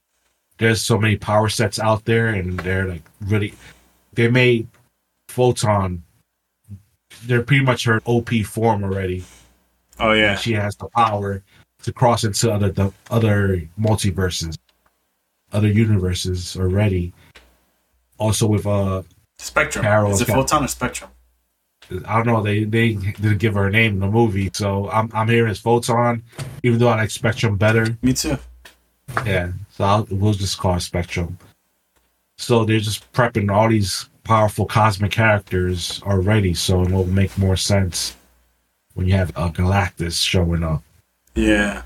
there's 0.58 0.82
so 0.82 0.98
many 0.98 1.16
power 1.16 1.48
sets 1.48 1.78
out 1.78 2.04
there 2.04 2.28
and 2.28 2.58
they're 2.60 2.86
like 2.86 3.02
really 3.20 3.54
they 4.14 4.28
made 4.28 4.66
Photon 5.28 6.02
they're 7.26 7.42
pretty 7.42 7.64
much 7.64 7.84
her 7.84 8.00
OP 8.04 8.30
form 8.44 8.84
already. 8.84 9.24
Oh, 9.98 10.12
yeah. 10.12 10.36
She 10.36 10.52
has 10.52 10.76
the 10.76 10.88
power 10.88 11.42
to 11.82 11.92
cross 11.92 12.24
into 12.24 12.52
other 12.52 12.70
the 12.70 12.92
other 13.10 13.62
multiverses, 13.80 14.56
other 15.52 15.68
universes 15.68 16.56
already. 16.56 17.12
Also 18.18 18.46
with 18.46 18.66
uh 18.66 19.02
Spectrum. 19.38 19.84
Carol 19.84 20.12
Is 20.12 20.20
it 20.20 20.26
Photon 20.26 20.64
or 20.64 20.68
Spectrum? 20.68 21.10
I 22.04 22.16
don't 22.16 22.26
know. 22.26 22.42
They 22.42 22.64
they 22.64 22.94
didn't 22.94 23.38
give 23.38 23.54
her 23.54 23.68
a 23.68 23.70
name 23.70 23.94
in 23.94 24.00
the 24.00 24.10
movie, 24.10 24.50
so 24.52 24.90
I'm 24.90 25.10
I'm 25.14 25.28
hearing 25.28 25.50
it's 25.50 25.60
Photon, 25.60 26.22
even 26.62 26.78
though 26.78 26.88
I 26.88 26.96
like 26.96 27.10
Spectrum 27.10 27.56
better. 27.56 27.96
Me 28.02 28.12
too. 28.12 28.36
Yeah, 29.24 29.52
so 29.78 29.84
I'll, 29.84 30.08
we'll 30.10 30.32
just 30.34 30.58
call 30.58 30.74
it 30.74 30.80
Spectrum. 30.80 31.38
So 32.36 32.64
they're 32.64 32.80
just 32.80 33.10
prepping 33.12 33.48
all 33.54 33.68
these 33.68 34.08
powerful 34.24 34.66
cosmic 34.66 35.12
characters 35.12 36.02
already, 36.02 36.52
so 36.52 36.82
it 36.82 36.90
will 36.90 37.06
make 37.06 37.38
more 37.38 37.56
sense 37.56 38.16
when 38.94 39.06
you 39.06 39.12
have 39.14 39.30
a 39.30 39.50
Galactus 39.50 40.20
showing 40.20 40.64
up. 40.64 40.82
Yeah. 41.36 41.82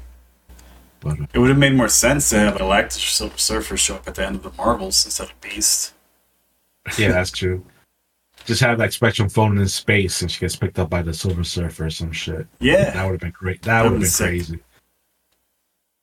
But 1.01 1.21
uh, 1.21 1.27
It 1.35 1.39
would 1.39 1.51
have 1.51 1.59
made 1.59 1.75
more 1.75 1.89
sense 1.89 2.31
to 2.31 2.39
have 2.39 2.55
Galactus 2.55 2.97
or 2.97 3.01
Silver 3.01 3.37
Surfer 3.39 3.77
show 3.77 3.97
up 3.97 4.09
at 4.09 4.15
the 4.15 4.27
end 4.27 4.37
of 4.37 4.43
the 4.43 4.53
Marvels 4.57 5.05
instead 5.05 5.29
of 5.29 5.39
Beast. 5.43 5.93
yeah, 6.99 7.13
that's 7.13 7.31
true. 7.31 7.63
Just 8.47 8.63
have 8.63 8.79
like 8.79 8.93
Spectrum 8.93 9.29
floating 9.29 9.59
in 9.59 9.69
space, 9.69 10.23
and 10.23 10.31
she 10.31 10.41
gets 10.41 10.57
picked 10.57 10.79
up 10.79 10.89
by 10.89 11.03
the 11.03 11.13
Silver 11.13 11.45
Surfer 11.45 11.85
or 11.87 11.91
some 11.91 12.11
shit. 12.13 12.47
Yeah. 12.59 12.91
That 12.91 13.05
would 13.05 13.13
have 13.13 13.21
been 13.21 13.31
great. 13.33 13.61
That 13.63 13.83
That'd 13.83 13.85
have 13.85 13.93
been 13.93 14.01
been 14.01 14.09
sick. 14.11 14.27
crazy. 14.29 14.59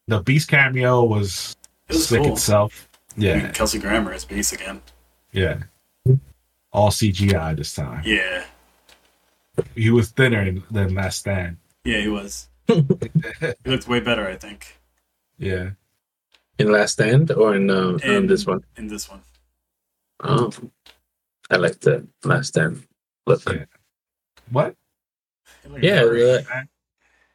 The 0.08 0.22
Beast 0.22 0.48
cameo 0.48 1.04
was, 1.04 1.56
It 1.90 1.94
was 1.96 2.08
sick 2.08 2.22
cool. 2.24 2.34
itself. 2.34 2.88
Yeah, 3.18 3.50
Kelsey 3.52 3.80
Grammer 3.80 4.14
is 4.14 4.24
Beast 4.26 4.54
again. 4.54 4.82
yeah. 5.32 5.64
All 6.72 6.92
CGI 6.92 7.58
this 7.58 7.74
time. 7.74 8.04
Yeah. 8.06 8.44
He 9.76 9.90
was 9.90 10.12
thinner 10.12 10.54
than 10.70 10.94
Last 10.94 11.18
Stand. 11.20 11.58
Yeah, 11.84 11.98
he 12.02 12.08
was. 12.08 12.48
he 12.68 12.86
looked 13.66 13.88
way 13.88 14.00
better, 14.00 14.28
I 14.28 14.36
think, 14.36 14.78
Yeah. 15.40 15.72
In 16.60 16.72
Last 16.72 16.92
Stand 16.94 17.32
or 17.32 17.56
in, 17.56 17.70
uh, 17.72 17.98
in 18.04 18.12
In- 18.12 18.28
this 18.28 18.46
one? 18.46 18.64
in 18.78 18.88
this 18.88 19.10
one. 19.10 19.22
Oh, 20.24 20.52
I 21.50 21.56
like 21.58 21.80
the 21.80 22.06
Last 22.24 22.50
Stand 22.50 22.84
look. 23.26 23.42
Yeah. 23.52 23.66
What? 24.52 24.76
Yeah, 25.82 26.04
very- 26.04 26.22
the- 26.22 26.68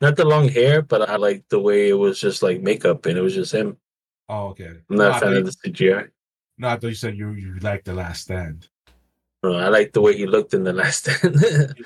Not 0.00 0.14
the 0.16 0.24
long 0.24 0.48
hair, 0.48 0.80
but 0.82 1.08
I 1.10 1.16
like 1.16 1.42
the 1.48 1.58
way 1.58 1.88
it 1.88 1.94
was 1.98 2.20
just 2.20 2.42
like 2.42 2.60
makeup 2.60 3.04
and 3.06 3.18
it 3.18 3.22
was 3.22 3.34
just 3.34 3.52
him. 3.52 3.78
Oh, 4.28 4.48
okay. 4.48 4.66
I'm 4.90 4.96
no, 4.96 5.08
not 5.10 5.12
I 5.12 5.16
a 5.16 5.20
fan 5.20 5.32
of 5.36 5.44
the 5.46 5.70
CGI. 5.70 6.08
no, 6.58 6.68
I 6.68 6.76
thought 6.76 6.86
you 6.88 6.94
said 6.94 7.16
you 7.16 7.30
you 7.32 7.58
liked 7.60 7.84
the 7.84 7.94
Last 7.94 8.22
Stand. 8.22 8.68
No, 9.42 9.54
I 9.54 9.68
like 9.68 9.92
the 9.92 10.00
way 10.00 10.16
he 10.16 10.26
looked 10.26 10.54
in 10.54 10.64
the 10.64 10.72
Last 10.72 11.04
Stand. 11.06 11.36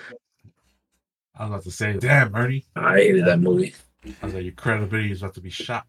I 1.34 1.42
was 1.44 1.50
about 1.50 1.62
to 1.64 1.70
say, 1.70 1.96
damn, 1.98 2.34
Ernie. 2.34 2.64
I 2.76 2.96
hated 2.96 3.26
that 3.26 3.38
movie. 3.40 3.74
I 4.22 4.26
was 4.26 4.34
like, 4.34 4.44
your 4.44 4.52
credibility 4.54 5.12
is 5.12 5.22
about 5.22 5.34
to 5.34 5.40
be 5.40 5.50
shot. 5.50 5.86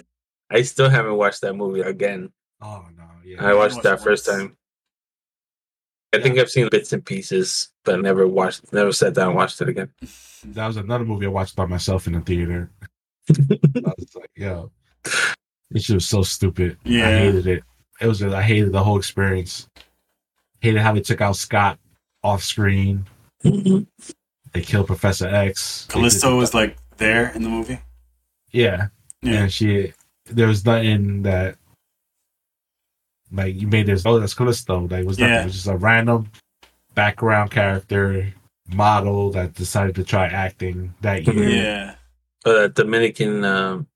I 0.50 0.62
still 0.62 0.88
haven't 0.90 1.16
watched 1.16 1.40
that 1.42 1.54
movie 1.54 1.80
again. 1.80 2.30
oh 2.60 2.84
no, 2.96 3.04
yeah. 3.24 3.44
I 3.44 3.54
watched 3.54 3.74
watched 3.76 3.84
that 3.84 4.00
it 4.00 4.02
first 4.02 4.28
once. 4.28 4.38
time. 4.42 4.56
I 6.14 6.20
think 6.20 6.38
I've 6.38 6.50
seen 6.50 6.68
bits 6.68 6.92
and 6.92 7.04
pieces, 7.04 7.70
but 7.84 8.00
never 8.02 8.26
watched, 8.26 8.70
never 8.72 8.92
sat 8.92 9.14
down 9.14 9.28
and 9.28 9.36
watched 9.36 9.60
it 9.62 9.68
again. 9.70 9.90
That 10.44 10.66
was 10.66 10.76
another 10.76 11.04
movie 11.06 11.24
I 11.24 11.30
watched 11.30 11.56
by 11.56 11.64
myself 11.64 12.06
in 12.06 12.12
the 12.12 12.20
theater. 12.20 12.70
I 13.30 13.92
was 13.96 14.14
like, 14.14 14.30
yo, 14.36 14.70
this 15.72 15.84
shit 15.84 15.94
was 15.94 16.06
so 16.08 16.22
stupid. 16.22 16.76
Yeah. 16.84 17.08
I 17.08 17.12
hated 17.18 17.46
it. 17.46 17.64
It 18.00 18.06
was 18.06 18.22
I 18.22 18.42
hated 18.42 18.72
the 18.72 18.82
whole 18.82 18.98
experience. 18.98 19.68
Hated 20.60 20.80
how 20.80 20.92
they 20.92 21.00
took 21.00 21.20
out 21.20 21.36
Scott 21.36 21.78
off 22.22 22.42
screen. 22.42 23.06
They 23.42 24.60
killed 24.60 24.86
Professor 24.86 25.26
X. 25.28 25.86
They 25.86 25.92
Callisto 25.94 26.36
was 26.36 26.54
like 26.54 26.76
there 26.98 27.32
in 27.34 27.42
the 27.42 27.48
movie. 27.48 27.80
yeah, 28.50 28.88
Yeah. 29.22 29.42
and 29.44 29.52
she 29.52 29.92
there 30.26 30.46
was 30.46 30.64
nothing 30.64 31.22
that 31.22 31.56
like 33.32 33.54
you 33.54 33.66
made 33.66 33.86
this. 33.86 34.04
Oh, 34.06 34.18
that's 34.20 34.34
Callisto. 34.34 34.80
Like 34.88 35.00
it 35.00 35.06
was 35.06 35.18
nothing. 35.18 35.32
Yeah. 35.34 35.40
It 35.42 35.44
was 35.46 35.54
just 35.54 35.66
a 35.66 35.76
random 35.76 36.30
background 36.94 37.50
character 37.50 38.32
model 38.74 39.30
that 39.32 39.54
decided 39.54 39.94
to 39.96 40.04
try 40.04 40.26
acting 40.26 40.94
that 41.00 41.26
year. 41.26 41.48
Yeah. 41.48 41.94
That 42.44 42.74
Dominican 42.74 43.44
um, 43.44 43.86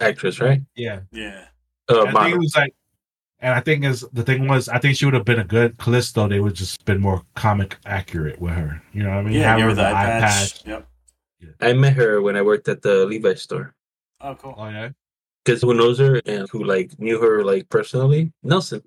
actress, 0.00 0.40
right? 0.40 0.60
yeah. 0.76 1.00
Yeah. 1.12 1.46
Oh, 1.88 2.06
I 2.06 2.12
think 2.12 2.34
it 2.34 2.38
was 2.38 2.56
like, 2.56 2.74
and 3.40 3.54
I 3.54 3.60
think 3.60 3.84
is 3.84 4.06
the 4.12 4.22
thing 4.22 4.48
was, 4.48 4.68
I 4.68 4.78
think 4.78 4.96
she 4.96 5.04
would 5.04 5.14
have 5.14 5.24
been 5.24 5.40
a 5.40 5.44
good 5.44 5.76
Callisto. 5.78 6.28
They 6.28 6.40
would 6.40 6.54
just 6.54 6.84
been 6.84 7.00
more 7.00 7.22
comic 7.34 7.76
accurate 7.84 8.40
with 8.40 8.54
her. 8.54 8.82
You 8.92 9.02
know 9.02 9.10
what 9.10 9.18
I 9.18 9.22
mean? 9.22 9.34
Yeah, 9.34 9.50
Have 9.50 9.58
give 9.58 9.64
her 9.64 9.68
her 9.70 9.74
the 9.74 9.82
with 9.82 9.94
eye 9.94 10.20
patch. 10.20 10.66
Yep. 10.66 10.88
I 11.60 11.72
met 11.74 11.92
her 11.94 12.22
when 12.22 12.36
I 12.36 12.42
worked 12.42 12.68
at 12.68 12.82
the 12.82 13.04
Levi 13.06 13.34
store. 13.34 13.74
Oh, 14.20 14.34
cool. 14.34 14.54
Oh 14.56 14.68
yeah. 14.68 14.90
Because 15.44 15.60
who 15.60 15.74
knows 15.74 15.98
her 15.98 16.22
and 16.24 16.48
who 16.48 16.64
like 16.64 16.98
knew 16.98 17.20
her 17.20 17.44
like 17.44 17.68
personally? 17.68 18.32
Nelson. 18.42 18.82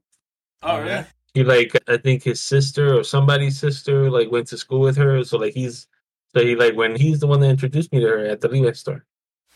Oh, 0.64 0.82
really? 0.82 1.06
He 1.36 1.44
like 1.44 1.78
I 1.88 1.98
think 1.98 2.24
his 2.24 2.42
sister 2.42 2.98
or 2.98 3.04
somebody's 3.04 3.60
sister 3.60 4.10
like 4.10 4.32
went 4.32 4.48
to 4.48 4.58
school 4.58 4.80
with 4.80 4.98
her. 4.98 5.24
So 5.24 5.38
like 5.38 5.54
he's 5.54 5.88
so 6.36 6.44
he 6.44 6.56
like 6.56 6.76
when 6.76 6.96
he's 6.96 7.20
the 7.20 7.28
one 7.28 7.40
that 7.42 7.50
introduced 7.50 7.94
me 7.94 8.00
to 8.00 8.08
her 8.08 8.26
at 8.26 8.42
the 8.42 8.48
Levi 8.48 8.72
store. 8.72 9.06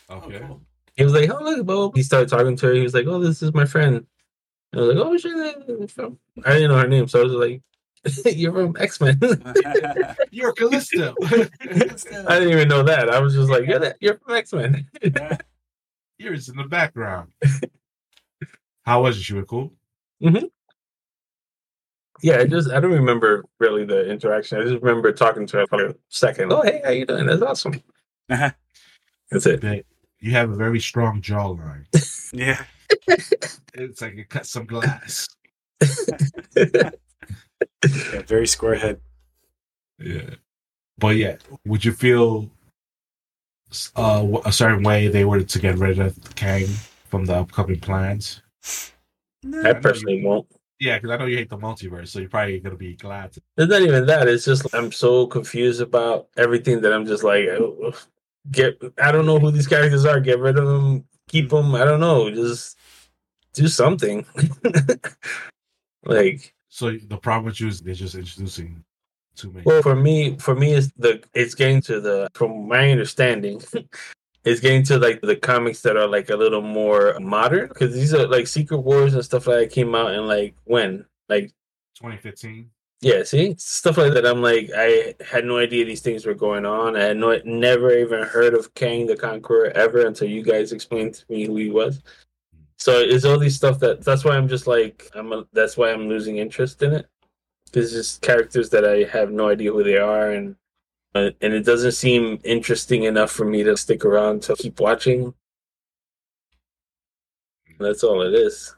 Okay. 0.09 0.39
Oh, 0.43 0.47
cool. 0.47 0.61
He 0.95 1.03
was 1.03 1.13
like, 1.13 1.29
"Oh 1.29 1.43
look, 1.43 1.65
Bo." 1.65 1.91
He 1.91 2.03
started 2.03 2.29
talking 2.29 2.55
to 2.57 2.67
her. 2.67 2.73
He 2.73 2.81
was 2.81 2.93
like, 2.93 3.07
"Oh, 3.07 3.19
this 3.19 3.41
is 3.41 3.53
my 3.53 3.65
friend." 3.65 4.05
I 4.73 4.77
was 4.79 4.95
like, 4.95 5.05
"Oh, 5.25 5.67
name?" 5.67 5.87
From? 5.87 6.19
I 6.45 6.53
didn't 6.53 6.71
know 6.71 6.77
her 6.77 6.87
name, 6.87 7.07
so 7.07 7.21
I 7.21 7.23
was 7.23 7.33
like, 7.33 7.61
"You're 8.37 8.53
from 8.53 8.75
X 8.79 8.99
Men." 9.01 9.19
You're 10.31 10.53
Callisto. 10.57 11.15
I 11.21 12.39
didn't 12.39 12.51
even 12.51 12.67
know 12.67 12.83
that. 12.83 13.09
I 13.09 13.19
was 13.19 13.33
just 13.33 13.49
like, 13.49 13.67
"You're 13.67 13.79
that, 13.79 13.97
you're 13.99 14.17
from 14.17 14.35
X 14.35 14.53
Men." 14.53 14.87
Yours 16.17 16.49
in 16.49 16.55
the 16.57 16.65
background. 16.65 17.31
How 18.83 19.03
was 19.03 19.17
it? 19.17 19.23
She 19.23 19.33
was 19.33 19.45
cool. 19.45 19.73
Mm-hmm. 20.23 20.45
yeah, 22.21 22.37
I 22.37 22.45
just 22.45 22.69
I 22.69 22.79
don't 22.79 22.91
remember 22.91 23.43
really 23.59 23.85
the 23.85 24.09
interaction. 24.09 24.59
I 24.59 24.63
just 24.63 24.83
remember 24.83 25.11
talking 25.13 25.47
to 25.47 25.57
her 25.57 25.67
for 25.67 25.85
a 25.87 25.95
second. 26.09 26.53
Oh, 26.53 26.61
hey, 26.61 26.81
how 26.83 26.91
you 26.91 27.05
doing? 27.05 27.25
That's 27.25 27.41
awesome. 27.41 27.81
Uh-huh. 28.29 28.51
That's 29.31 29.45
it. 29.47 29.85
You 30.21 30.31
have 30.31 30.49
a 30.51 30.55
very 30.55 30.79
strong 30.79 31.21
jawline. 31.21 31.85
yeah. 32.33 32.63
It's 33.73 34.01
like 34.01 34.15
you 34.15 34.25
cut 34.25 34.45
some 34.45 34.65
glass. 34.65 35.27
yeah. 36.55 36.91
Very 38.27 38.47
square 38.47 38.75
head. 38.75 38.99
Yeah. 39.99 40.35
But 40.97 41.15
yeah, 41.15 41.37
would 41.65 41.83
you 41.83 41.91
feel 41.93 42.49
uh, 43.95 44.27
a 44.45 44.51
certain 44.51 44.83
way 44.83 45.07
they 45.07 45.25
were 45.25 45.41
to 45.41 45.59
get 45.59 45.77
rid 45.77 45.99
of 45.99 46.17
Kang 46.35 46.67
from 47.09 47.25
the 47.25 47.35
upcoming 47.35 47.79
plans? 47.79 48.41
I 49.63 49.73
personally 49.73 50.23
won't. 50.23 50.47
Yeah, 50.79 50.97
because 50.97 51.11
I 51.11 51.17
know 51.17 51.25
you 51.25 51.37
hate 51.37 51.49
the 51.49 51.57
multiverse, 51.57 52.09
so 52.09 52.19
you're 52.19 52.29
probably 52.29 52.59
gonna 52.59 52.75
be 52.75 52.95
glad. 52.95 53.33
To- 53.33 53.41
It's 53.57 53.69
not 53.71 53.81
even 53.81 54.05
that. 54.07 54.27
It's 54.27 54.45
just 54.45 54.65
I'm 54.73 54.91
so 54.91 55.27
confused 55.27 55.81
about 55.81 56.27
everything 56.37 56.81
that 56.81 56.91
I'm 56.93 57.05
just 57.05 57.23
like, 57.23 57.47
get. 58.49 58.81
I 59.01 59.11
don't 59.11 59.25
know 59.25 59.39
who 59.39 59.51
these 59.51 59.67
characters 59.67 60.05
are. 60.05 60.19
Get 60.19 60.39
rid 60.39 60.57
of 60.57 60.65
them. 60.65 61.05
Keep 61.27 61.49
them. 61.49 61.75
I 61.75 61.85
don't 61.85 61.99
know. 61.99 62.29
Just 62.31 62.77
do 63.53 63.67
something. 63.67 64.25
like, 66.05 66.53
so 66.69 66.91
the 66.91 67.17
problem 67.17 67.45
with 67.45 67.59
you 67.59 67.67
is 67.67 67.81
they're 67.81 67.93
just 67.93 68.15
introducing 68.15 68.83
too 69.35 69.51
many. 69.51 69.63
well, 69.65 69.81
for 69.81 69.95
me, 69.95 70.37
for 70.37 70.55
me, 70.55 70.73
it's 70.73 70.91
the 70.97 71.23
it's 71.33 71.55
getting 71.55 71.81
to 71.81 71.99
the 71.99 72.29
from 72.33 72.67
my 72.67 72.91
understanding. 72.91 73.61
It's 74.43 74.59
getting 74.59 74.81
to 74.85 74.97
like 74.97 75.21
the 75.21 75.35
comics 75.35 75.81
that 75.81 75.97
are 75.97 76.07
like 76.07 76.31
a 76.31 76.35
little 76.35 76.63
more 76.63 77.15
modern 77.19 77.67
because 77.67 77.93
these 77.93 78.11
are 78.11 78.27
like 78.27 78.47
Secret 78.47 78.79
Wars 78.79 79.13
and 79.13 79.23
stuff 79.23 79.45
like 79.45 79.69
that 79.69 79.71
came 79.71 79.93
out 79.93 80.13
in 80.13 80.25
like 80.25 80.55
when 80.63 81.05
like 81.29 81.51
2015. 81.93 82.71
Yeah, 83.01 83.23
see 83.23 83.55
stuff 83.57 83.97
like 83.97 84.13
that. 84.13 84.27
I'm 84.27 84.43
like, 84.43 84.69
I 84.77 85.15
had 85.27 85.45
no 85.45 85.57
idea 85.57 85.83
these 85.85 86.01
things 86.01 86.23
were 86.23 86.35
going 86.35 86.67
on. 86.67 86.95
I 86.95 87.01
had 87.01 87.17
no, 87.17 87.39
never 87.45 87.91
even 87.97 88.21
heard 88.21 88.53
of 88.53 88.71
Kang 88.75 89.07
the 89.07 89.15
Conqueror 89.17 89.71
ever 89.71 90.05
until 90.05 90.29
you 90.29 90.43
guys 90.43 90.71
explained 90.71 91.15
to 91.15 91.25
me 91.27 91.45
who 91.45 91.55
he 91.55 91.71
was. 91.71 92.03
So 92.77 92.99
it's 92.99 93.25
all 93.25 93.39
these 93.39 93.55
stuff 93.55 93.79
that 93.79 94.03
that's 94.03 94.23
why 94.23 94.35
I'm 94.35 94.47
just 94.47 94.67
like 94.67 95.09
I'm. 95.15 95.31
A, 95.33 95.45
that's 95.53 95.77
why 95.77 95.91
I'm 95.91 96.09
losing 96.09 96.37
interest 96.37 96.81
in 96.81 96.93
it. 96.93 97.07
It's 97.73 97.91
just 97.91 98.21
characters 98.21 98.69
that 98.71 98.85
I 98.85 99.03
have 99.11 99.31
no 99.31 99.49
idea 99.49 99.71
who 99.71 99.83
they 99.83 99.97
are, 99.97 100.31
and 100.31 100.55
uh, 101.13 101.29
and 101.41 101.53
it 101.53 101.63
doesn't 101.63 101.93
seem 101.93 102.39
interesting 102.43 103.03
enough 103.03 103.31
for 103.31 103.45
me 103.45 103.63
to 103.63 103.77
stick 103.77 104.03
around 104.03 104.41
to 104.43 104.55
keep 104.55 104.79
watching. 104.79 105.33
That's 107.79 108.03
all 108.03 108.21
it 108.23 108.33
is. 108.33 108.75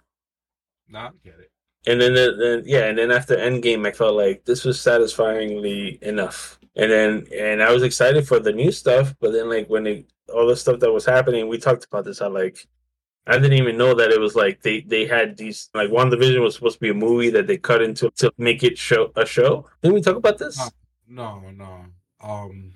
No, 0.89 0.99
I 0.99 1.09
get 1.24 1.39
it. 1.39 1.52
And 1.86 1.99
then, 1.99 2.13
then 2.13 2.63
yeah, 2.65 2.86
and 2.86 2.97
then 2.97 3.11
after 3.11 3.36
Endgame, 3.36 3.86
I 3.88 3.91
felt 3.91 4.15
like 4.15 4.45
this 4.45 4.63
was 4.63 4.79
satisfyingly 4.79 5.99
enough. 6.01 6.59
And 6.75 6.91
then, 6.91 7.27
and 7.38 7.61
I 7.61 7.71
was 7.71 7.84
excited 7.84 8.27
for 8.27 8.39
the 8.39 8.53
new 8.53 8.71
stuff, 8.71 9.13
but 9.19 9.31
then 9.34 9.49
like 9.49 9.69
when 9.69 9.86
it, 9.86 10.05
all 10.34 10.47
the 10.47 10.55
stuff 10.55 10.79
that 10.79 10.91
was 10.91 11.05
happening, 11.05 11.47
we 11.47 11.57
talked 11.57 11.86
about 11.86 12.05
this. 12.05 12.21
I 12.21 12.27
like, 12.27 12.65
I 13.27 13.38
didn't 13.38 13.53
even 13.53 13.77
know 13.77 13.93
that 13.93 14.11
it 14.11 14.19
was 14.19 14.36
like 14.36 14.61
they 14.61 14.81
they 14.81 15.05
had 15.05 15.38
these 15.38 15.69
like 15.73 15.91
One 15.91 16.09
Division 16.09 16.41
was 16.41 16.55
supposed 16.55 16.75
to 16.75 16.79
be 16.81 16.89
a 16.89 16.93
movie 16.93 17.29
that 17.29 17.47
they 17.47 17.57
cut 17.57 17.81
into 17.81 18.09
to 18.17 18.34
make 18.38 18.63
it 18.63 18.77
show 18.77 19.11
a 19.15 19.25
show. 19.25 19.65
Didn't 19.81 19.95
we 19.95 20.01
talk 20.01 20.15
about 20.17 20.38
this? 20.38 20.57
No, 21.07 21.39
no, 21.39 21.51
no. 21.51 21.86
Um, 22.21 22.73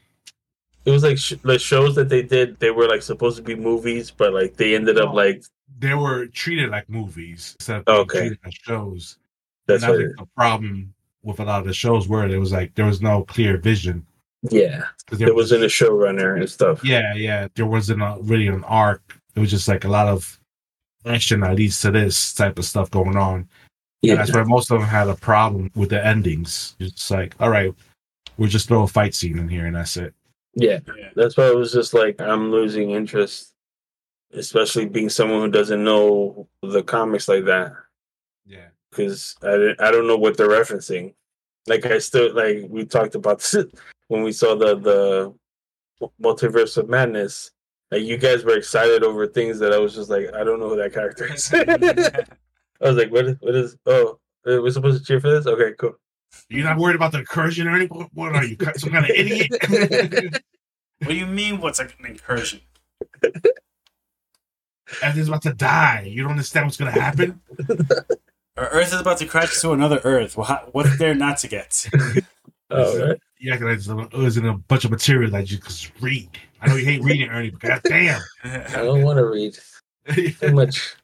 It 0.86 0.92
was 0.92 1.04
like 1.04 1.18
sh- 1.18 1.34
the 1.44 1.60
shows 1.60 1.96
that 1.96 2.08
they 2.08 2.22
did. 2.22 2.60
They 2.60 2.72
were 2.72 2.88
like 2.88 3.02
supposed 3.02 3.38
to 3.38 3.44
be 3.44 3.56
movies, 3.56 4.12
but 4.12 4.34
like 4.34 4.56
they 4.56 4.76
ended 4.76 4.98
up 5.00 5.14
like 5.14 5.44
they 5.80 5.94
were 5.94 6.28
treated 6.28 6.70
like 6.70 6.90
movies 6.90 7.56
instead 7.60 7.84
of 7.86 7.88
okay. 7.88 8.20
treated 8.20 8.40
as 8.46 8.54
shows. 8.54 9.18
that's 9.68 9.84
and 9.84 9.92
I 9.92 9.96
what. 9.96 10.06
think 10.06 10.18
the 10.18 10.28
problem 10.36 10.94
with 11.24 11.40
a 11.40 11.46
lot 11.46 11.60
of 11.60 11.68
the 11.68 11.74
shows 11.74 12.08
were 12.08 12.28
there 12.28 12.40
was 12.40 12.52
like 12.52 12.74
there 12.76 12.86
was 12.86 13.02
no 13.02 13.24
clear 13.24 13.58
vision. 13.58 14.06
Yeah, 14.50 14.84
there 15.12 15.34
wasn't 15.34 15.64
a 15.64 15.68
showrunner 15.68 16.40
and 16.40 16.50
stuff. 16.50 16.84
Yeah, 16.84 17.14
yeah. 17.16 17.48
There 17.56 17.66
wasn't 17.66 18.02
a, 18.02 18.18
really 18.22 18.48
an 18.48 18.64
arc. 18.64 19.20
It 19.36 19.40
was 19.40 19.50
just 19.50 19.68
like 19.68 19.84
a 19.84 19.90
lot 19.90 20.08
of 20.08 20.40
action 21.06 21.42
that 21.42 21.56
leads 21.56 21.82
to 21.82 21.92
this 21.92 22.34
type 22.34 22.58
of 22.60 22.66
stuff 22.66 22.92
going 22.92 23.18
on. 23.18 23.48
yeah. 24.02 24.14
And 24.14 24.22
that's 24.22 24.34
why 24.34 24.44
most 24.44 24.72
of 24.72 24.80
them 24.80 24.88
had 24.88 25.10
a 25.10 25.16
problem 25.16 25.72
with 25.76 25.90
the 25.90 26.06
endings. 26.06 26.76
It's 26.80 27.10
like, 27.10 27.36
all 27.40 27.50
right, 27.50 27.74
we'll 28.38 28.50
just 28.50 28.68
throw 28.68 28.84
a 28.84 28.88
fight 28.88 29.16
scene 29.16 29.40
in 29.40 29.48
here 29.48 29.66
and 29.66 29.76
that's 29.76 29.98
it. 29.98 30.14
yeah. 30.56 30.80
Yeah. 30.98 31.10
That's 31.16 31.38
why 31.38 31.48
it 31.48 31.56
was 31.56 31.72
just 31.72 31.94
like 31.94 32.22
I'm 32.22 32.52
losing 32.52 32.92
interest, 32.92 33.54
especially 34.34 34.86
being 34.86 35.10
someone 35.10 35.42
who 35.42 35.52
doesn't 35.52 35.84
know 35.84 36.48
the 36.62 36.84
comics 36.84 37.28
like 37.28 37.46
that 37.46 37.74
Yeah. 38.46 38.68
because 38.92 39.36
I 39.42 39.52
don't- 39.52 39.82
I 39.82 39.92
don't 39.92 40.08
know 40.08 40.18
what 40.18 40.38
they're 40.38 40.50
referencing. 40.50 41.14
Like 41.68 41.86
I 41.86 42.00
still 42.00 42.34
like 42.34 42.66
we 42.70 42.86
talked 42.86 43.16
about 43.16 43.40
this 43.40 43.66
when 44.08 44.24
we 44.24 44.32
saw 44.32 44.56
the 44.56 44.76
the 44.80 45.34
multiverse 46.22 46.78
of 46.78 46.88
madness. 46.90 47.52
Like 47.92 48.04
you 48.04 48.18
guys 48.18 48.44
were 48.44 48.58
excited 48.58 49.04
over 49.04 49.28
things 49.28 49.60
that 49.60 49.74
I 49.74 49.78
was 49.78 49.96
just 49.96 50.10
like 50.10 50.34
I 50.34 50.44
don't 50.44 50.60
know 50.60 50.70
who 50.70 50.78
that 50.78 50.94
character 50.94 51.32
is. 51.34 51.52
I 52.82 52.90
was 52.90 52.96
like, 52.98 53.12
what 53.12 53.26
is 53.28 53.36
what 53.40 53.56
is? 53.56 53.76
Oh, 53.86 54.20
we're 54.46 54.70
supposed 54.72 55.00
to 55.00 55.06
cheer 55.06 55.20
for 55.20 55.30
this? 55.32 55.48
Okay, 55.48 55.74
cool. 55.78 55.96
You're 56.50 56.66
not 56.66 56.78
worried 56.78 56.96
about 56.96 57.12
the 57.14 57.20
incursion 57.20 57.68
or 57.68 57.76
anything? 57.76 57.98
What- 57.98 58.14
What 58.14 58.36
are 58.36 58.44
you, 58.46 58.56
some 58.76 58.92
kind 58.92 59.06
of 59.06 59.12
idiot? 59.12 59.50
What 61.00 61.10
do 61.10 61.16
you 61.16 61.26
mean? 61.28 61.60
What's 61.60 61.80
like 61.80 61.96
an 62.00 62.06
incursion? 62.06 62.62
Everything's 65.02 65.28
about 65.28 65.42
to 65.44 65.54
die. 65.54 66.08
You 66.10 66.24
don't 66.24 66.32
understand 66.32 66.66
what's 66.66 66.78
going 66.78 66.94
to 66.94 67.02
happen? 67.02 67.42
Our 68.58 68.68
Earth 68.72 68.94
is 68.94 69.02
about 69.02 69.18
to 69.20 69.26
crash 69.26 69.60
to 69.62 69.74
another 69.74 70.00
Earth. 70.04 70.38
Well, 70.38 70.46
how, 70.46 70.70
what's 70.72 70.98
there 70.98 71.14
not 71.14 71.38
to 71.40 71.48
get? 71.48 71.90
Oh, 72.70 73.08
right. 73.08 73.20
Yeah, 73.40 73.56
because 73.58 73.88
it 73.88 74.14
was 74.14 74.38
in 74.38 74.46
a 74.46 74.58
bunch 74.58 74.84
of 74.84 74.92
material 74.92 75.32
that 75.32 75.50
you 75.50 75.58
could 75.58 75.70
just 75.70 75.92
read. 76.02 76.30
I 76.60 76.68
know 76.68 76.76
you 76.76 76.86
hate 76.86 77.02
reading, 77.02 77.30
Ernie, 77.30 77.52
but 77.52 77.62
goddamn. 77.62 78.22
I 78.44 78.82
don't 78.84 79.04
want 79.04 79.18
to 79.18 79.26
read 79.26 79.58
too 80.14 80.52
much. 80.52 80.96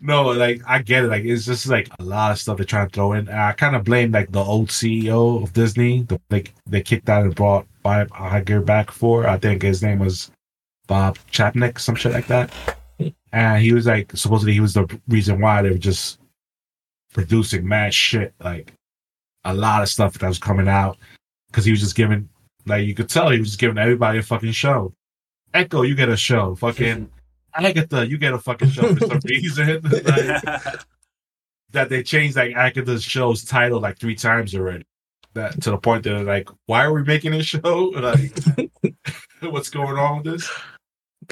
no, 0.00 0.28
like 0.28 0.60
I 0.66 0.82
get 0.82 1.04
it. 1.04 1.08
Like 1.08 1.24
it's 1.24 1.44
just 1.44 1.66
like 1.66 1.88
a 1.98 2.04
lot 2.04 2.30
of 2.30 2.38
stuff 2.38 2.58
they're 2.58 2.66
trying 2.66 2.88
to 2.88 2.94
throw 2.94 3.14
in. 3.14 3.28
And 3.28 3.40
I 3.40 3.52
kind 3.52 3.74
of 3.74 3.84
blame 3.84 4.12
like 4.12 4.30
the 4.30 4.44
old 4.44 4.68
CEO 4.68 5.42
of 5.42 5.52
Disney. 5.54 6.02
The, 6.02 6.20
like 6.30 6.54
they 6.66 6.82
kicked 6.82 7.08
out 7.08 7.24
and 7.24 7.34
brought 7.34 7.66
Bob 7.82 8.08
Iger 8.10 8.64
back 8.64 8.90
for. 8.90 9.26
I 9.26 9.38
think 9.38 9.62
his 9.62 9.82
name 9.82 9.98
was 9.98 10.30
Bob 10.90 11.16
Chapnick, 11.30 11.78
some 11.78 11.94
shit 11.94 12.12
like 12.12 12.26
that. 12.26 12.50
And 13.32 13.62
he 13.62 13.72
was 13.72 13.86
like 13.86 14.10
supposedly 14.16 14.52
he 14.52 14.58
was 14.58 14.74
the 14.74 15.00
reason 15.06 15.40
why 15.40 15.62
they 15.62 15.70
were 15.70 15.78
just 15.78 16.18
producing 17.14 17.66
mad 17.66 17.94
shit, 17.94 18.34
like 18.42 18.74
a 19.44 19.54
lot 19.54 19.82
of 19.82 19.88
stuff 19.88 20.18
that 20.18 20.26
was 20.26 20.40
coming 20.40 20.66
out 20.66 20.98
because 21.46 21.64
he 21.64 21.70
was 21.70 21.78
just 21.78 21.94
giving 21.94 22.28
like 22.66 22.88
you 22.88 22.94
could 22.96 23.08
tell 23.08 23.30
he 23.30 23.38
was 23.38 23.50
just 23.50 23.60
giving 23.60 23.78
everybody 23.78 24.18
a 24.18 24.22
fucking 24.22 24.50
show. 24.50 24.92
Echo, 25.54 25.82
you 25.82 25.94
get 25.94 26.08
a 26.08 26.16
show. 26.16 26.56
Fucking 26.56 27.08
Agatha, 27.54 28.04
you 28.04 28.18
get 28.18 28.32
a 28.32 28.38
fucking 28.38 28.70
show 28.70 28.92
for 28.96 29.06
some 29.06 29.20
reason. 29.24 29.82
Like, 29.94 30.80
that 31.72 31.88
they 31.88 32.02
changed 32.02 32.34
like 32.34 32.56
Agatha's 32.56 33.04
show's 33.04 33.44
title 33.44 33.78
like 33.78 33.96
three 33.96 34.16
times 34.16 34.56
already. 34.56 34.84
That 35.34 35.62
to 35.62 35.70
the 35.70 35.78
point 35.78 36.02
that 36.02 36.10
they're 36.10 36.24
like, 36.24 36.48
why 36.66 36.82
are 36.82 36.92
we 36.92 37.04
making 37.04 37.30
this 37.30 37.46
show? 37.46 37.92
Like, 39.40 39.52
what's 39.52 39.70
going 39.70 39.96
on 39.96 40.22
with 40.22 40.34
this? 40.34 40.50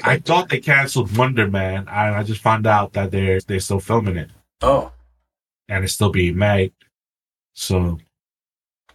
I 0.03 0.17
thought 0.17 0.49
they 0.49 0.59
canceled 0.59 1.15
Wonder 1.17 1.47
Man, 1.47 1.79
and 1.79 1.89
I 1.89 2.23
just 2.23 2.41
found 2.41 2.65
out 2.67 2.93
that 2.93 3.11
they're 3.11 3.39
they're 3.41 3.59
still 3.59 3.79
filming 3.79 4.17
it 4.17 4.29
oh, 4.61 4.91
and 5.67 5.83
it's 5.83 5.93
still 5.93 6.11
being 6.11 6.37
made. 6.37 6.73
So, 7.53 7.77
I'm 7.77 7.99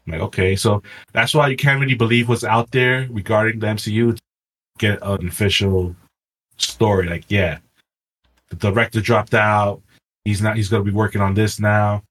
like, 0.07 0.20
okay, 0.22 0.57
so 0.57 0.82
that's 1.12 1.34
why 1.34 1.48
you 1.48 1.57
can't 1.57 1.80
really 1.80 1.94
believe 1.94 2.28
what's 2.28 2.44
out 2.44 2.70
there 2.70 3.07
regarding 3.11 3.59
the 3.61 3.66
MCU. 3.66 4.18
Get 4.78 4.98
an 5.02 5.28
official 5.28 5.94
story, 6.57 7.09
like, 7.09 7.24
yeah, 7.28 7.59
the 8.48 8.57
director 8.57 9.00
dropped 9.00 9.34
out. 9.34 9.82
He's 10.24 10.42
not. 10.42 10.57
He's 10.57 10.68
going 10.68 10.84
to 10.84 10.90
be 10.90 10.96
working 10.96 11.20
on 11.20 11.34
this 11.34 11.61
now. 11.61 12.02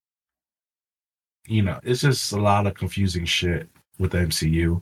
You 1.47 1.61
know, 1.63 1.79
it's 1.83 2.01
just 2.01 2.31
a 2.31 2.39
lot 2.39 2.67
of 2.67 2.73
confusing 2.75 3.25
shit 3.25 3.67
with 3.99 4.11
the 4.11 4.19
MCU. 4.19 4.81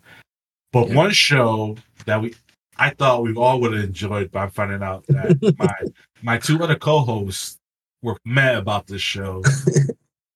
But 0.71 0.89
Yeah. 0.89 0.95
one 0.95 1.11
show 1.11 1.75
that 2.05 2.21
we, 2.21 2.35
I 2.77 2.91
thought 2.91 3.23
we 3.23 3.33
all 3.35 3.59
would 3.61 3.73
have 3.73 3.83
enjoyed, 3.83 4.31
but 4.31 4.39
I'm 4.39 4.49
finding 4.51 4.81
out 4.83 5.05
that 5.07 5.55
my 5.59 5.89
my 6.23 6.37
two 6.37 6.61
other 6.63 6.75
co-hosts 6.75 7.59
were 8.01 8.17
mad 8.25 8.55
about 8.55 8.87
this 8.87 9.01
show, 9.01 9.43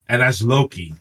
and 0.09 0.21
that's 0.21 0.41
Loki. 0.41 0.93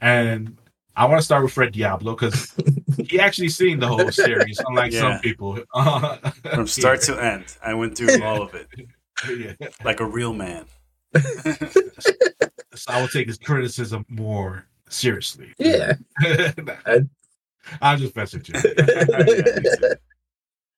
And 0.00 0.56
I 0.96 1.06
want 1.06 1.20
to 1.20 1.24
start 1.24 1.42
with 1.44 1.52
Fred 1.52 1.72
Diablo 1.72 2.14
because 2.14 2.52
he 3.08 3.18
actually 3.20 3.48
seen 3.48 3.78
the 3.78 3.88
whole 3.88 4.10
series, 4.10 4.60
unlike 4.66 4.92
Yeah. 4.92 5.00
some 5.00 5.20
people. 5.20 5.58
From 6.54 6.66
start 6.66 7.00
to 7.02 7.22
end, 7.22 7.44
I 7.64 7.74
went 7.74 7.96
through 7.96 8.22
all 8.22 8.42
of 8.42 8.54
it 8.54 8.68
yeah. 9.28 9.68
like 9.84 10.00
a 10.00 10.04
real 10.06 10.32
man. 10.32 10.64
So 12.74 12.92
I 12.92 13.00
will 13.00 13.08
take 13.08 13.28
his 13.28 13.38
criticism 13.38 14.04
more 14.08 14.66
seriously. 14.88 15.52
Yeah. 15.58 15.94
I- 16.20 17.04
I'm 17.80 17.98
just 17.98 18.14
messing 18.14 18.40
with 18.52 18.66
you. 18.66 19.94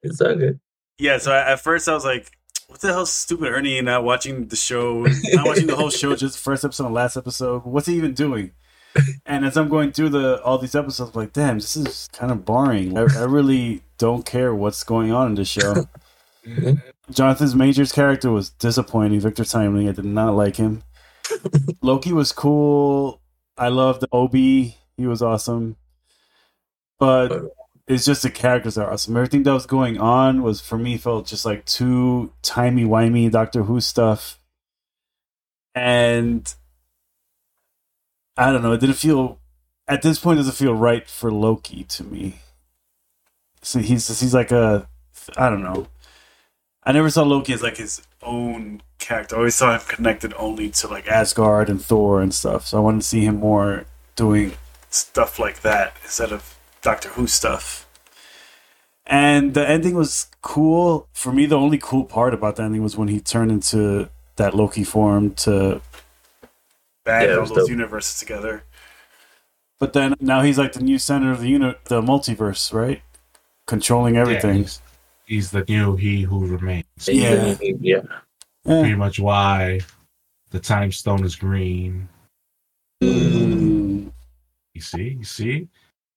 It's 0.06 0.20
all 0.20 0.34
good. 0.34 0.60
Yeah, 0.98 1.18
so 1.18 1.32
I, 1.32 1.52
at 1.52 1.60
first 1.60 1.88
I 1.88 1.94
was 1.94 2.04
like, 2.04 2.30
"What 2.68 2.80
the 2.80 2.88
hell, 2.88 3.06
stupid 3.06 3.48
Ernie?" 3.48 3.80
Not 3.80 4.04
watching 4.04 4.48
the 4.48 4.56
show, 4.56 5.02
not 5.32 5.46
watching 5.46 5.66
the 5.66 5.76
whole 5.76 5.90
show, 5.90 6.16
just 6.16 6.38
first 6.38 6.64
episode 6.64 6.86
and 6.86 6.94
last 6.94 7.16
episode. 7.16 7.64
What's 7.64 7.86
he 7.86 7.96
even 7.96 8.14
doing? 8.14 8.52
And 9.26 9.44
as 9.44 9.58
I'm 9.58 9.68
going 9.68 9.92
through 9.92 10.08
the 10.10 10.42
all 10.42 10.56
these 10.58 10.74
episodes, 10.74 11.10
I'm 11.14 11.20
like, 11.20 11.32
"Damn, 11.32 11.58
this 11.58 11.76
is 11.76 12.08
kind 12.12 12.32
of 12.32 12.44
boring." 12.44 12.96
I, 12.96 13.02
I 13.02 13.24
really 13.24 13.82
don't 13.98 14.24
care 14.24 14.54
what's 14.54 14.84
going 14.84 15.12
on 15.12 15.28
in 15.28 15.34
this 15.34 15.48
show. 15.48 15.86
Mm-hmm. 16.46 16.74
Jonathan's 17.10 17.56
Major's 17.56 17.90
character 17.90 18.30
was 18.30 18.50
disappointing. 18.50 19.18
Victor 19.18 19.44
Timely, 19.44 19.88
I 19.88 19.92
did 19.92 20.04
not 20.04 20.36
like 20.36 20.54
him. 20.54 20.82
Loki 21.82 22.12
was 22.12 22.30
cool. 22.30 23.20
I 23.58 23.68
loved 23.68 24.04
OB. 24.12 24.32
He 24.34 24.76
was 24.98 25.22
awesome. 25.22 25.76
But 26.98 27.32
uh, 27.32 27.42
it's 27.86 28.04
just 28.04 28.22
the 28.22 28.30
characters 28.30 28.76
are 28.76 28.92
awesome. 28.92 29.16
Everything 29.16 29.44
that 29.44 29.52
was 29.52 29.66
going 29.66 29.98
on 29.98 30.42
was 30.42 30.60
for 30.60 30.76
me 30.76 30.96
felt 30.96 31.26
just 31.26 31.44
like 31.44 31.64
too 31.64 32.32
timey 32.42 32.84
wimey 32.84 33.30
Doctor 33.30 33.64
Who 33.64 33.80
stuff. 33.80 34.38
And 35.74 36.52
I 38.36 38.50
don't 38.50 38.62
know, 38.62 38.72
it 38.72 38.80
didn't 38.80 38.96
feel 38.96 39.38
at 39.86 40.02
this 40.02 40.18
point 40.18 40.38
doesn't 40.38 40.54
feel 40.54 40.74
right 40.74 41.08
for 41.08 41.30
Loki 41.30 41.84
to 41.84 42.04
me. 42.04 42.40
So 43.62 43.78
he's 43.78 44.20
he's 44.20 44.34
like 44.34 44.50
a 44.50 44.88
I 45.36 45.48
don't 45.48 45.62
know. 45.62 45.86
I 46.82 46.92
never 46.92 47.10
saw 47.10 47.22
Loki 47.22 47.52
as 47.52 47.62
like 47.62 47.76
his 47.76 48.02
own 48.22 48.82
character. 48.98 49.36
I 49.36 49.38
always 49.38 49.54
saw 49.54 49.74
him 49.74 49.82
connected 49.86 50.34
only 50.36 50.70
to 50.70 50.88
like 50.88 51.06
Asgard 51.06 51.68
and 51.68 51.84
Thor 51.84 52.20
and 52.20 52.34
stuff. 52.34 52.66
So 52.66 52.78
I 52.78 52.80
wanted 52.80 53.02
to 53.02 53.06
see 53.06 53.24
him 53.24 53.36
more 53.36 53.86
doing 54.16 54.54
stuff 54.90 55.38
like 55.38 55.60
that 55.62 55.96
instead 56.02 56.32
of 56.32 56.55
Doctor 56.86 57.08
Who 57.08 57.26
stuff. 57.26 57.88
And 59.06 59.54
the 59.54 59.68
ending 59.68 59.96
was 59.96 60.28
cool. 60.40 61.08
For 61.12 61.32
me, 61.32 61.44
the 61.46 61.56
only 61.58 61.78
cool 61.78 62.04
part 62.04 62.32
about 62.32 62.54
the 62.54 62.62
ending 62.62 62.80
was 62.84 62.96
when 62.96 63.08
he 63.08 63.18
turned 63.18 63.50
into 63.50 64.08
that 64.36 64.54
Loki 64.54 64.84
form 64.84 65.34
to 65.46 65.80
band 67.04 67.28
Yeah, 67.28 67.38
all 67.38 67.46
those 67.46 67.56
dope. 67.56 67.70
universes 67.70 68.20
together. 68.20 68.62
But 69.80 69.94
then 69.94 70.14
now 70.20 70.42
he's 70.42 70.58
like 70.58 70.74
the 70.74 70.80
new 70.80 71.00
center 71.00 71.32
of 71.32 71.40
the 71.40 71.48
unit, 71.48 71.84
the 71.86 72.00
multiverse, 72.00 72.72
right? 72.72 73.02
Controlling 73.66 74.16
everything. 74.16 74.58
Yeah, 74.58 74.62
he's, 74.62 74.80
he's 75.24 75.50
the 75.50 75.64
new 75.68 75.96
he 75.96 76.22
who 76.22 76.46
remains. 76.46 76.84
Yeah. 77.08 77.56
Yeah. 77.80 78.02
Pretty 78.64 78.94
much 78.94 79.18
why 79.18 79.80
the 80.50 80.60
time 80.60 80.92
stone 80.92 81.24
is 81.24 81.34
green. 81.34 82.08
Mm. 83.02 84.12
You 84.72 84.80
see, 84.80 85.16
you 85.18 85.24
see, 85.24 85.68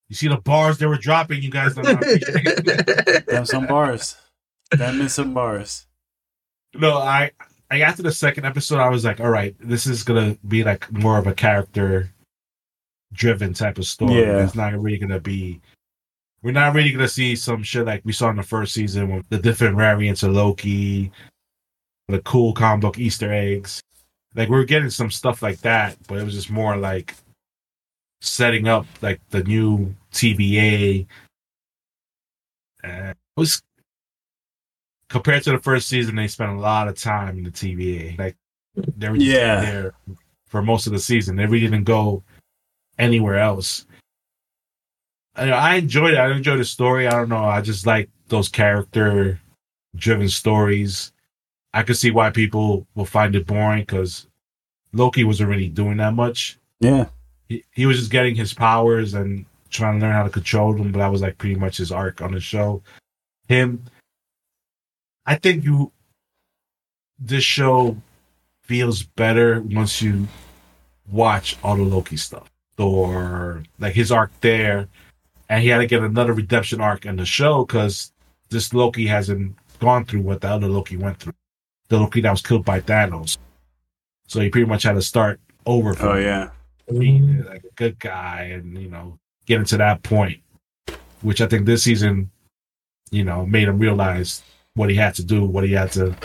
you 0.09 0.15
see 0.15 0.27
the 0.27 0.37
bars 0.37 0.77
they 0.77 0.87
were 0.87 0.97
dropping. 0.97 1.41
You 1.43 1.51
guys 1.51 1.75
don't. 1.75 2.03
Damn 3.27 3.45
some 3.45 3.67
bars. 3.67 4.17
Damn 4.71 4.99
in 5.01 5.09
some 5.09 5.33
bars. 5.33 5.85
no, 6.75 6.97
I, 6.97 7.31
I 7.71 7.81
after 7.81 8.03
the 8.03 8.11
second 8.11 8.45
episode, 8.45 8.79
I 8.79 8.89
was 8.89 9.05
like, 9.05 9.19
all 9.19 9.29
right, 9.29 9.55
this 9.59 9.85
is 9.85 10.03
gonna 10.03 10.35
be 10.47 10.63
like 10.63 10.91
more 10.91 11.17
of 11.17 11.27
a 11.27 11.33
character 11.33 12.09
driven 13.13 13.53
type 13.53 13.77
of 13.77 13.85
story. 13.85 14.21
Yeah. 14.21 14.43
It's 14.43 14.55
not 14.55 14.73
really 14.79 14.97
gonna 14.97 15.19
be. 15.19 15.61
We're 16.41 16.51
not 16.51 16.73
really 16.73 16.91
gonna 16.91 17.07
see 17.07 17.35
some 17.35 17.61
shit 17.61 17.85
like 17.85 18.01
we 18.03 18.13
saw 18.13 18.29
in 18.29 18.37
the 18.37 18.43
first 18.43 18.73
season 18.73 19.15
with 19.15 19.29
the 19.29 19.37
different 19.37 19.77
variants 19.77 20.23
of 20.23 20.31
Loki, 20.31 21.11
the 22.07 22.19
cool 22.21 22.53
comic 22.53 22.81
book 22.81 22.97
Easter 22.97 23.31
eggs. 23.31 23.81
Like 24.33 24.49
we 24.49 24.57
are 24.57 24.65
getting 24.65 24.89
some 24.89 25.11
stuff 25.11 25.43
like 25.43 25.59
that, 25.61 25.97
but 26.07 26.17
it 26.17 26.23
was 26.23 26.33
just 26.33 26.49
more 26.49 26.77
like 26.77 27.13
setting 28.21 28.67
up 28.67 28.85
like 29.01 29.21
the 29.29 29.43
new 29.43 29.93
TVA. 30.11 31.05
Uh, 32.83 33.13
was 33.35 33.61
compared 35.09 35.43
to 35.43 35.51
the 35.51 35.59
first 35.59 35.87
season, 35.87 36.15
they 36.15 36.27
spent 36.27 36.51
a 36.51 36.59
lot 36.59 36.87
of 36.87 36.97
time 36.97 37.37
in 37.37 37.43
the 37.43 37.51
TVA. 37.51 38.17
Like 38.17 38.35
they 38.97 39.09
were 39.09 39.17
just 39.17 39.27
Yeah. 39.29 39.61
there 39.61 39.93
for 40.47 40.61
most 40.61 40.87
of 40.87 40.93
the 40.93 40.99
season. 40.99 41.35
They 41.35 41.45
really 41.45 41.67
didn't 41.67 41.83
go 41.83 42.23
anywhere 42.97 43.37
else. 43.39 43.85
I, 45.35 45.51
I 45.51 45.75
enjoyed 45.75 46.13
it. 46.13 46.17
I 46.17 46.31
enjoyed 46.31 46.59
the 46.59 46.65
story. 46.65 47.07
I 47.07 47.11
don't 47.11 47.29
know. 47.29 47.43
I 47.43 47.61
just 47.61 47.85
like 47.85 48.09
those 48.27 48.49
character 48.49 49.39
driven 49.95 50.29
stories. 50.29 51.11
I 51.73 51.83
could 51.83 51.97
see 51.97 52.11
why 52.11 52.29
people 52.31 52.87
will 52.95 53.05
find 53.05 53.35
it 53.35 53.45
boring 53.45 53.81
because 53.83 54.27
Loki 54.93 55.23
wasn't 55.23 55.49
really 55.49 55.69
doing 55.69 55.97
that 55.97 56.13
much. 56.13 56.57
Yeah. 56.79 57.07
He, 57.49 57.65
he 57.73 57.85
was 57.85 57.97
just 57.97 58.11
getting 58.11 58.35
his 58.35 58.53
powers 58.53 59.13
and 59.15 59.45
trying 59.69 59.99
to 59.99 60.05
learn 60.05 60.15
how 60.15 60.23
to 60.23 60.29
control 60.29 60.73
them, 60.73 60.91
but 60.91 60.99
that 60.99 61.11
was 61.11 61.21
like 61.21 61.37
pretty 61.37 61.55
much 61.55 61.77
his 61.77 61.91
arc 61.91 62.21
on 62.21 62.31
the 62.33 62.39
show. 62.39 62.81
Him, 63.47 63.83
I 65.25 65.35
think 65.35 65.63
you, 65.65 65.91
this 67.19 67.43
show 67.43 67.97
feels 68.61 69.03
better 69.03 69.61
once 69.61 70.01
you 70.01 70.27
watch 71.11 71.57
all 71.63 71.75
the 71.75 71.83
Loki 71.83 72.17
stuff 72.17 72.49
or 72.77 73.63
like 73.79 73.93
his 73.93 74.11
arc 74.11 74.31
there, 74.41 74.87
and 75.49 75.61
he 75.61 75.69
had 75.69 75.79
to 75.79 75.87
get 75.87 76.03
another 76.03 76.33
redemption 76.33 76.79
arc 76.79 77.05
in 77.05 77.15
the 77.15 77.25
show 77.25 77.65
because 77.65 78.11
this 78.49 78.73
Loki 78.73 79.07
hasn't 79.07 79.55
gone 79.79 80.05
through 80.05 80.21
what 80.21 80.41
the 80.41 80.47
other 80.47 80.67
Loki 80.67 80.97
went 80.97 81.17
through. 81.17 81.33
The 81.89 81.99
Loki 81.99 82.21
that 82.21 82.31
was 82.31 82.43
killed 82.43 82.63
by 82.63 82.81
Thanos, 82.81 83.37
so 84.27 84.39
he 84.39 84.49
pretty 84.49 84.67
much 84.67 84.83
had 84.83 84.93
to 84.93 85.01
start 85.01 85.39
over. 85.65 85.95
Oh 85.99 86.15
yeah. 86.15 86.51
Being 86.97 87.23
mm-hmm. 87.23 87.47
like 87.47 87.63
a 87.63 87.73
good 87.75 87.99
guy 87.99 88.51
and 88.53 88.77
you 88.81 88.89
know 88.89 89.17
getting 89.45 89.65
to 89.65 89.77
that 89.77 90.01
point 90.03 90.41
which 91.21 91.41
i 91.41 91.47
think 91.47 91.65
this 91.65 91.83
season 91.83 92.29
you 93.11 93.23
know 93.23 93.45
made 93.45 93.67
him 93.67 93.79
realize 93.79 94.43
what 94.75 94.89
he 94.89 94.95
had 94.95 95.13
to 95.13 95.23
do 95.23 95.43
what 95.43 95.63
he 95.63 95.73
had 95.73 95.91
to 95.91 96.15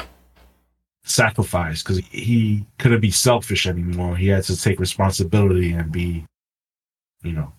sacrifice 1.05 1.83
because 1.83 1.99
he 1.99 2.65
couldn't 2.79 3.01
be 3.01 3.11
selfish 3.11 3.67
anymore 3.67 4.17
he 4.17 4.29
had 4.29 4.43
to 4.43 4.57
take 4.61 4.81
responsibility 4.81 5.73
and 5.73 5.93
be 5.93 6.25
you 7.23 7.33
know 7.33 7.53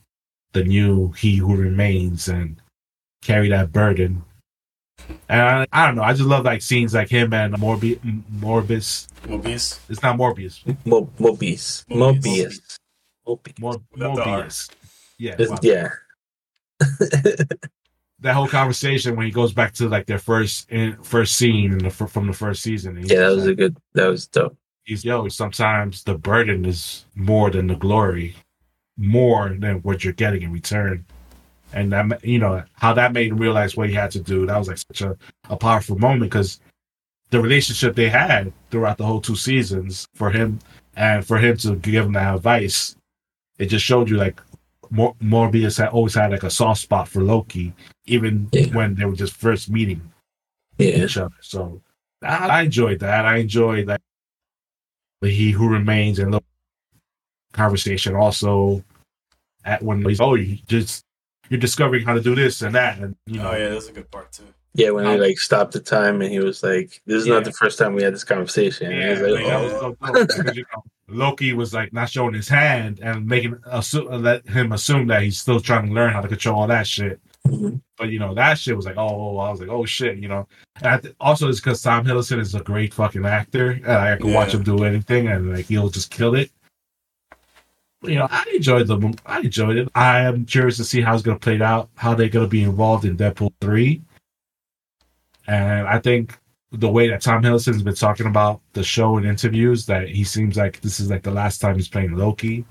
the 0.53 0.63
new 0.63 1.11
he 1.11 1.35
who 1.35 1.55
remains 1.55 2.27
and 2.27 2.59
carry 3.21 3.49
that 3.49 3.71
burden 3.71 4.23
and 5.29 5.41
I, 5.41 5.67
I 5.71 5.85
don't 5.85 5.95
know 5.95 6.03
i 6.03 6.13
just 6.13 6.27
love 6.27 6.45
like 6.45 6.61
scenes 6.61 6.95
like 6.95 7.09
him 7.09 7.33
and 7.33 7.53
Morbi- 7.55 7.99
morbius 8.33 9.07
Mobius. 9.27 9.79
it's 9.89 10.01
not 10.01 10.17
morbius 10.17 10.65
Mo- 10.85 11.09
Mobius. 11.19 11.85
Mobius. 11.87 12.21
Mobius. 12.21 12.77
Mobius. 13.27 13.59
Mor- 13.59 13.81
Without 13.91 14.15
the 14.15 14.21
morbius 14.21 14.69
yeah 15.17 15.35
wow. 15.39 15.57
yeah. 15.61 15.89
that 18.19 18.33
whole 18.33 18.47
conversation 18.47 19.15
when 19.15 19.25
he 19.25 19.31
goes 19.31 19.53
back 19.53 19.73
to 19.73 19.87
like 19.87 20.05
their 20.05 20.19
first 20.19 20.69
in, 20.71 20.97
first 21.03 21.37
scene 21.37 21.71
in 21.71 21.77
the 21.79 21.89
from 21.89 22.27
the 22.27 22.33
first 22.33 22.61
season. 22.61 22.95
yeah, 22.97 23.01
that 23.01 23.09
just 23.09 23.35
was 23.35 23.47
a 23.47 23.55
good. 23.55 23.77
That 23.93 24.07
was 24.07 24.27
dope. 24.27 24.57
he's 24.83 25.05
yo. 25.05 25.27
Sometimes 25.29 26.03
the 26.03 26.17
burden 26.17 26.65
is 26.65 27.05
more 27.15 27.49
than 27.49 27.67
the 27.67 27.75
glory, 27.75 28.35
more 28.97 29.55
than 29.57 29.77
what 29.83 30.03
you're 30.03 30.13
getting 30.13 30.41
in 30.41 30.51
return. 30.51 31.05
And 31.73 31.91
that 31.91 32.23
you 32.25 32.39
know 32.39 32.63
how 32.73 32.93
that 32.93 33.13
made 33.13 33.31
him 33.31 33.37
realize 33.37 33.75
what 33.75 33.89
he 33.89 33.95
had 33.95 34.11
to 34.11 34.19
do. 34.19 34.45
That 34.45 34.57
was 34.57 34.67
like 34.67 34.77
such 34.77 35.01
a, 35.01 35.17
a 35.49 35.57
powerful 35.57 35.97
moment 35.97 36.31
because 36.31 36.59
the 37.31 37.41
relationship 37.41 37.95
they 37.95 38.09
had 38.09 38.51
throughout 38.69 38.97
the 38.97 39.05
whole 39.05 39.21
two 39.21 39.35
seasons 39.35 40.07
for 40.13 40.29
him 40.29 40.59
and 40.95 41.25
for 41.25 41.37
him 41.37 41.57
to 41.57 41.75
give 41.75 42.05
him 42.05 42.13
that 42.13 42.35
advice, 42.35 42.95
it 43.57 43.67
just 43.67 43.85
showed 43.85 44.09
you 44.09 44.17
like 44.17 44.41
Mor- 44.91 45.15
Morbius 45.21 45.77
had 45.77 45.89
always 45.89 46.13
had 46.15 46.31
like 46.31 46.43
a 46.43 46.49
soft 46.49 46.81
spot 46.81 47.07
for 47.07 47.21
Loki, 47.21 47.73
even 48.05 48.49
Yeah. 48.51 48.67
when 48.67 48.95
they 48.95 49.05
were 49.05 49.15
just 49.15 49.33
first 49.33 49.69
meeting 49.69 50.01
Yeah. 50.77 51.03
each 51.05 51.17
other. 51.17 51.35
So 51.41 51.81
I, 52.21 52.47
I 52.47 52.61
enjoyed 52.63 52.99
that. 52.99 53.25
I 53.25 53.37
enjoyed 53.37 53.87
that 53.87 54.01
the 55.21 55.29
He 55.29 55.51
Who 55.51 55.69
Remains 55.69 56.19
and 56.19 56.33
the 56.33 56.41
conversation 57.53 58.15
also 58.15 58.83
at 59.63 59.81
when 59.81 60.03
he's 60.03 60.19
oh 60.19 60.35
you 60.35 60.57
just 60.67 61.03
you're 61.49 61.59
discovering 61.59 62.05
how 62.05 62.13
to 62.13 62.21
do 62.21 62.35
this 62.35 62.61
and 62.61 62.75
that 62.75 62.99
and 62.99 63.15
you 63.25 63.39
oh, 63.39 63.43
know 63.43 63.51
Oh 63.51 63.55
yeah, 63.57 63.69
that's 63.69 63.87
a 63.87 63.93
good 63.93 64.11
part 64.11 64.31
too. 64.31 64.43
Yeah, 64.77 64.89
when 64.91 65.05
he 65.05 65.13
Um, 65.13 65.19
like 65.21 65.39
stopped 65.39 65.71
the 65.71 65.79
time 65.79 66.21
and 66.21 66.29
he 66.29 66.39
was 66.39 66.61
like, 66.61 67.01
"This 67.05 67.21
is 67.21 67.27
Yeah. 67.27 67.35
not 67.35 67.45
the 67.45 67.53
first 67.53 67.79
time 67.79 67.93
we 67.95 68.03
had 68.03 68.13
this 68.13 68.25
conversation." 68.25 68.87
And 68.91 68.95
he 68.95 69.01
Yeah, 69.01 69.11
was 69.11 69.21
like, 69.21 69.43
like, 69.45 69.63
was 69.63 69.73
"Oh." 69.73 69.79
so 69.79 69.97
because, 70.27 70.55
you 70.57 70.65
know, 70.75 70.83
Loki 71.07 71.53
was 71.53 71.73
like 71.73 71.93
not 71.93 72.09
showing 72.09 72.33
his 72.33 72.49
hand 72.49 72.99
and 73.01 73.25
making 73.25 73.55
assu- 73.71 74.21
let 74.21 74.45
him 74.47 74.73
assume 74.73 75.07
that 75.07 75.21
he's 75.23 75.39
still 75.39 75.59
trying 75.61 75.87
to 75.87 75.93
learn 75.93 76.11
how 76.11 76.19
to 76.21 76.27
control 76.27 76.59
all 76.61 76.67
that 76.67 76.85
shit. 76.87 77.19
Mhm. 77.47 77.79
But 77.97 78.09
you 78.09 78.19
know 78.19 78.33
that 78.33 78.59
shit 78.59 78.75
was 78.75 78.85
like, 78.85 78.97
oh, 78.97 79.37
I 79.37 79.49
was 79.49 79.61
like, 79.61 79.69
oh 79.69 79.85
shit, 79.85 80.17
you 80.17 80.27
know. 80.27 80.45
And 80.77 80.87
I 80.87 80.97
th- 80.97 81.15
also, 81.21 81.47
it's 81.47 81.61
because 81.61 81.81
Tom 81.81 82.03
Hiddleston 82.05 82.39
is 82.39 82.53
a 82.53 82.59
great 82.59 82.93
fucking 82.93 83.25
actor, 83.25 83.71
and 83.71 83.87
I 83.87 84.17
can 84.17 84.33
watch 84.33 84.53
him 84.53 84.63
do 84.63 84.83
anything, 84.83 85.27
and 85.29 85.53
like 85.53 85.67
he'll 85.67 85.89
just 85.89 86.11
kill 86.11 86.35
it. 86.35 86.51
But, 88.01 88.11
you 88.11 88.19
know, 88.19 88.27
I 88.29 88.43
enjoyed 88.53 88.87
the, 88.87 89.17
I 89.25 89.39
enjoyed 89.39 89.77
it. 89.77 89.89
I 89.95 90.19
am 90.21 90.45
curious 90.45 90.75
to 90.77 90.83
see 90.83 90.99
how 91.01 91.13
it's 91.13 91.23
gonna 91.23 91.39
play 91.39 91.61
out, 91.61 91.89
how 91.95 92.13
they're 92.13 92.27
gonna 92.29 92.47
be 92.47 92.63
involved 92.63 93.05
in 93.05 93.15
Deadpool 93.15 93.53
three. 93.61 94.01
And 95.47 95.87
I 95.87 95.99
think 95.99 96.37
the 96.71 96.89
way 96.89 97.07
that 97.09 97.21
Tom 97.21 97.41
Hiddleston's 97.43 97.83
been 97.83 97.95
talking 97.95 98.25
about 98.27 98.61
the 98.73 98.83
show 98.83 99.17
in 99.17 99.25
interviews, 99.25 99.85
that 99.85 100.09
he 100.09 100.23
seems 100.23 100.57
like 100.57 100.81
this 100.81 100.99
is 100.99 101.09
like 101.09 101.23
the 101.23 101.31
last 101.31 101.59
time 101.59 101.75
he's 101.75 101.87
playing 101.87 102.15
Loki. 102.17 102.65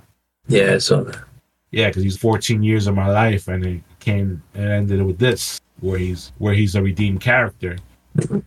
Yeah, 0.48 0.78
so 0.78 1.04
that. 1.04 1.22
Yeah, 1.70 1.88
because 1.88 2.02
he's 2.02 2.16
14 2.18 2.62
years 2.62 2.86
of 2.86 2.94
my 2.94 3.08
life, 3.08 3.48
and 3.48 3.64
it 3.64 3.82
came 3.98 4.42
and 4.54 4.70
ended 4.70 5.02
with 5.02 5.18
this, 5.18 5.60
where 5.80 5.98
he's 5.98 6.32
where 6.38 6.54
he's 6.54 6.74
a 6.74 6.82
redeemed 6.82 7.20
character. 7.20 7.78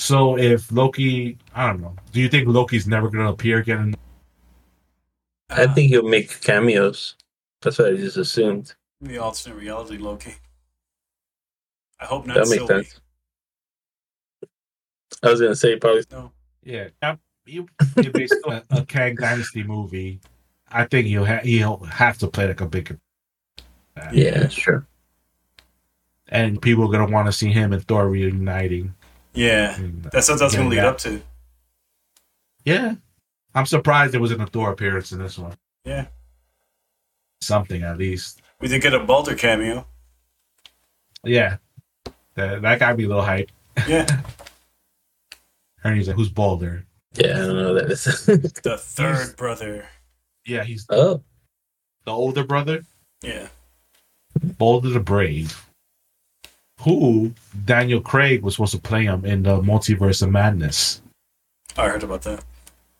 So 0.00 0.38
if 0.38 0.72
Loki, 0.72 1.36
I 1.54 1.66
don't 1.66 1.82
know, 1.82 1.94
do 2.10 2.22
you 2.22 2.30
think 2.30 2.48
Loki's 2.48 2.86
never 2.88 3.10
going 3.10 3.22
to 3.22 3.30
appear 3.30 3.58
again? 3.58 3.94
I 5.50 5.66
think 5.66 5.90
he'll 5.90 6.08
make 6.08 6.40
cameos. 6.40 7.16
That's 7.60 7.78
what 7.78 7.92
I 7.92 7.96
just 7.96 8.16
assumed. 8.16 8.72
The 9.02 9.18
alternate 9.18 9.56
reality 9.56 9.98
Loki. 9.98 10.36
I 12.00 12.06
hope 12.06 12.26
not 12.26 12.36
That 12.36 12.48
makes 12.48 12.66
Sylvie. 12.66 12.84
sense. 12.84 13.00
I 15.22 15.30
was 15.30 15.40
gonna 15.40 15.54
say 15.56 15.76
probably. 15.76 16.04
No. 16.10 16.32
Yeah, 16.62 16.88
yeah, 17.02 17.16
you, 17.46 17.66
if 17.96 18.14
it's 18.14 18.36
still 18.38 18.52
a, 18.52 18.62
a 18.70 18.84
Kang 18.84 19.16
Dynasty 19.16 19.62
movie, 19.62 20.20
I 20.70 20.84
think 20.84 21.06
he'll 21.06 21.24
ha- 21.24 21.40
he'll 21.42 21.78
have 21.78 22.18
to 22.18 22.28
play 22.28 22.46
like 22.48 22.60
a 22.60 22.66
big. 22.66 22.98
Yeah, 24.12 24.48
sure. 24.48 24.86
and 26.28 26.60
people 26.62 26.84
are 26.84 26.92
gonna 26.92 27.12
want 27.12 27.26
to 27.26 27.32
see 27.32 27.50
him 27.50 27.72
and 27.72 27.86
Thor 27.86 28.08
reuniting. 28.08 28.94
Yeah. 29.34 29.76
And, 29.76 30.06
uh, 30.06 30.10
That's 30.12 30.28
what 30.28 30.38
that's 30.38 30.54
going 30.56 30.68
to 30.68 30.76
lead 30.76 30.82
yeah. 30.82 30.88
up 30.88 30.98
to. 30.98 31.22
yeah, 32.64 32.94
I'm 33.54 33.66
surprised 33.66 34.12
there 34.12 34.20
wasn't 34.20 34.42
a 34.42 34.46
Thor 34.46 34.72
appearance 34.72 35.12
in 35.12 35.18
this 35.20 35.38
one. 35.38 35.54
Yeah. 35.84 36.06
Something 37.40 37.82
at 37.82 37.96
least. 37.98 38.42
We 38.60 38.68
did 38.68 38.82
get 38.82 38.92
a 38.94 39.00
Balder 39.00 39.34
cameo. 39.34 39.86
Yeah, 41.24 41.58
that 42.34 42.62
that 42.62 42.78
got 42.78 42.96
me 42.96 43.04
a 43.04 43.08
little 43.08 43.22
hype. 43.24 43.50
Yeah. 43.88 44.06
And 45.84 45.96
he's 45.96 46.08
like, 46.08 46.16
"Who's 46.16 46.28
Balder?" 46.30 46.84
Yeah, 47.14 47.32
I 47.32 47.46
don't 47.46 47.56
know 47.56 47.74
what 47.74 47.88
that 47.88 47.92
is. 47.92 48.04
the 48.62 48.78
third 48.78 49.36
brother. 49.36 49.86
Yeah, 50.46 50.64
he's 50.64 50.86
oh, 50.90 51.22
the 52.04 52.12
older 52.12 52.44
brother, 52.44 52.84
Yeah. 53.22 53.48
Balder 54.58 54.90
the 54.90 55.00
Brave. 55.00 55.66
Who 56.80 57.34
Daniel 57.64 58.00
Craig 58.00 58.42
was 58.42 58.54
supposed 58.54 58.72
to 58.72 58.80
play 58.80 59.04
him 59.04 59.24
in 59.24 59.42
the 59.42 59.60
Multiverse 59.60 60.22
of 60.22 60.30
Madness. 60.30 61.02
I 61.76 61.88
heard 61.88 62.02
about 62.02 62.22
that. 62.22 62.42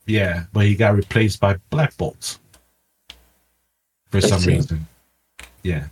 Yeah, 0.07 0.45
but 0.53 0.66
he 0.66 0.74
got 0.74 0.97
replaced 0.97 1.41
by 1.41 1.57
Black 1.70 1.97
Bolt 1.97 2.39
for 4.11 4.20
some 4.20 4.43
reason. 4.43 4.87
Yeah. 5.62 5.87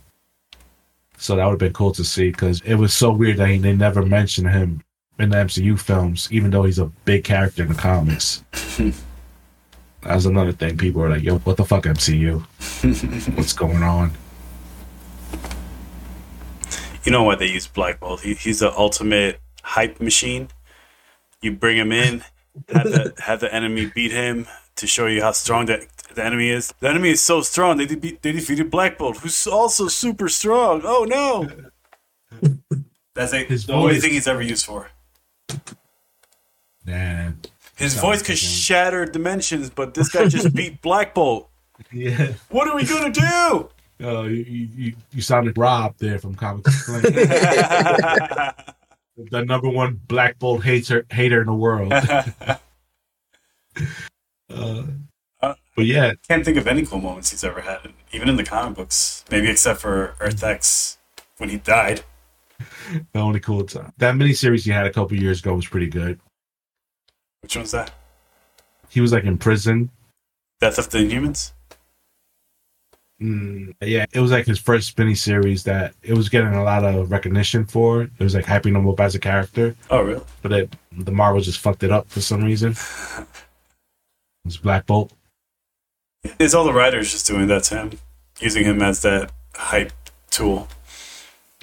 So 1.17 1.35
that 1.35 1.45
would 1.45 1.53
have 1.53 1.59
been 1.59 1.73
cool 1.73 1.93
to 1.93 2.03
see 2.03 2.31
because 2.31 2.61
it 2.61 2.75
was 2.75 2.93
so 2.93 3.11
weird 3.11 3.37
that 3.37 3.49
he, 3.49 3.57
they 3.57 3.75
never 3.75 4.05
mentioned 4.05 4.49
him 4.49 4.83
in 5.19 5.29
the 5.29 5.37
MCU 5.37 5.79
films, 5.79 6.29
even 6.31 6.49
though 6.49 6.63
he's 6.63 6.79
a 6.79 6.85
big 7.05 7.23
character 7.23 7.63
in 7.63 7.69
the 7.69 7.75
comics. 7.75 8.43
That's 10.01 10.25
another 10.25 10.53
thing. 10.53 10.77
People 10.77 11.03
are 11.03 11.09
like, 11.09 11.23
yo, 11.23 11.39
what 11.39 11.57
the 11.57 11.65
fuck, 11.65 11.83
MCU? 11.83 12.41
What's 13.37 13.53
going 13.53 13.83
on? 13.83 14.11
You 17.03 17.11
know 17.11 17.23
why 17.23 17.35
they 17.35 17.47
use 17.47 17.67
Black 17.67 17.99
Bolt? 17.99 18.21
He, 18.21 18.33
he's 18.33 18.59
the 18.59 18.71
ultimate 18.77 19.41
hype 19.63 19.99
machine. 19.99 20.49
You 21.41 21.53
bring 21.53 21.77
him 21.77 21.91
in, 21.91 22.23
have 22.73 22.83
the 22.85 23.13
have 23.19 23.39
the 23.39 23.53
enemy 23.53 23.91
beat 23.93 24.11
him 24.11 24.47
to 24.75 24.87
show 24.87 25.07
you 25.07 25.21
how 25.21 25.31
strong 25.31 25.65
the, 25.65 25.87
the 26.13 26.23
enemy 26.23 26.49
is. 26.49 26.73
The 26.79 26.89
enemy 26.89 27.09
is 27.09 27.21
so 27.21 27.41
strong 27.41 27.77
they 27.77 27.85
de- 27.85 28.17
they 28.21 28.31
defeated 28.31 28.69
Black 28.69 28.97
Bolt, 28.97 29.17
who's 29.17 29.47
also 29.47 29.87
super 29.87 30.27
strong. 30.27 30.81
Oh 30.83 31.05
no! 31.05 31.49
That's 33.15 33.31
His 33.33 33.65
the 33.65 33.73
only 33.73 33.99
thing 33.99 34.11
he's 34.11 34.27
ever 34.27 34.41
used 34.41 34.65
for. 34.65 34.89
Man. 36.85 37.39
His 37.75 37.95
voice 37.95 38.21
could 38.21 38.37
shatter 38.37 39.05
dimensions, 39.05 39.69
but 39.69 39.93
this 39.93 40.09
guy 40.09 40.27
just 40.27 40.53
beat 40.59 40.81
Black 40.81 41.13
Bolt. 41.13 41.49
Yeah. 41.93 42.33
What 42.49 42.67
are 42.67 42.75
we 42.75 42.85
gonna 42.85 43.11
do? 43.11 43.69
Oh, 44.01 44.23
you, 44.23 44.45
you, 44.45 44.93
you- 45.11 45.21
sounded 45.21 45.57
Rob 45.57 45.97
there 45.97 46.19
from 46.19 46.33
Comic 46.33 46.63
the 46.63 48.53
number 49.45 49.67
one 49.69 49.99
Black 50.07 50.39
Bolt 50.39 50.63
hater 50.63 51.05
hater 51.11 51.41
in 51.41 51.47
the 51.47 51.53
world. 51.53 51.91
Uh, 54.49 54.83
Uh, 55.41 55.53
but 55.75 55.85
yeah, 55.85 56.13
Can't 56.29 56.43
think 56.45 56.57
of 56.57 56.65
any 56.67 56.85
cool 56.85 56.99
moments 57.01 57.31
he's 57.31 57.43
ever 57.43 57.59
had, 57.61 57.79
even 58.13 58.27
in 58.29 58.37
the 58.37 58.43
comic 58.45 58.77
books. 58.77 59.23
Maybe 59.29 59.49
except 59.49 59.81
for 59.81 60.15
Earth 60.21 60.43
X 60.43 60.97
when 61.37 61.49
he 61.49 61.57
died. 61.57 62.03
The 63.13 63.19
only 63.19 63.39
cool 63.39 63.63
time. 63.63 63.91
That 63.97 64.15
miniseries 64.15 64.63
he 64.65 64.71
had 64.71 64.85
a 64.85 64.91
couple 64.93 65.17
years 65.17 65.39
ago 65.39 65.53
was 65.55 65.67
pretty 65.67 65.87
good. 65.87 66.19
Which 67.41 67.55
one's 67.55 67.71
that? 67.71 67.91
He 68.89 69.01
was 69.01 69.13
like 69.13 69.23
in 69.23 69.37
prison. 69.37 69.89
Death 70.59 70.77
of 70.77 70.89
the 70.89 70.97
Inhumans? 70.99 71.53
Mm, 73.21 73.73
yeah, 73.81 74.05
it 74.13 74.19
was 74.21 74.31
like 74.31 74.45
his 74.45 74.59
first 74.59 74.95
miniseries 74.95 75.63
that 75.63 75.93
it 76.01 76.13
was 76.13 76.29
getting 76.29 76.53
a 76.53 76.63
lot 76.63 76.85
of 76.85 77.11
recognition 77.11 77.65
for. 77.65 78.03
It 78.03 78.19
was 78.19 78.33
like 78.33 78.45
hyping 78.45 78.75
him 78.77 78.87
up 78.87 78.99
as 78.99 79.13
a 79.13 79.19
character, 79.19 79.75
Oh, 79.89 80.01
really? 80.01 80.23
but 80.41 80.51
it, 80.53 80.73
the 80.93 81.11
Marvel 81.11 81.41
just 81.41 81.59
fucked 81.59 81.83
it 81.83 81.91
up 81.91 82.09
for 82.09 82.21
some 82.21 82.43
reason. 82.43 82.75
It's 84.45 84.55
Black 84.57 84.85
Bolt. 84.87 85.11
It's 86.39 86.53
all 86.53 86.63
the 86.63 86.73
writers 86.73 87.11
just 87.11 87.27
doing 87.27 87.47
that 87.47 87.63
to 87.65 87.75
him, 87.77 87.91
using 88.39 88.63
him 88.63 88.81
as 88.81 89.01
that 89.01 89.31
hype 89.53 89.91
tool. 90.31 90.67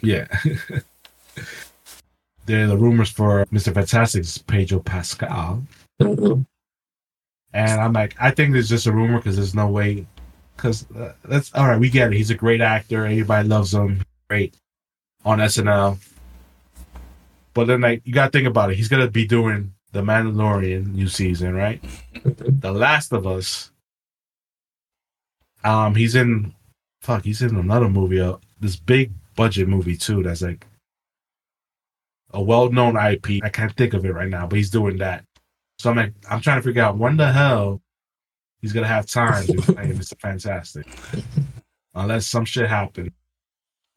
Yeah. 0.02 0.26
there 2.46 2.64
are 2.64 2.68
the 2.68 2.76
rumors 2.76 3.10
for 3.10 3.44
Mr. 3.46 3.74
Fantastic's 3.74 4.38
Pedro 4.38 4.80
Pascal. 4.80 5.62
Mhm. 6.00 6.46
And 7.52 7.80
I'm 7.80 7.92
like, 7.92 8.14
I 8.20 8.30
think 8.30 8.52
there's 8.52 8.68
just 8.68 8.86
a 8.86 8.92
rumor 8.92 9.18
because 9.18 9.36
there's 9.36 9.54
no 9.54 9.68
way. 9.68 10.06
Because 10.56 10.90
uh, 10.92 11.12
that's 11.24 11.52
all 11.54 11.66
right. 11.66 11.78
We 11.80 11.90
get 11.90 12.12
it. 12.12 12.16
He's 12.16 12.30
a 12.30 12.34
great 12.34 12.60
actor. 12.60 13.06
Everybody 13.06 13.48
loves 13.48 13.72
him. 13.74 14.02
Great 14.28 14.56
on 15.24 15.38
SNL. 15.38 15.98
But 17.54 17.66
then, 17.66 17.80
like, 17.80 18.02
you 18.04 18.12
got 18.12 18.26
to 18.32 18.38
think 18.38 18.46
about 18.46 18.70
it. 18.70 18.76
He's 18.76 18.88
going 18.88 19.04
to 19.04 19.10
be 19.10 19.26
doing 19.26 19.72
The 19.92 20.02
Mandalorian 20.02 20.94
new 20.94 21.08
season, 21.08 21.54
right? 21.54 21.82
The 22.24 22.72
Last 22.72 23.12
of 23.12 23.26
Us. 23.26 23.70
Um, 25.64 25.94
he's 25.94 26.14
in. 26.14 26.54
Fuck, 27.00 27.24
he's 27.24 27.42
in 27.42 27.56
another 27.56 27.88
movie. 27.88 28.20
Uh, 28.20 28.36
this 28.60 28.76
big 28.76 29.12
budget 29.34 29.68
movie 29.68 29.96
too. 29.96 30.22
That's 30.22 30.42
like 30.42 30.66
a 32.32 32.42
well-known 32.42 32.96
IP. 32.96 33.42
I 33.44 33.48
can't 33.48 33.74
think 33.76 33.94
of 33.94 34.04
it 34.04 34.12
right 34.12 34.28
now, 34.28 34.46
but 34.46 34.56
he's 34.56 34.70
doing 34.70 34.98
that. 34.98 35.24
So 35.78 35.90
I'm 35.90 35.96
like, 35.96 36.12
I'm 36.30 36.40
trying 36.40 36.58
to 36.58 36.62
figure 36.62 36.82
out 36.82 36.96
when 36.98 37.16
the 37.16 37.32
hell 37.32 37.80
he's 38.60 38.72
gonna 38.72 38.86
have 38.86 39.06
time 39.06 39.46
to 39.46 39.52
play 39.62 39.92
Mr. 39.92 40.18
Fantastic, 40.20 40.86
unless 41.94 42.26
some 42.26 42.44
shit 42.44 42.68
happened. 42.68 43.12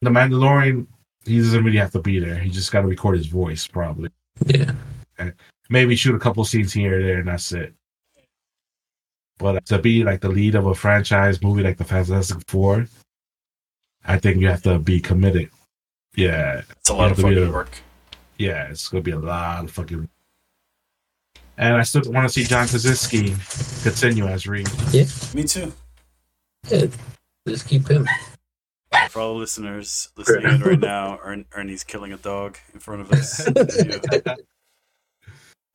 The 0.02 0.10
Mandalorian, 0.10 0.86
he 1.24 1.38
doesn't 1.38 1.64
really 1.64 1.78
have 1.78 1.92
to 1.92 2.00
be 2.00 2.18
there. 2.18 2.36
He 2.36 2.50
just 2.50 2.72
got 2.72 2.82
to 2.82 2.86
record 2.86 3.16
his 3.18 3.26
voice, 3.26 3.66
probably. 3.66 4.10
Yeah. 4.46 4.72
Maybe 5.68 5.94
shoot 5.96 6.14
a 6.14 6.18
couple 6.18 6.42
scenes 6.44 6.72
here 6.72 6.98
or 6.98 7.02
there, 7.02 7.18
and 7.18 7.28
that's 7.28 7.52
it. 7.52 7.74
But 9.38 9.64
to 9.66 9.78
be 9.78 10.04
like 10.04 10.20
the 10.20 10.28
lead 10.28 10.54
of 10.54 10.66
a 10.66 10.74
franchise 10.74 11.42
movie 11.42 11.62
like 11.62 11.76
the 11.78 11.84
Fantastic 11.84 12.38
Four, 12.48 12.86
I 14.04 14.18
think 14.18 14.38
you 14.40 14.48
have 14.48 14.62
to 14.62 14.78
be 14.78 15.00
committed. 15.00 15.50
Yeah, 16.16 16.62
It's 16.78 16.90
a 16.90 16.94
lot 16.94 17.10
of 17.10 17.16
fucking 17.18 17.34
video. 17.34 17.52
work. 17.52 17.70
Yeah, 18.40 18.68
it's 18.70 18.88
gonna 18.88 19.02
be 19.02 19.10
a 19.10 19.18
lot 19.18 19.64
of 19.64 19.70
fucking. 19.70 20.08
And 21.58 21.76
I 21.76 21.82
still 21.82 22.00
want 22.10 22.26
to 22.26 22.32
see 22.32 22.44
John 22.44 22.66
Krasinski 22.66 23.36
continue 23.82 24.26
as 24.26 24.46
Reed. 24.46 24.66
Yeah, 24.92 25.04
me 25.34 25.44
too. 25.44 25.72
Yeah. 26.68 26.86
Just 27.46 27.68
keep 27.68 27.86
him. 27.86 28.08
For 29.10 29.20
all 29.20 29.34
the 29.34 29.40
listeners 29.40 30.08
listening 30.16 30.54
in 30.54 30.60
right 30.62 30.80
now, 30.80 31.20
Ern- 31.22 31.44
Ernie's 31.52 31.84
killing 31.84 32.14
a 32.14 32.16
dog 32.16 32.56
in 32.72 32.80
front 32.80 33.02
of 33.02 33.12
us. 33.12 33.46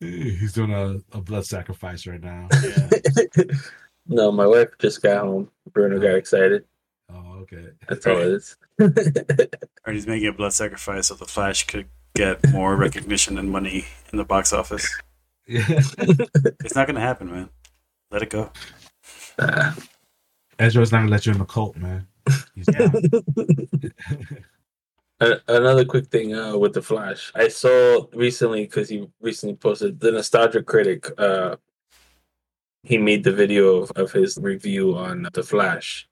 He's 0.00 0.52
doing 0.52 0.72
a, 0.72 0.98
a 1.16 1.20
blood 1.20 1.46
sacrifice 1.46 2.04
right 2.06 2.20
now. 2.20 2.48
Yeah. 2.62 3.44
no, 4.08 4.32
my 4.32 4.46
wife 4.46 4.70
just 4.80 5.02
got 5.02 5.24
home. 5.24 5.50
Bruno 5.72 6.00
got 6.00 6.16
excited. 6.16 6.64
Oh, 7.12 7.42
okay. 7.42 7.68
That's 7.88 8.06
all 8.08 8.18
it 8.18 8.26
is. 8.26 8.56
Ernie's 9.86 10.06
making 10.08 10.26
a 10.26 10.32
blood 10.32 10.52
sacrifice 10.52 11.06
so 11.06 11.14
the 11.14 11.26
Flash 11.26 11.64
could 11.66 11.86
get 12.16 12.50
more 12.50 12.76
recognition 12.76 13.38
and 13.38 13.50
money 13.50 13.84
in 14.12 14.18
the 14.18 14.24
box 14.24 14.52
office. 14.52 14.88
Yeah. 15.46 15.64
It's 15.68 16.74
not 16.74 16.86
gonna 16.86 17.00
happen, 17.00 17.30
man. 17.30 17.50
Let 18.10 18.22
it 18.22 18.30
go. 18.30 18.50
Ah, 19.38 19.76
Ezra's 20.58 20.92
not 20.92 20.98
gonna 20.98 21.10
let 21.10 21.26
you 21.26 21.32
in 21.32 21.38
the 21.38 21.44
cult, 21.44 21.76
man. 21.76 22.06
He's 22.54 22.68
another 25.20 25.84
quick 25.84 26.06
thing 26.06 26.34
uh, 26.34 26.56
with 26.56 26.74
the 26.74 26.82
Flash, 26.82 27.32
I 27.34 27.48
saw 27.48 28.06
recently 28.12 28.64
because 28.64 28.88
he 28.88 29.06
recently 29.20 29.56
posted 29.56 30.00
the 30.00 30.12
Nostalgia 30.12 30.62
Critic. 30.62 31.10
Uh, 31.18 31.56
he 32.82 32.98
made 32.98 33.24
the 33.24 33.32
video 33.32 33.82
of, 33.82 33.90
of 33.96 34.12
his 34.12 34.38
review 34.38 34.96
on 34.96 35.28
the 35.32 35.42
Flash, 35.42 36.08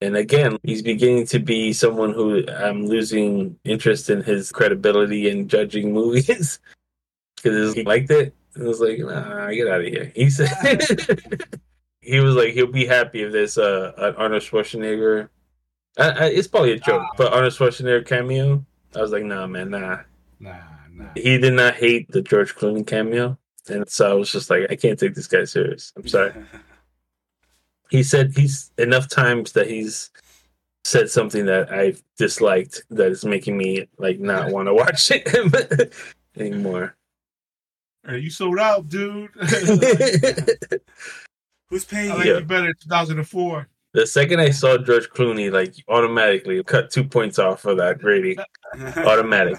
and 0.00 0.16
again, 0.16 0.58
he's 0.62 0.82
beginning 0.82 1.26
to 1.28 1.38
be 1.38 1.72
someone 1.72 2.12
who 2.12 2.44
I'm 2.48 2.86
losing 2.86 3.58
interest 3.64 4.10
in 4.10 4.22
his 4.22 4.52
credibility 4.52 5.30
in 5.30 5.48
judging 5.48 5.92
movies 5.92 6.58
because 7.36 7.74
he 7.74 7.82
liked 7.82 8.10
it. 8.10 8.34
It 8.56 8.62
was 8.62 8.80
like, 8.80 8.98
nah, 8.98 9.50
get 9.50 9.68
out 9.68 9.80
of 9.80 9.86
here. 9.86 10.12
He 10.14 10.30
said 10.30 10.50
he 12.00 12.20
was 12.20 12.34
like 12.34 12.54
he'll 12.54 12.66
be 12.66 12.86
happy 12.86 13.22
if 13.22 13.32
there's 13.32 13.58
uh, 13.58 13.92
an 13.96 14.14
Arnold 14.16 14.42
Schwarzenegger. 14.42 15.28
I, 15.98 16.10
I, 16.10 16.24
it's 16.26 16.48
probably 16.48 16.72
a 16.72 16.78
joke, 16.78 17.06
but 17.16 17.32
Arnold 17.32 17.52
Schwarzenegger 17.52 18.06
cameo. 18.06 18.64
I 18.94 19.00
was 19.00 19.12
like, 19.12 19.24
nah, 19.24 19.46
man, 19.46 19.70
nah. 19.70 20.00
Nah, 20.40 20.56
nah. 20.90 21.06
He 21.14 21.38
did 21.38 21.54
not 21.54 21.74
hate 21.74 22.10
the 22.10 22.22
George 22.22 22.54
Clooney 22.54 22.86
cameo, 22.86 23.38
and 23.68 23.88
so 23.88 24.10
I 24.10 24.14
was 24.14 24.32
just 24.32 24.48
like, 24.48 24.66
I 24.70 24.76
can't 24.76 24.98
take 24.98 25.14
this 25.14 25.26
guy 25.26 25.44
serious. 25.44 25.92
I'm 25.96 26.08
sorry. 26.08 26.32
He 27.90 28.02
said 28.02 28.32
he's 28.36 28.70
enough 28.78 29.08
times 29.08 29.52
that 29.52 29.68
he's 29.68 30.10
said 30.84 31.10
something 31.10 31.46
that 31.46 31.72
I've 31.72 32.02
disliked 32.16 32.82
that 32.90 33.08
is 33.10 33.24
making 33.24 33.56
me 33.56 33.88
like 33.98 34.18
not 34.20 34.50
want 34.52 34.68
to 34.68 34.74
watch 34.74 35.08
him 35.10 35.52
anymore. 36.36 36.94
Are 38.06 38.16
you 38.16 38.30
sold 38.30 38.58
out, 38.60 38.88
dude. 38.88 39.30
Who's 41.68 41.84
paying 41.84 42.12
I 42.12 42.14
like 42.14 42.24
you? 42.26 42.32
Yeah. 42.34 42.38
you 42.38 42.44
better 42.44 42.68
in 42.68 42.74
2004. 42.80 43.66
the 43.94 44.06
second 44.06 44.38
I 44.40 44.50
saw 44.50 44.78
George 44.78 45.08
Clooney, 45.10 45.50
like 45.50 45.74
automatically 45.88 46.62
cut 46.62 46.90
two 46.90 47.02
points 47.02 47.40
off 47.40 47.64
of 47.64 47.78
that 47.78 48.04
rating. 48.04 48.36
Automatic. 48.98 49.58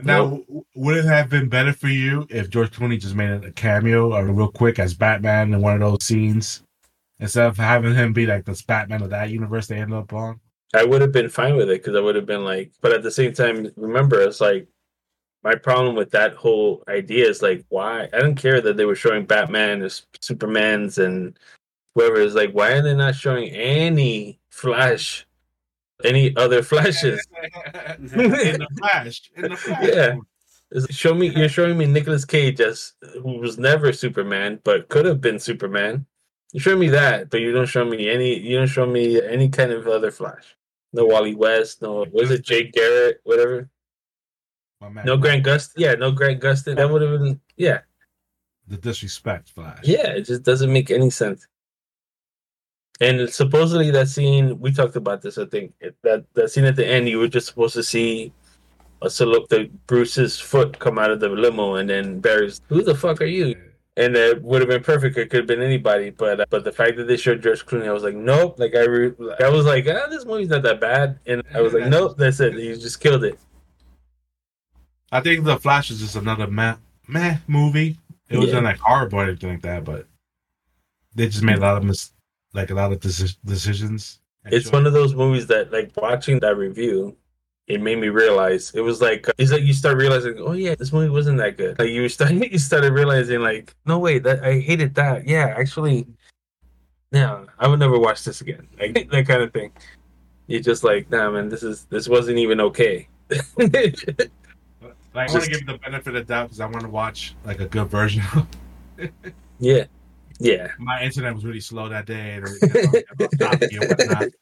Now, 0.00 0.24
w- 0.24 0.64
would 0.74 0.96
it 0.96 1.04
have 1.04 1.28
been 1.28 1.50
better 1.50 1.74
for 1.74 1.88
you 1.88 2.26
if 2.30 2.48
George 2.48 2.70
Clooney 2.70 2.98
just 2.98 3.14
made 3.14 3.44
a 3.44 3.52
cameo 3.52 4.14
or 4.14 4.24
real 4.24 4.50
quick 4.50 4.78
as 4.78 4.94
Batman 4.94 5.52
in 5.52 5.60
one 5.60 5.74
of 5.74 5.80
those 5.80 6.02
scenes 6.04 6.62
instead 7.22 7.46
of 7.46 7.56
having 7.56 7.94
him 7.94 8.12
be 8.12 8.26
like 8.26 8.44
the 8.44 8.60
Batman 8.66 9.02
of 9.02 9.10
that 9.10 9.30
universe 9.30 9.68
they 9.68 9.76
ended 9.76 9.96
up 9.96 10.12
on? 10.12 10.40
I 10.74 10.84
would 10.84 11.00
have 11.00 11.12
been 11.12 11.28
fine 11.28 11.56
with 11.56 11.70
it 11.70 11.82
because 11.82 11.96
I 11.96 12.00
would 12.00 12.16
have 12.16 12.26
been 12.26 12.44
like, 12.44 12.72
but 12.80 12.92
at 12.92 13.02
the 13.02 13.10
same 13.10 13.32
time, 13.32 13.70
remember, 13.76 14.20
it's 14.20 14.40
like 14.40 14.66
my 15.44 15.54
problem 15.54 15.94
with 15.94 16.10
that 16.10 16.34
whole 16.34 16.82
idea 16.88 17.28
is 17.28 17.40
like, 17.40 17.64
why? 17.68 18.08
I 18.12 18.18
don't 18.18 18.34
care 18.34 18.60
that 18.60 18.76
they 18.76 18.84
were 18.84 18.96
showing 18.96 19.24
Batman 19.24 19.82
as 19.82 20.04
Superman's 20.20 20.98
and 20.98 21.38
whoever 21.94 22.16
is 22.16 22.34
like, 22.34 22.52
why 22.52 22.72
are 22.72 22.82
they 22.82 22.94
not 22.94 23.14
showing 23.14 23.50
any 23.50 24.40
Flash, 24.50 25.26
any 26.04 26.34
other 26.36 26.62
Flashes? 26.62 27.24
in 27.98 28.06
the 28.06 28.68
Flash. 28.78 29.30
In 29.36 29.42
the 29.50 29.56
Flash. 29.56 29.88
Yeah. 29.88 30.16
Show 30.90 31.14
me, 31.14 31.28
you're 31.28 31.50
showing 31.50 31.76
me 31.76 31.86
Nicolas 31.86 32.24
Cage 32.24 32.60
as 32.60 32.94
who 33.22 33.38
was 33.38 33.58
never 33.58 33.92
Superman, 33.92 34.58
but 34.64 34.88
could 34.88 35.04
have 35.04 35.20
been 35.20 35.38
Superman. 35.38 36.06
You 36.52 36.60
show 36.60 36.76
me 36.76 36.88
that, 36.90 37.30
but 37.30 37.40
you 37.40 37.52
don't 37.52 37.66
show 37.66 37.84
me 37.84 38.10
any. 38.10 38.38
You 38.38 38.58
don't 38.58 38.66
show 38.66 38.86
me 38.86 39.20
any 39.22 39.48
kind 39.48 39.72
of 39.72 39.86
other 39.88 40.10
Flash. 40.10 40.56
No 40.92 41.06
Wally 41.06 41.34
West. 41.34 41.80
No, 41.82 42.04
was 42.12 42.30
it 42.30 42.42
Jake 42.44 42.72
Garrett? 42.72 43.20
Whatever. 43.24 43.68
No 45.04 45.16
Grant 45.16 45.44
Gustin. 45.46 45.74
Yeah, 45.76 45.94
no 45.94 46.10
Grant 46.10 46.40
Gustin. 46.42 46.76
That 46.76 46.90
would 46.90 47.02
have 47.02 47.20
been. 47.20 47.40
Yeah, 47.56 47.80
The 48.68 48.76
disrespect 48.76 49.50
Flash. 49.50 49.80
yeah. 49.84 50.08
It 50.08 50.22
just 50.22 50.42
doesn't 50.42 50.72
make 50.72 50.90
any 50.90 51.08
sense. 51.10 51.46
And 53.00 53.28
supposedly 53.30 53.90
that 53.92 54.08
scene 54.08 54.58
we 54.60 54.72
talked 54.72 54.96
about 54.96 55.22
this. 55.22 55.38
I 55.38 55.46
think 55.46 55.72
that 56.02 56.24
that 56.34 56.50
scene 56.50 56.64
at 56.64 56.76
the 56.76 56.86
end, 56.86 57.08
you 57.08 57.18
were 57.18 57.28
just 57.28 57.46
supposed 57.46 57.74
to 57.74 57.82
see 57.82 58.32
a 59.00 59.08
salute 59.10 59.48
the 59.48 59.70
Bruce's 59.86 60.38
foot 60.38 60.78
come 60.78 60.98
out 60.98 61.10
of 61.10 61.18
the 61.20 61.28
limo, 61.28 61.76
and 61.76 61.88
then 61.88 62.20
Barry's, 62.20 62.60
"Who 62.68 62.82
the 62.82 62.94
fuck 62.94 63.20
are 63.22 63.24
you?" 63.24 63.56
And 63.96 64.16
it 64.16 64.42
would 64.42 64.62
have 64.62 64.70
been 64.70 64.82
perfect. 64.82 65.18
It 65.18 65.28
could 65.28 65.40
have 65.40 65.46
been 65.46 65.60
anybody, 65.62 66.08
but 66.10 66.40
uh, 66.40 66.44
but 66.48 66.64
the 66.64 66.72
fact 66.72 66.96
that 66.96 67.04
they 67.04 67.16
showed 67.18 67.42
George 67.42 67.66
Clooney, 67.66 67.86
I 67.86 67.92
was 67.92 68.02
like, 68.02 68.14
nope. 68.14 68.58
Like 68.58 68.74
I, 68.74 68.84
re- 68.84 69.12
I 69.38 69.50
was 69.50 69.66
like, 69.66 69.86
ah, 69.86 70.06
this 70.08 70.24
movie's 70.24 70.48
not 70.48 70.62
that 70.62 70.80
bad, 70.80 71.18
and 71.26 71.42
I 71.54 71.60
was 71.60 71.74
like, 71.74 71.88
nope, 71.88 72.16
that's 72.16 72.40
it. 72.40 72.54
You 72.54 72.74
just 72.76 73.00
killed 73.00 73.22
it. 73.24 73.38
I 75.10 75.20
think 75.20 75.44
the 75.44 75.58
Flash 75.58 75.90
is 75.90 76.00
just 76.00 76.16
another 76.16 76.46
meh, 76.46 76.76
meh 77.06 77.36
movie. 77.46 77.98
It 78.30 78.38
wasn't 78.38 78.62
Yeah. 78.62 78.70
like 78.70 78.78
horrible 78.78 79.20
or 79.20 79.24
anything 79.24 79.50
like 79.50 79.62
that, 79.62 79.84
but 79.84 80.06
they 81.14 81.28
just 81.28 81.42
made 81.42 81.58
a 81.58 81.60
lot 81.60 81.76
of 81.76 81.84
mis- 81.84 82.12
like 82.54 82.70
a 82.70 82.74
lot 82.74 82.92
of 82.92 83.00
deci- 83.00 83.36
decisions. 83.44 84.20
It's 84.46 84.72
one 84.72 84.86
of 84.86 84.94
those 84.94 85.14
movies 85.14 85.46
that, 85.48 85.70
like, 85.70 85.92
watching 85.96 86.40
that 86.40 86.56
review, 86.56 87.16
it 87.72 87.80
made 87.80 87.98
me 87.98 88.10
realize 88.10 88.70
it 88.74 88.82
was 88.82 89.00
like 89.00 89.26
it's 89.38 89.50
like 89.50 89.62
you 89.62 89.72
start 89.72 89.96
realizing, 89.96 90.36
oh 90.38 90.52
yeah, 90.52 90.74
this 90.74 90.92
movie 90.92 91.08
wasn't 91.08 91.38
that 91.38 91.56
good. 91.56 91.78
Like 91.78 91.88
you 91.88 92.06
start 92.10 92.30
you 92.52 92.58
started 92.58 92.92
realizing, 92.92 93.40
like, 93.40 93.74
no 93.86 93.98
wait, 93.98 94.22
that 94.24 94.44
I 94.44 94.60
hated 94.60 94.94
that. 94.96 95.26
Yeah, 95.26 95.54
actually, 95.56 96.06
yeah, 97.12 97.44
I 97.58 97.68
would 97.68 97.78
never 97.78 97.98
watch 97.98 98.24
this 98.24 98.42
again. 98.42 98.68
Like 98.78 98.92
that 99.10 99.26
kind 99.26 99.42
of 99.42 99.54
thing. 99.54 99.72
You're 100.48 100.60
just 100.60 100.84
like, 100.84 101.10
nah, 101.10 101.30
man, 101.30 101.48
this 101.48 101.62
is 101.62 101.86
this 101.86 102.08
wasn't 102.08 102.38
even 102.38 102.60
okay. 102.60 103.08
Like, 105.14 105.30
I 105.30 105.32
want 105.32 105.44
to 105.44 105.50
give 105.50 105.60
you 105.60 105.66
the 105.66 105.78
benefit 105.78 106.14
of 106.14 106.26
doubt 106.26 106.48
because 106.48 106.60
I 106.60 106.66
want 106.66 106.80
to 106.80 106.88
watch 106.88 107.34
like 107.44 107.60
a 107.60 107.66
good 107.66 107.88
version. 107.88 108.22
yeah, 109.58 109.84
yeah. 110.40 110.68
My 110.78 111.02
internet 111.02 111.34
was 111.34 111.44
really 111.44 111.60
slow 111.60 111.88
that 111.88 112.06
day, 112.06 112.34
and 112.34 112.46
it 112.46 113.06
was, 113.18 114.32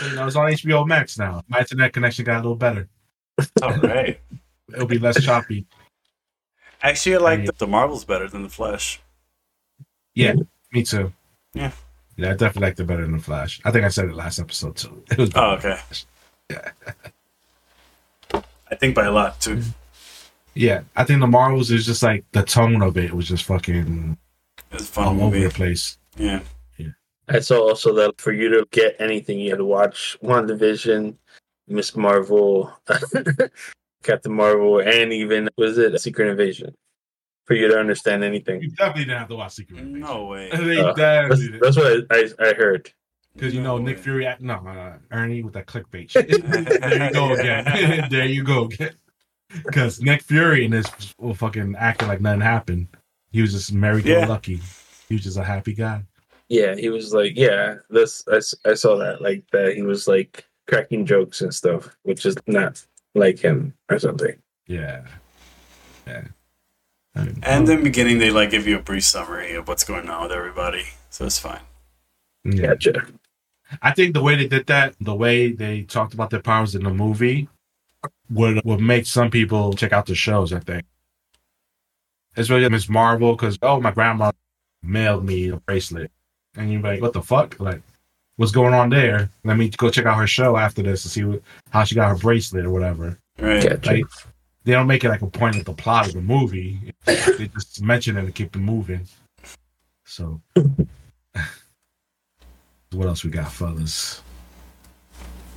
it 0.00 0.02
was 0.02 0.04
choppy 0.04 0.04
and 0.04 0.04
whatnot. 0.04 0.04
So, 0.04 0.06
you 0.06 0.14
know, 0.16 0.26
it's 0.26 0.36
on 0.36 0.50
HBO 0.52 0.86
Max 0.86 1.18
now. 1.18 1.42
My 1.48 1.60
internet 1.60 1.92
connection 1.92 2.24
got 2.24 2.36
a 2.36 2.42
little 2.42 2.56
better. 2.56 2.88
All 3.62 3.76
right. 3.78 4.20
It'll 4.72 4.86
be 4.86 4.98
less 4.98 5.22
choppy. 5.22 5.66
Actually, 6.82 7.16
I 7.16 7.18
like 7.18 7.46
the, 7.46 7.52
the 7.52 7.66
Marvels 7.66 8.04
better 8.04 8.28
than 8.28 8.42
the 8.42 8.48
Flash. 8.48 9.00
Yeah, 10.14 10.34
me 10.72 10.82
too. 10.82 11.12
Yeah. 11.54 11.72
Yeah, 12.16 12.28
I 12.30 12.32
definitely 12.32 12.62
liked 12.62 12.80
it 12.80 12.86
better 12.86 13.02
than 13.02 13.12
the 13.12 13.22
Flash. 13.22 13.60
I 13.64 13.70
think 13.70 13.84
I 13.84 13.88
said 13.88 14.06
it 14.08 14.14
last 14.14 14.38
episode 14.38 14.76
too. 14.76 15.02
It 15.10 15.18
was 15.18 15.30
Oh, 15.34 15.52
okay. 15.52 15.78
I 18.70 18.74
think 18.74 18.94
by 18.94 19.04
a 19.04 19.12
lot 19.12 19.40
too. 19.40 19.62
Yeah, 20.54 20.82
I 20.96 21.04
think 21.04 21.20
the 21.20 21.26
Marvels 21.26 21.70
is 21.70 21.84
just 21.86 22.02
like 22.02 22.24
the 22.32 22.42
tone 22.42 22.82
of 22.82 22.96
it 22.96 23.12
was 23.12 23.28
just 23.28 23.44
fucking 23.44 24.16
It's 24.72 24.82
a 24.82 24.86
fun 24.86 25.04
all 25.06 25.12
over 25.14 25.36
movie. 25.36 25.44
the 25.44 25.50
place. 25.50 25.98
Yeah. 26.16 26.40
I 27.28 27.40
saw 27.40 27.68
also 27.68 27.92
that 27.94 28.20
for 28.20 28.32
you 28.32 28.48
to 28.50 28.66
get 28.70 28.96
anything, 29.00 29.38
you 29.40 29.50
had 29.50 29.58
to 29.58 29.64
watch 29.64 30.16
WandaVision, 30.22 31.16
Miss 31.68 31.96
Marvel, 31.96 32.72
Captain 34.04 34.32
Marvel, 34.32 34.80
and 34.80 35.12
even 35.12 35.48
was 35.56 35.78
it 35.78 35.98
Secret 36.00 36.28
Invasion 36.28 36.74
for 37.46 37.54
you 37.54 37.68
to 37.68 37.78
understand 37.78 38.22
anything. 38.24 38.62
You 38.62 38.70
definitely 38.70 39.04
didn't 39.04 39.18
have 39.18 39.28
to 39.28 39.36
watch 39.36 39.52
Secret 39.54 39.78
Invasion. 39.78 40.00
No 40.00 40.26
way. 40.26 40.50
They 40.56 40.78
Uh, 40.78 40.92
That's, 40.92 40.96
definitely 40.96 41.46
didn't. 41.46 41.60
that's 41.62 41.76
what 41.76 42.04
I, 42.10 42.16
I, 42.44 42.50
I 42.50 42.54
heard. 42.54 42.90
Because 43.34 43.52
you 43.54 43.60
know 43.62 43.76
No 43.76 43.84
Nick 43.84 43.96
way. 43.98 44.02
Fury, 44.02 44.34
no, 44.40 44.54
uh, 44.54 44.94
Ernie 45.10 45.42
with 45.42 45.52
that 45.54 45.66
clickbait 45.66 46.08
shit. 46.10 46.28
there 46.80 47.04
you 47.06 47.12
go 47.12 47.34
again. 47.34 48.08
there 48.10 48.24
you 48.26 48.42
go 48.44 48.64
again. 48.64 48.92
Because 49.64 50.00
Nick 50.00 50.22
Fury 50.22 50.64
in 50.64 50.70
this 50.70 50.86
was 51.18 51.36
fucking 51.36 51.74
acting 51.78 52.08
like 52.08 52.20
nothing 52.20 52.40
happened. 52.40 52.88
He 53.32 53.42
was 53.42 53.52
just 53.52 53.72
married 53.72 54.04
go 54.06 54.20
Yeah. 54.20 54.26
lucky. 54.26 54.60
He 55.08 55.14
was 55.16 55.22
just 55.24 55.36
a 55.36 55.44
happy 55.44 55.74
guy. 55.74 56.02
Yeah, 56.48 56.76
he 56.76 56.88
was 56.90 57.12
like, 57.12 57.32
yeah, 57.34 57.76
this 57.90 58.24
I, 58.30 58.40
I 58.70 58.74
saw 58.74 58.96
that 58.98 59.20
like 59.20 59.44
that 59.52 59.74
he 59.74 59.82
was 59.82 60.06
like 60.06 60.46
cracking 60.68 61.04
jokes 61.04 61.40
and 61.40 61.52
stuff, 61.52 61.96
which 62.02 62.24
is 62.24 62.36
not 62.46 62.84
like 63.14 63.38
him 63.38 63.74
or 63.90 63.98
something. 63.98 64.36
Yeah, 64.66 65.06
yeah. 66.06 66.24
And 67.14 67.44
in 67.44 67.64
the 67.64 67.76
beginning, 67.82 68.18
they 68.18 68.30
like 68.30 68.50
give 68.50 68.66
you 68.66 68.76
a 68.76 68.82
brief 68.82 69.04
summary 69.04 69.54
of 69.54 69.68
what's 69.68 69.84
going 69.84 70.08
on 70.08 70.24
with 70.24 70.32
everybody, 70.32 70.84
so 71.10 71.24
it's 71.26 71.38
fine. 71.38 71.60
yeah. 72.44 72.68
Gotcha. 72.68 73.06
I 73.82 73.92
think 73.92 74.14
the 74.14 74.22
way 74.22 74.36
they 74.36 74.46
did 74.46 74.66
that, 74.66 74.94
the 75.00 75.14
way 75.14 75.50
they 75.50 75.82
talked 75.82 76.14
about 76.14 76.30
their 76.30 76.42
powers 76.42 76.74
in 76.74 76.84
the 76.84 76.90
movie, 76.90 77.48
would 78.30 78.64
would 78.64 78.80
make 78.80 79.06
some 79.06 79.30
people 79.30 79.72
check 79.72 79.92
out 79.92 80.06
the 80.06 80.14
shows. 80.14 80.52
I 80.52 80.60
think, 80.60 80.84
especially 82.36 82.68
Miss 82.68 82.88
Marvel, 82.88 83.34
because 83.34 83.58
oh, 83.62 83.80
my 83.80 83.90
grandma 83.90 84.32
mailed 84.82 85.24
me 85.24 85.48
a 85.48 85.56
bracelet, 85.56 86.10
and 86.56 86.72
you're 86.72 86.82
like, 86.82 87.00
what 87.00 87.12
the 87.12 87.22
fuck? 87.22 87.58
Like, 87.60 87.80
what's 88.36 88.52
going 88.52 88.74
on 88.74 88.90
there? 88.90 89.30
Let 89.44 89.56
me 89.56 89.68
go 89.68 89.90
check 89.90 90.06
out 90.06 90.18
her 90.18 90.26
show 90.26 90.56
after 90.56 90.82
this 90.82 91.02
to 91.02 91.08
see 91.08 91.24
what, 91.24 91.42
how 91.70 91.84
she 91.84 91.94
got 91.94 92.08
her 92.08 92.16
bracelet 92.16 92.64
or 92.64 92.70
whatever. 92.70 93.18
Right. 93.38 93.62
Gotcha. 93.62 93.90
Like, 93.90 94.04
they 94.64 94.72
don't 94.72 94.86
make 94.86 95.04
it 95.04 95.08
like 95.08 95.22
a 95.22 95.26
point 95.28 95.56
of 95.56 95.64
the 95.64 95.72
plot 95.72 96.08
of 96.08 96.14
the 96.14 96.20
movie. 96.20 96.92
they 97.04 97.48
just 97.54 97.80
mention 97.82 98.16
it 98.16 98.24
and 98.24 98.34
keep 98.34 98.54
it 98.56 98.58
moving. 98.58 99.06
So, 100.04 100.40
what 102.92 103.06
else 103.06 103.24
we 103.24 103.30
got, 103.30 103.52
fellas? 103.52 104.22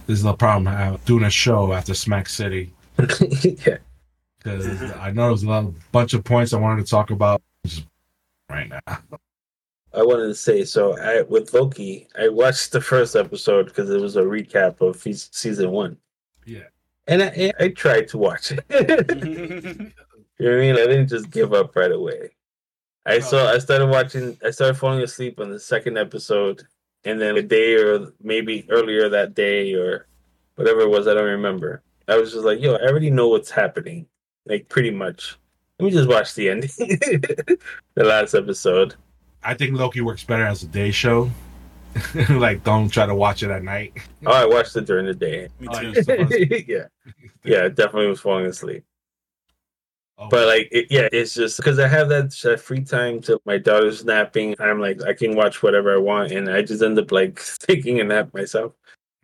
This 0.05 0.17
is 0.17 0.23
the 0.23 0.33
problem 0.33 0.67
I 0.67 0.73
have 0.73 1.05
doing 1.05 1.23
a 1.23 1.29
show 1.29 1.73
after 1.73 1.93
Smack 1.93 2.27
City 2.29 2.73
yeah. 3.41 3.77
because 4.37 4.81
I 4.93 5.11
know 5.11 5.27
there's 5.27 5.43
a 5.43 5.49
lot, 5.49 5.71
bunch 5.91 6.13
of 6.13 6.23
points 6.23 6.53
I 6.53 6.57
wanted 6.57 6.83
to 6.85 6.89
talk 6.89 7.11
about 7.11 7.41
just 7.65 7.85
right 8.49 8.69
now. 8.69 8.99
I 9.93 10.03
wanted 10.03 10.27
to 10.27 10.35
say 10.35 10.63
so. 10.65 10.97
I 10.99 11.21
with 11.23 11.53
Loki, 11.53 12.07
I 12.19 12.29
watched 12.29 12.71
the 12.71 12.81
first 12.81 13.15
episode 13.15 13.65
because 13.67 13.89
it 13.89 13.99
was 13.99 14.15
a 14.17 14.21
recap 14.21 14.81
of 14.81 15.01
season 15.01 15.71
one. 15.71 15.97
Yeah. 16.45 16.67
and 17.07 17.23
I, 17.23 17.51
I 17.59 17.67
tried 17.69 18.07
to 18.09 18.17
watch 18.17 18.51
it. 18.51 18.63
you 20.39 20.45
know 20.45 20.51
what 20.51 20.53
I 20.53 20.59
mean? 20.59 20.75
I 20.75 20.85
didn't 20.87 21.07
just 21.07 21.29
give 21.31 21.53
up 21.53 21.75
right 21.75 21.91
away. 21.91 22.31
I 23.05 23.15
No. 23.15 23.19
saw. 23.21 23.51
I 23.51 23.57
started 23.59 23.87
watching. 23.87 24.37
I 24.45 24.51
started 24.51 24.75
falling 24.75 25.01
asleep 25.01 25.39
on 25.39 25.49
the 25.49 25.59
second 25.59 25.97
episode, 25.97 26.63
and 27.05 27.19
then 27.19 27.37
a 27.37 27.41
day 27.41 27.75
or 27.75 28.11
maybe 28.21 28.65
earlier 28.69 29.09
that 29.09 29.33
day 29.33 29.73
or 29.73 30.07
whatever 30.55 30.81
it 30.81 30.89
was, 30.89 31.07
I 31.07 31.13
don't 31.15 31.23
remember. 31.23 31.81
I 32.07 32.17
was 32.17 32.31
just 32.33 32.45
like, 32.45 32.59
"Yo, 32.61 32.75
I 32.75 32.87
already 32.87 33.09
know 33.09 33.29
what's 33.29 33.49
happening." 33.51 34.05
Like 34.45 34.69
pretty 34.69 34.91
much. 34.91 35.37
Let 35.79 35.85
me 35.85 35.91
just 35.91 36.09
watch 36.09 36.35
the 36.35 36.49
ending, 36.49 36.69
the 36.77 38.03
last 38.03 38.33
episode. 38.35 38.95
I 39.43 39.53
think 39.53 39.77
Loki 39.77 40.01
works 40.01 40.23
better 40.23 40.45
as 40.45 40.63
a 40.63 40.67
day 40.67 40.91
show. 40.91 41.29
like, 42.29 42.63
don't 42.63 42.89
try 42.89 43.05
to 43.05 43.15
watch 43.15 43.41
it 43.43 43.49
at 43.49 43.63
night. 43.63 43.93
Oh, 44.25 44.31
I 44.31 44.45
watched 44.45 44.75
it 44.75 44.85
during 44.85 45.05
the 45.05 45.13
day. 45.13 45.49
Me 45.59 45.67
too. 45.73 45.91
you're 45.91 46.03
supposed 46.03 46.31
to- 46.31 46.71
yeah, 46.71 46.85
yeah, 47.43 47.63
I 47.65 47.69
definitely 47.69 48.07
was 48.07 48.19
falling 48.19 48.45
asleep. 48.45 48.83
Oh, 50.17 50.27
But 50.29 50.47
like, 50.47 50.67
it, 50.71 50.87
yeah, 50.89 51.07
it's 51.11 51.33
just 51.33 51.57
because 51.57 51.79
I 51.79 51.87
have 51.87 52.09
that, 52.09 52.31
that 52.43 52.59
free 52.59 52.83
time 52.83 53.21
till 53.21 53.41
my 53.45 53.57
daughter's 53.57 54.03
napping. 54.03 54.55
I'm 54.59 54.79
like, 54.79 55.01
I 55.03 55.13
can 55.13 55.35
watch 55.35 55.63
whatever 55.63 55.93
I 55.93 55.97
want, 55.97 56.31
and 56.31 56.49
I 56.49 56.61
just 56.61 56.83
end 56.83 56.99
up 56.99 57.11
like 57.11 57.41
taking 57.59 57.99
a 58.01 58.03
nap 58.03 58.33
myself. 58.33 58.73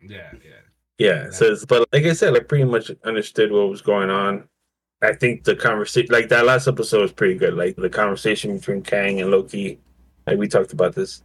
yeah, 0.00 0.32
yeah. 0.32 0.50
Yeah. 0.98 1.28
So, 1.30 1.44
it's, 1.52 1.66
but 1.66 1.86
like 1.92 2.04
I 2.06 2.14
said, 2.14 2.34
I 2.34 2.40
pretty 2.40 2.64
much 2.64 2.90
understood 3.04 3.52
what 3.52 3.68
was 3.68 3.82
going 3.82 4.08
on. 4.08 4.48
I 5.02 5.12
think 5.12 5.44
the 5.44 5.54
conversation, 5.54 6.08
like 6.10 6.30
that 6.30 6.46
last 6.46 6.66
episode, 6.68 7.02
was 7.02 7.12
pretty 7.12 7.34
good. 7.34 7.52
Like 7.52 7.76
the 7.76 7.90
conversation 7.90 8.56
between 8.56 8.80
Kang 8.82 9.20
and 9.20 9.30
Loki, 9.30 9.78
like 10.26 10.38
we 10.38 10.48
talked 10.48 10.72
about 10.72 10.94
this. 10.94 11.22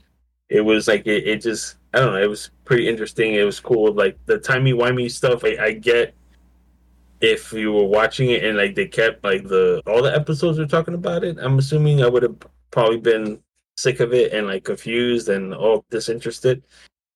It 0.49 0.61
was 0.61 0.87
like 0.87 1.07
it, 1.07 1.27
it 1.27 1.41
just, 1.41 1.77
I 1.93 1.99
don't 1.99 2.13
know, 2.13 2.21
it 2.21 2.29
was 2.29 2.51
pretty 2.65 2.87
interesting. 2.87 3.35
It 3.35 3.43
was 3.43 3.59
cool. 3.59 3.93
Like 3.93 4.17
the 4.25 4.37
timey 4.37 4.73
wimey 4.73 5.09
stuff, 5.09 5.43
I, 5.43 5.57
I 5.59 5.71
get 5.73 6.13
if 7.21 7.53
you 7.53 7.71
were 7.71 7.85
watching 7.85 8.31
it 8.31 8.43
and 8.43 8.57
like 8.57 8.75
they 8.75 8.87
kept 8.87 9.23
like 9.23 9.43
the 9.43 9.81
all 9.85 10.01
the 10.01 10.13
episodes 10.13 10.57
were 10.57 10.65
talking 10.65 10.95
about 10.95 11.23
it. 11.23 11.37
I'm 11.39 11.59
assuming 11.59 12.03
I 12.03 12.09
would 12.09 12.23
have 12.23 12.35
probably 12.71 12.97
been 12.97 13.39
sick 13.77 13.99
of 13.99 14.13
it 14.13 14.33
and 14.33 14.47
like 14.47 14.63
confused 14.63 15.29
and 15.29 15.53
all 15.53 15.85
disinterested. 15.89 16.63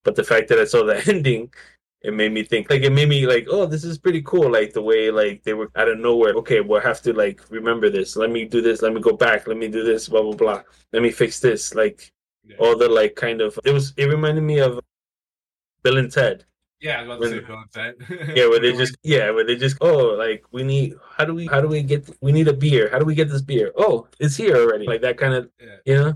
But 0.04 0.16
the 0.16 0.24
fact 0.24 0.48
that 0.50 0.60
I 0.60 0.66
saw 0.66 0.84
the 0.84 1.04
ending, 1.08 1.52
it 2.08 2.14
made 2.14 2.32
me 2.38 2.44
think 2.44 2.70
like 2.70 2.84
it 2.84 2.92
made 3.00 3.10
me 3.10 3.26
like 3.26 3.46
oh 3.50 3.66
this 3.66 3.84
is 3.84 3.98
pretty 3.98 4.22
cool 4.22 4.50
like 4.58 4.72
the 4.74 4.82
way 4.82 5.10
like 5.12 5.44
they 5.44 5.54
were 5.54 5.70
out 5.76 5.88
of 5.90 5.98
nowhere 6.00 6.34
okay 6.42 6.60
we'll 6.62 6.82
have 6.82 7.02
to 7.02 7.12
like 7.14 7.42
remember 7.50 7.90
this 7.90 8.16
let 8.16 8.30
me 8.30 8.46
do 8.46 8.62
this 8.62 8.82
let 8.82 8.94
me 8.94 9.02
go 9.02 9.14
back 9.26 9.48
let 9.48 9.58
me 9.58 9.68
do 9.68 9.84
this 9.84 10.08
blah 10.10 10.22
blah 10.22 10.34
blah 10.42 10.62
let 10.94 11.02
me 11.02 11.12
fix 11.12 11.40
this 11.40 11.74
like 11.84 12.12
Yeah. 12.48 12.58
all 12.62 12.76
the 12.78 12.88
like 13.00 13.14
kind 13.16 13.40
of 13.42 13.52
it 13.66 13.72
was 13.78 13.86
it 13.98 14.06
reminded 14.16 14.44
me 14.52 14.58
of 14.68 14.80
bill 15.84 15.98
and 15.98 16.12
ted 16.12 16.46
Yeah, 16.82 17.00
I 17.00 17.04
was 17.08 17.18
about 17.18 17.20
to 17.24 17.30
say 17.30 17.40
Bill 17.48 17.62
and 17.64 17.72
Ted. 17.78 17.94
yeah 18.38 18.46
where 18.52 18.60
they 18.66 18.74
just 18.84 18.96
yeah 19.02 19.32
where 19.36 19.46
they 19.50 19.56
just 19.66 19.78
oh 19.82 20.04
like 20.26 20.42
we 20.52 20.62
need 20.64 20.94
how 21.18 21.26
do 21.26 21.34
we 21.34 21.46
how 21.48 21.60
do 21.62 21.68
we 21.68 21.82
get 21.82 22.02
we 22.22 22.32
need 22.38 22.48
a 22.48 22.54
beer 22.66 22.90
how 22.92 23.00
do 23.02 23.06
we 23.06 23.16
get 23.16 23.30
this 23.34 23.42
beer 23.42 23.72
oh 23.84 24.08
it's 24.20 24.36
here 24.36 24.56
already 24.58 24.86
like 24.86 25.02
that 25.02 25.18
kind 25.18 25.34
of 25.34 25.50
Yeah. 25.60 25.78
you 25.90 25.96
know 26.02 26.14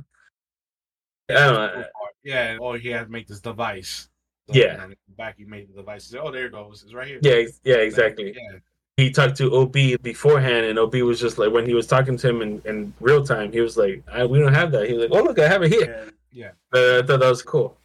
i 1.29 1.33
don't 1.33 1.53
know 1.55 1.85
Yeah, 2.23 2.57
oh, 2.59 2.73
he 2.73 2.89
had 2.89 3.05
to 3.07 3.11
make 3.11 3.27
this 3.31 3.39
device. 3.39 4.08
Yeah. 4.55 4.87
Back, 5.17 5.35
he 5.37 5.45
made 5.45 5.69
the 5.69 5.73
device. 5.73 6.05
Said, 6.05 6.21
oh, 6.23 6.31
there 6.31 6.45
it 6.45 6.51
goes. 6.53 6.83
It's 6.83 6.93
right 6.93 7.07
here. 7.07 7.19
yeah 7.21 7.43
yeah 7.63 7.75
exactly 7.77 8.33
Yeah. 8.35 8.59
he 8.97 9.11
talked 9.11 9.35
to 9.37 9.53
OB 9.53 10.01
beforehand, 10.01 10.65
and 10.65 10.79
OB 10.79 10.95
was 10.95 11.19
just 11.19 11.37
like 11.37 11.51
when 11.51 11.65
he 11.65 11.73
was 11.73 11.87
talking 11.87 12.15
to 12.17 12.29
him 12.29 12.41
in, 12.41 12.61
in 12.65 12.93
real 12.99 13.23
time, 13.25 13.51
he 13.51 13.59
was 13.61 13.75
like, 13.77 14.01
I, 14.11 14.25
"We 14.25 14.39
don't 14.39 14.53
have 14.53 14.71
that." 14.71 14.87
He 14.87 14.93
was 14.93 15.09
like, 15.09 15.19
"Oh 15.19 15.23
look, 15.23 15.39
I 15.39 15.47
have 15.47 15.63
it 15.63 15.71
here." 15.73 16.09
Yeah. 16.31 16.51
Uh, 16.73 16.99
I 16.99 17.01
thought 17.05 17.19
that 17.19 17.29
was 17.29 17.41
cool, 17.41 17.77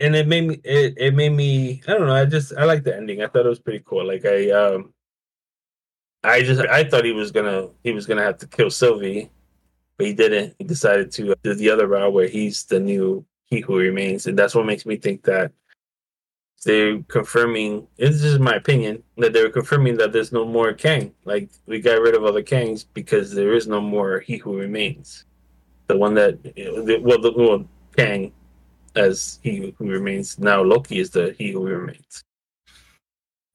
and 0.00 0.16
it 0.16 0.26
made 0.26 0.46
me 0.48 0.60
it, 0.64 0.94
it 0.96 1.14
made 1.14 1.32
me 1.32 1.82
I 1.86 1.92
don't 1.92 2.06
know. 2.08 2.14
I 2.14 2.24
just 2.24 2.52
I 2.56 2.64
like 2.64 2.82
the 2.84 2.96
ending. 2.96 3.22
I 3.22 3.26
thought 3.28 3.46
it 3.46 3.48
was 3.48 3.60
pretty 3.60 3.82
cool. 3.86 4.04
Like 4.06 4.24
I 4.24 4.50
um, 4.50 4.92
I 6.24 6.42
just 6.42 6.60
I 6.62 6.82
thought 6.84 7.04
he 7.04 7.12
was 7.12 7.30
gonna 7.30 7.68
he 7.84 7.92
was 7.92 8.06
gonna 8.06 8.22
have 8.22 8.38
to 8.38 8.46
kill 8.48 8.70
Sylvie, 8.70 9.30
but 9.96 10.06
he 10.06 10.14
didn't. 10.14 10.54
He 10.58 10.64
decided 10.64 11.12
to 11.12 11.34
do 11.44 11.54
the 11.54 11.70
other 11.70 11.86
route 11.86 12.12
where 12.12 12.26
he's 12.28 12.64
the 12.64 12.80
new 12.80 13.24
He 13.46 13.60
Who 13.60 13.76
Remains, 13.78 14.26
and 14.26 14.36
that's 14.38 14.54
what 14.54 14.66
makes 14.66 14.86
me 14.86 14.96
think 14.96 15.22
that 15.24 15.52
they're 16.64 17.00
confirming 17.08 17.86
this 17.96 18.22
is 18.22 18.38
my 18.38 18.54
opinion 18.54 19.02
that 19.18 19.32
they're 19.32 19.50
confirming 19.50 19.96
that 19.98 20.12
there's 20.12 20.32
no 20.32 20.44
more 20.44 20.72
Kang. 20.72 21.12
Like 21.24 21.50
we 21.66 21.80
got 21.80 22.00
rid 22.00 22.14
of 22.14 22.24
other 22.24 22.42
Kangs 22.42 22.84
because 22.94 23.32
there 23.32 23.54
is 23.54 23.66
no 23.66 23.80
more 23.80 24.20
He 24.20 24.36
Who 24.38 24.58
Remains. 24.58 25.24
The 25.86 25.96
one 25.96 26.14
that 26.14 26.38
well 27.02 27.20
the 27.20 27.32
well, 27.36 27.64
Kang 27.96 28.32
as 28.96 29.38
He 29.42 29.74
Who 29.78 29.88
Remains 29.88 30.38
now 30.38 30.62
Loki 30.62 30.98
is 30.98 31.10
the 31.10 31.34
He 31.38 31.52
Who 31.52 31.64
Remains. 31.66 32.24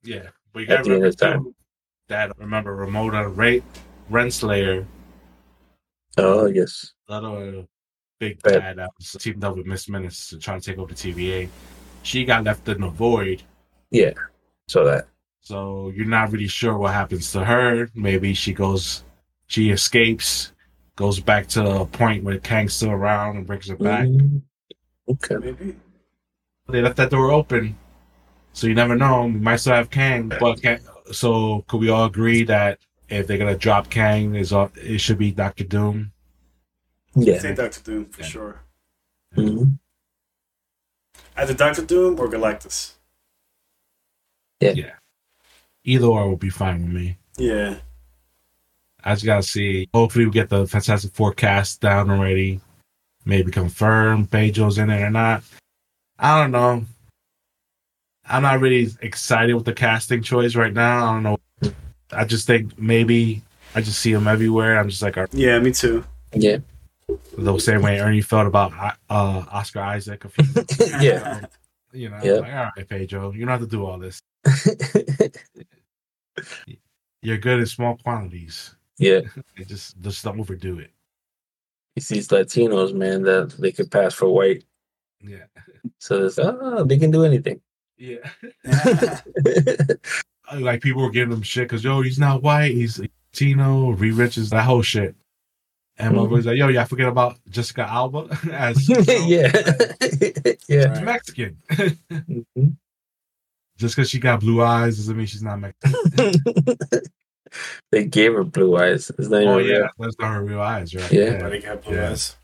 Yeah. 0.03 0.27
But 0.53 0.59
you 0.61 0.65
At 0.67 0.77
gotta 0.79 0.89
the 0.89 0.95
end 0.95 1.05
of 1.05 1.17
time. 1.17 1.55
that 2.09 2.37
remember 2.37 2.75
Ramona 2.75 3.27
Ray 3.27 3.61
Renslayer, 4.09 4.85
Oh 6.17 6.45
yes, 6.45 6.91
the 7.07 7.13
other 7.13 7.65
big 8.19 8.41
bad 8.41 8.77
that 8.77 8.89
was 8.97 9.11
teamed 9.19 9.43
up 9.43 9.55
with 9.55 9.65
Miss 9.65 9.87
Minutes 9.87 10.29
to 10.29 10.37
try 10.37 10.59
to 10.59 10.61
take 10.61 10.77
over 10.77 10.93
the 10.93 11.13
TVA. 11.13 11.47
She 12.03 12.25
got 12.25 12.43
left 12.43 12.67
in 12.67 12.81
the 12.81 12.89
void. 12.89 13.43
Yeah. 13.91 14.13
So 14.67 14.85
that 14.85 15.07
So 15.41 15.91
you're 15.95 16.05
not 16.05 16.31
really 16.31 16.47
sure 16.47 16.77
what 16.77 16.93
happens 16.93 17.31
to 17.33 17.43
her. 17.43 17.89
Maybe 17.95 18.33
she 18.33 18.53
goes, 18.53 19.03
she 19.47 19.69
escapes, 19.71 20.53
goes 20.95 21.19
back 21.19 21.47
to 21.47 21.81
a 21.81 21.85
point 21.85 22.23
where 22.23 22.39
Kang's 22.39 22.73
still 22.73 22.91
around 22.91 23.37
and 23.37 23.47
brings 23.47 23.67
her 23.67 23.75
back. 23.75 24.05
Mm, 24.07 24.41
okay. 25.09 25.35
Maybe. 25.35 25.75
They 26.69 26.81
left 26.81 26.97
that 26.97 27.09
door 27.09 27.31
open, 27.31 27.75
so 28.53 28.67
you 28.67 28.75
never 28.75 28.95
know. 28.95 29.25
We 29.25 29.31
might 29.39 29.57
still 29.57 29.73
have 29.73 29.89
Kang, 29.89 30.31
but 30.39 30.61
Kang, 30.61 30.79
so 31.11 31.65
could 31.67 31.81
we 31.81 31.89
all 31.89 32.05
agree 32.05 32.43
that 32.43 32.79
if 33.09 33.27
they're 33.27 33.37
gonna 33.39 33.57
drop 33.57 33.89
Kang, 33.89 34.35
is 34.35 34.53
it 34.53 34.99
should 35.01 35.17
be 35.17 35.31
Doctor 35.31 35.65
Doom? 35.65 36.13
Yeah. 37.15 37.39
Say 37.39 37.55
Doctor 37.55 37.81
Doom 37.81 38.05
for 38.05 38.21
Yeah. 38.21 38.27
sure. 38.27 38.61
Mhm. 39.35 39.79
Either 41.41 41.55
Doctor 41.55 41.81
Doom 41.83 42.19
or 42.19 42.27
Galactus. 42.27 42.91
Yeah. 44.59 44.73
yeah. 44.73 44.91
Either 45.83 46.05
or 46.05 46.29
will 46.29 46.37
be 46.37 46.51
fine 46.51 46.83
with 46.83 46.93
me. 46.93 47.17
Yeah. 47.35 47.77
I 49.03 49.15
just 49.15 49.25
gotta 49.25 49.41
see. 49.41 49.89
Hopefully, 49.91 50.25
we 50.25 50.31
get 50.31 50.49
the 50.49 50.67
Fantastic 50.67 51.13
Four 51.13 51.33
cast 51.33 51.81
down 51.81 52.11
already. 52.11 52.61
Maybe 53.25 53.51
confirm 53.51 54.27
Pedro's 54.27 54.77
in 54.77 54.91
it 54.91 55.01
or 55.01 55.09
not. 55.09 55.41
I 56.19 56.39
don't 56.39 56.51
know. 56.51 56.85
I'm 58.29 58.43
not 58.43 58.59
really 58.59 58.91
excited 59.01 59.55
with 59.55 59.65
the 59.65 59.73
casting 59.73 60.21
choice 60.21 60.55
right 60.55 60.73
now. 60.73 61.07
I 61.07 61.13
don't 61.13 61.23
know. 61.23 61.73
I 62.11 62.25
just 62.25 62.45
think 62.45 62.77
maybe 62.77 63.41
I 63.73 63.81
just 63.81 63.97
see 63.97 64.11
him 64.11 64.27
everywhere. 64.27 64.79
I'm 64.79 64.89
just 64.89 65.01
like 65.01 65.17
Yeah, 65.31 65.57
me 65.57 65.71
too. 65.71 66.03
Yeah. 66.35 66.57
The 67.37 67.57
same 67.59 67.81
way 67.81 67.99
Ernie 67.99 68.21
felt 68.21 68.47
about 68.47 68.73
uh, 69.09 69.43
Oscar 69.51 69.79
Isaac. 69.81 70.25
A 70.25 70.29
few, 70.29 70.45
Yeah. 70.99 71.41
you 71.93 72.09
know, 72.09 72.19
Yeah. 72.23 72.33
like, 72.33 72.53
all 72.53 72.71
right, 72.75 72.87
Pedro, 72.89 73.31
you 73.31 73.39
don't 73.41 73.49
have 73.49 73.61
to 73.61 73.67
do 73.67 73.85
all 73.85 73.97
this. 73.99 74.21
You're 77.21 77.37
good 77.37 77.59
in 77.59 77.65
small 77.65 77.97
quantities. 77.97 78.75
yeah. 78.97 79.21
Just 79.67 79.99
just 80.01 80.23
don't 80.23 80.39
overdo 80.39 80.79
it. 80.79 80.91
It's 81.95 82.07
these 82.07 82.27
Latinos, 82.29 82.93
man, 82.93 83.21
that 83.23 83.51
they 83.59 83.71
could 83.71 83.91
pass 83.91 84.13
for 84.13 84.29
white. 84.29 84.63
Yeah, 85.23 85.43
So 85.99 86.25
it's 86.25 86.39
oh, 86.39 86.83
they 86.83 86.97
can 86.97 87.11
do 87.11 87.23
anything. 87.25 87.61
yeah. 87.97 88.27
like 90.59 90.81
people 90.81 91.03
were 91.03 91.11
giving 91.11 91.31
him 91.33 91.43
shit 91.43 91.65
because 91.67 91.83
yo, 91.83 92.01
he's 92.01 92.17
not 92.17 92.41
white, 92.41 92.71
he's 92.71 92.99
Latino, 92.99 93.91
Reed 93.91 94.15
Richards, 94.15 94.49
that 94.49 94.63
whole 94.65 94.81
shit. 94.81 95.15
And 95.97 96.15
my 96.15 96.25
boy's 96.25 96.45
like, 96.45 96.57
yo, 96.57 96.67
yeah, 96.69 96.81
I 96.81 96.85
forget 96.85 97.07
about 97.07 97.37
Jessica 97.49 97.83
Alba 97.87 98.27
as 98.51 98.87
yeah. 99.27 99.51
yeah. 100.67 100.93
she's 100.93 101.01
Mexican. 101.03 101.57
Mhm. 101.69 102.75
Just 103.77 103.95
because 103.95 104.09
she 104.09 104.19
got 104.19 104.39
blue 104.39 104.61
eyes 104.61 104.97
doesn't 104.97 105.15
mean 105.17 105.25
she's 105.27 105.43
not 105.43 105.59
Mexican. 105.59 106.33
they 107.91 108.05
gave 108.05 108.33
her 108.33 108.43
blue 108.43 108.77
eyes. 108.77 109.11
It's 109.17 109.27
not 109.29 109.41
even 109.41 109.47
oh 109.53 109.57
real. 109.57 109.67
yeah, 109.81 109.87
that's 109.99 110.17
not 110.19 110.33
her 110.33 110.43
real 110.43 110.61
eyes, 110.61 110.93
right? 110.95 111.11
Yeah. 111.11 111.23
Everybody 111.23 111.59
got 111.61 111.81
blue 111.83 111.95
Yeah. 111.95 112.09
eyes. 112.11 112.35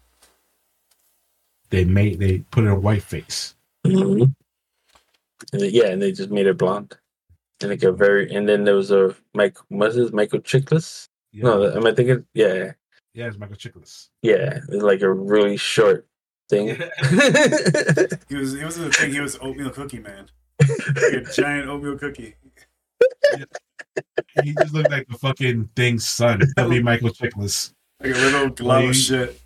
They 1.69 1.83
made 1.85 2.19
they 2.19 2.39
put 2.51 2.63
in 2.63 2.69
a 2.69 2.79
white 2.79 3.03
face. 3.03 3.55
Mhm. 3.85 4.33
And 5.53 5.61
they- 5.61 5.69
yeah, 5.69 5.87
and 5.87 6.01
they 6.01 6.11
just 6.11 6.29
made 6.31 6.45
her 6.45 6.53
blonde. 6.53 6.97
And 7.61 7.71
like 7.71 7.83
a 7.83 7.91
very, 7.91 8.33
and 8.33 8.47
then 8.47 8.63
there 8.65 8.75
was 8.75 8.91
a 8.91 9.15
Mike, 9.33 9.57
what's 9.69 9.95
his 9.95 10.11
Michael 10.11 10.39
Chiklis? 10.41 11.07
Yeah, 11.31 11.43
No, 11.43 11.71
am 11.75 11.85
I 11.87 11.93
thinking? 11.93 12.25
Yeah, 12.33 12.73
yeah, 13.17 13.27
it's 13.27 13.37
Michael 13.37 13.55
Chiklis. 13.55 14.09
yeah, 14.21 14.59
it's 14.69 14.83
like 14.83 15.01
a 15.01 15.11
really 15.11 15.57
short 15.57 16.07
thing. 16.49 16.67
He 18.29 18.35
was. 18.35 18.53
It 18.53 18.63
was 18.63 18.77
the 18.77 18.91
thing. 18.93 19.11
He 19.11 19.19
was 19.19 19.37
oatmeal 19.41 19.71
cookie 19.71 19.99
man. 19.99 20.27
Like 20.59 21.13
a 21.13 21.21
giant 21.33 21.67
oatmeal 21.69 21.97
cookie. 21.97 22.35
he 24.43 24.53
just 24.53 24.73
looked 24.73 24.91
like 24.91 25.07
the 25.07 25.17
fucking 25.17 25.69
thing's 25.75 26.05
son. 26.07 26.41
That'd 26.55 26.71
be 26.71 26.81
Michael 26.81 27.09
Chiklis. 27.09 27.73
Like 28.01 28.11
a 28.15 28.17
little 28.17 28.49
glob 28.49 28.83
Like- 28.83 28.89
of 28.89 28.95
shit. 28.95 29.41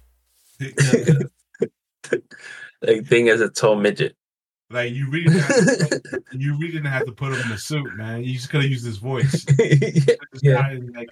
like 2.81 3.05
thing 3.07 3.29
as 3.29 3.41
a 3.41 3.49
tall 3.49 3.75
midget. 3.75 4.15
Like 4.69 4.93
you 4.93 5.09
really, 5.09 5.25
didn't 5.25 5.39
have 5.41 5.89
to, 5.89 6.21
you 6.31 6.53
really 6.57 6.71
didn't 6.73 6.85
have 6.87 7.05
to 7.05 7.11
put 7.11 7.33
him 7.33 7.41
in 7.45 7.51
a 7.51 7.57
suit, 7.57 7.93
man. 7.97 8.23
You 8.23 8.33
just 8.35 8.49
could 8.49 8.61
have 8.61 8.69
used 8.69 8.85
his 8.85 8.97
voice. 8.97 9.45
This 9.57 10.17
yeah, 10.41 10.77
like 10.93 11.09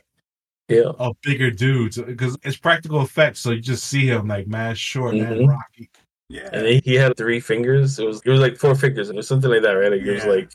yeah. 0.70 0.92
a 1.00 1.12
bigger 1.24 1.52
dude 1.52 1.96
because 2.06 2.38
it's 2.44 2.58
practical 2.58 3.02
effects. 3.02 3.40
So 3.40 3.52
you 3.52 3.60
just 3.62 3.86
see 3.86 4.06
him 4.08 4.28
like 4.28 4.48
man, 4.48 4.76
short, 4.76 5.16
man, 5.16 5.34
Mhm. 5.40 5.50
rocky. 5.50 5.90
Yeah. 6.30 6.50
And 6.54 6.68
he, 6.68 6.82
he 6.86 6.96
had 6.96 7.18
three 7.18 7.40
fingers. 7.40 7.98
It 8.00 8.06
was 8.06 8.22
it 8.24 8.30
was 8.30 8.40
like 8.40 8.58
four 8.58 8.76
fingers. 8.76 9.10
It 9.10 9.16
was 9.16 9.28
something 9.28 9.50
like 9.50 9.64
that, 9.64 9.72
right? 9.74 9.92
Like 9.92 10.02
it 10.02 10.12
was 10.14 10.26
like 10.26 10.52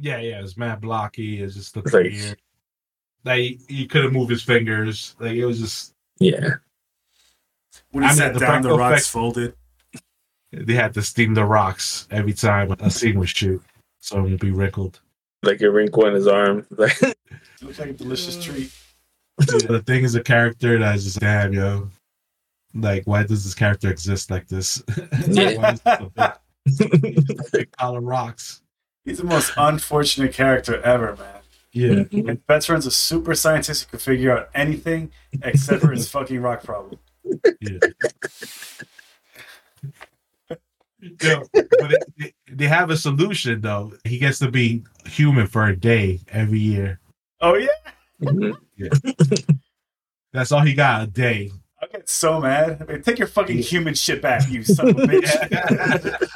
Yeah, 0.00 0.18
yeah, 0.18 0.40
it's 0.42 0.56
mad 0.56 0.80
blocky. 0.80 1.42
It's 1.42 1.54
just 1.54 1.74
looks 1.76 1.92
Like- 1.92 2.04
weird. 2.12 2.38
Like 3.24 3.38
he, 3.40 3.60
he 3.68 3.86
couldn't 3.86 4.12
move 4.12 4.28
his 4.28 4.42
fingers. 4.42 5.16
Like 5.18 5.32
it 5.32 5.44
was 5.46 5.58
just 5.60 5.94
yeah. 6.20 6.54
When 7.90 8.04
he 8.04 8.10
I 8.10 8.14
sat 8.14 8.34
the 8.34 8.40
down, 8.40 8.62
the 8.62 8.68
practical 8.68 8.78
rocks 8.78 8.92
effects- 8.92 9.08
folded. 9.08 9.54
they 10.52 10.74
had 10.74 10.94
to 10.94 11.02
steam 11.02 11.34
the 11.34 11.44
rocks 11.44 12.06
every 12.10 12.32
time 12.32 12.70
a 12.80 12.90
scene 12.90 13.18
was 13.18 13.30
shoot, 13.30 13.62
so 14.00 14.18
it 14.18 14.22
won't 14.22 14.40
be 14.40 14.50
wrinkled. 14.50 15.00
Like 15.42 15.60
a 15.62 15.70
wrinkle 15.70 16.06
in 16.06 16.14
his 16.14 16.26
arm. 16.26 16.66
Like 16.70 17.00
It 17.02 17.16
looks 17.62 17.78
like 17.78 17.90
a 17.90 17.92
delicious 17.92 18.42
treat. 18.42 18.70
The 19.38 19.82
thing 19.86 20.04
is 20.04 20.14
a 20.14 20.22
character 20.22 20.78
that 20.78 20.96
is 20.96 21.04
just 21.04 21.20
damn 21.20 21.52
yo. 21.52 21.88
Like, 22.74 23.04
why 23.06 23.22
does 23.22 23.44
this 23.44 23.54
character 23.54 23.90
exist 23.90 24.30
like 24.30 24.48
this? 24.48 24.82
Yeah. 25.28 25.54
Why 25.56 26.36
is 26.66 26.78
big, 26.78 27.26
big 27.52 27.72
pile 27.72 27.96
of 27.96 28.04
rocks. 28.04 28.62
He's 29.04 29.18
the 29.18 29.24
most 29.24 29.52
unfortunate 29.56 30.34
character 30.34 30.82
ever, 30.82 31.16
man. 31.16 31.40
Yeah, 31.72 31.88
mm-hmm. 31.90 32.28
And 32.28 32.46
Best 32.46 32.66
Friend's 32.66 32.86
a 32.86 32.90
super 32.90 33.34
scientist 33.34 33.84
who 33.84 33.90
can 33.90 33.98
figure 34.00 34.36
out 34.36 34.48
anything 34.54 35.12
except 35.42 35.80
for 35.82 35.92
his 35.92 36.08
fucking 36.10 36.40
rock 36.40 36.62
problem. 36.62 36.98
yeah. 37.60 37.78
Yo, 41.00 41.42
but 41.52 41.68
they, 41.88 41.96
they, 42.18 42.34
they 42.50 42.66
have 42.66 42.90
a 42.90 42.96
solution 42.96 43.60
though. 43.60 43.92
He 44.04 44.18
gets 44.18 44.40
to 44.40 44.50
be 44.50 44.82
human 45.06 45.46
for 45.46 45.66
a 45.66 45.76
day 45.76 46.20
every 46.32 46.58
year. 46.58 46.98
Oh 47.40 47.54
yeah, 47.54 47.68
mm-hmm. 48.20 48.52
Mhm. 48.78 49.58
That's 50.32 50.52
all 50.52 50.60
he 50.60 50.74
got 50.74 51.02
a 51.02 51.06
day. 51.06 51.50
I 51.82 51.86
get 51.86 52.08
so 52.08 52.40
mad. 52.40 52.82
I 52.82 52.92
mean, 52.92 53.02
take 53.02 53.18
your 53.18 53.28
fucking 53.28 53.58
human 53.58 53.94
shit 53.94 54.20
back, 54.22 54.48
you 54.50 54.62
son 54.64 54.88
of 54.90 54.98
a 54.98 55.02
bitch. 55.06 56.28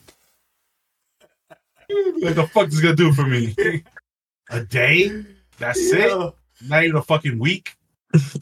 What 1.88 2.34
the 2.34 2.46
fuck 2.48 2.68
is 2.68 2.80
gonna 2.80 2.96
do 2.96 3.12
for 3.12 3.24
me? 3.26 3.54
A 4.50 4.60
day? 4.60 5.24
That's 5.58 5.78
it? 5.92 6.34
Not 6.62 6.84
even 6.84 6.96
a 6.96 7.02
fucking 7.02 7.38
week? 7.38 7.76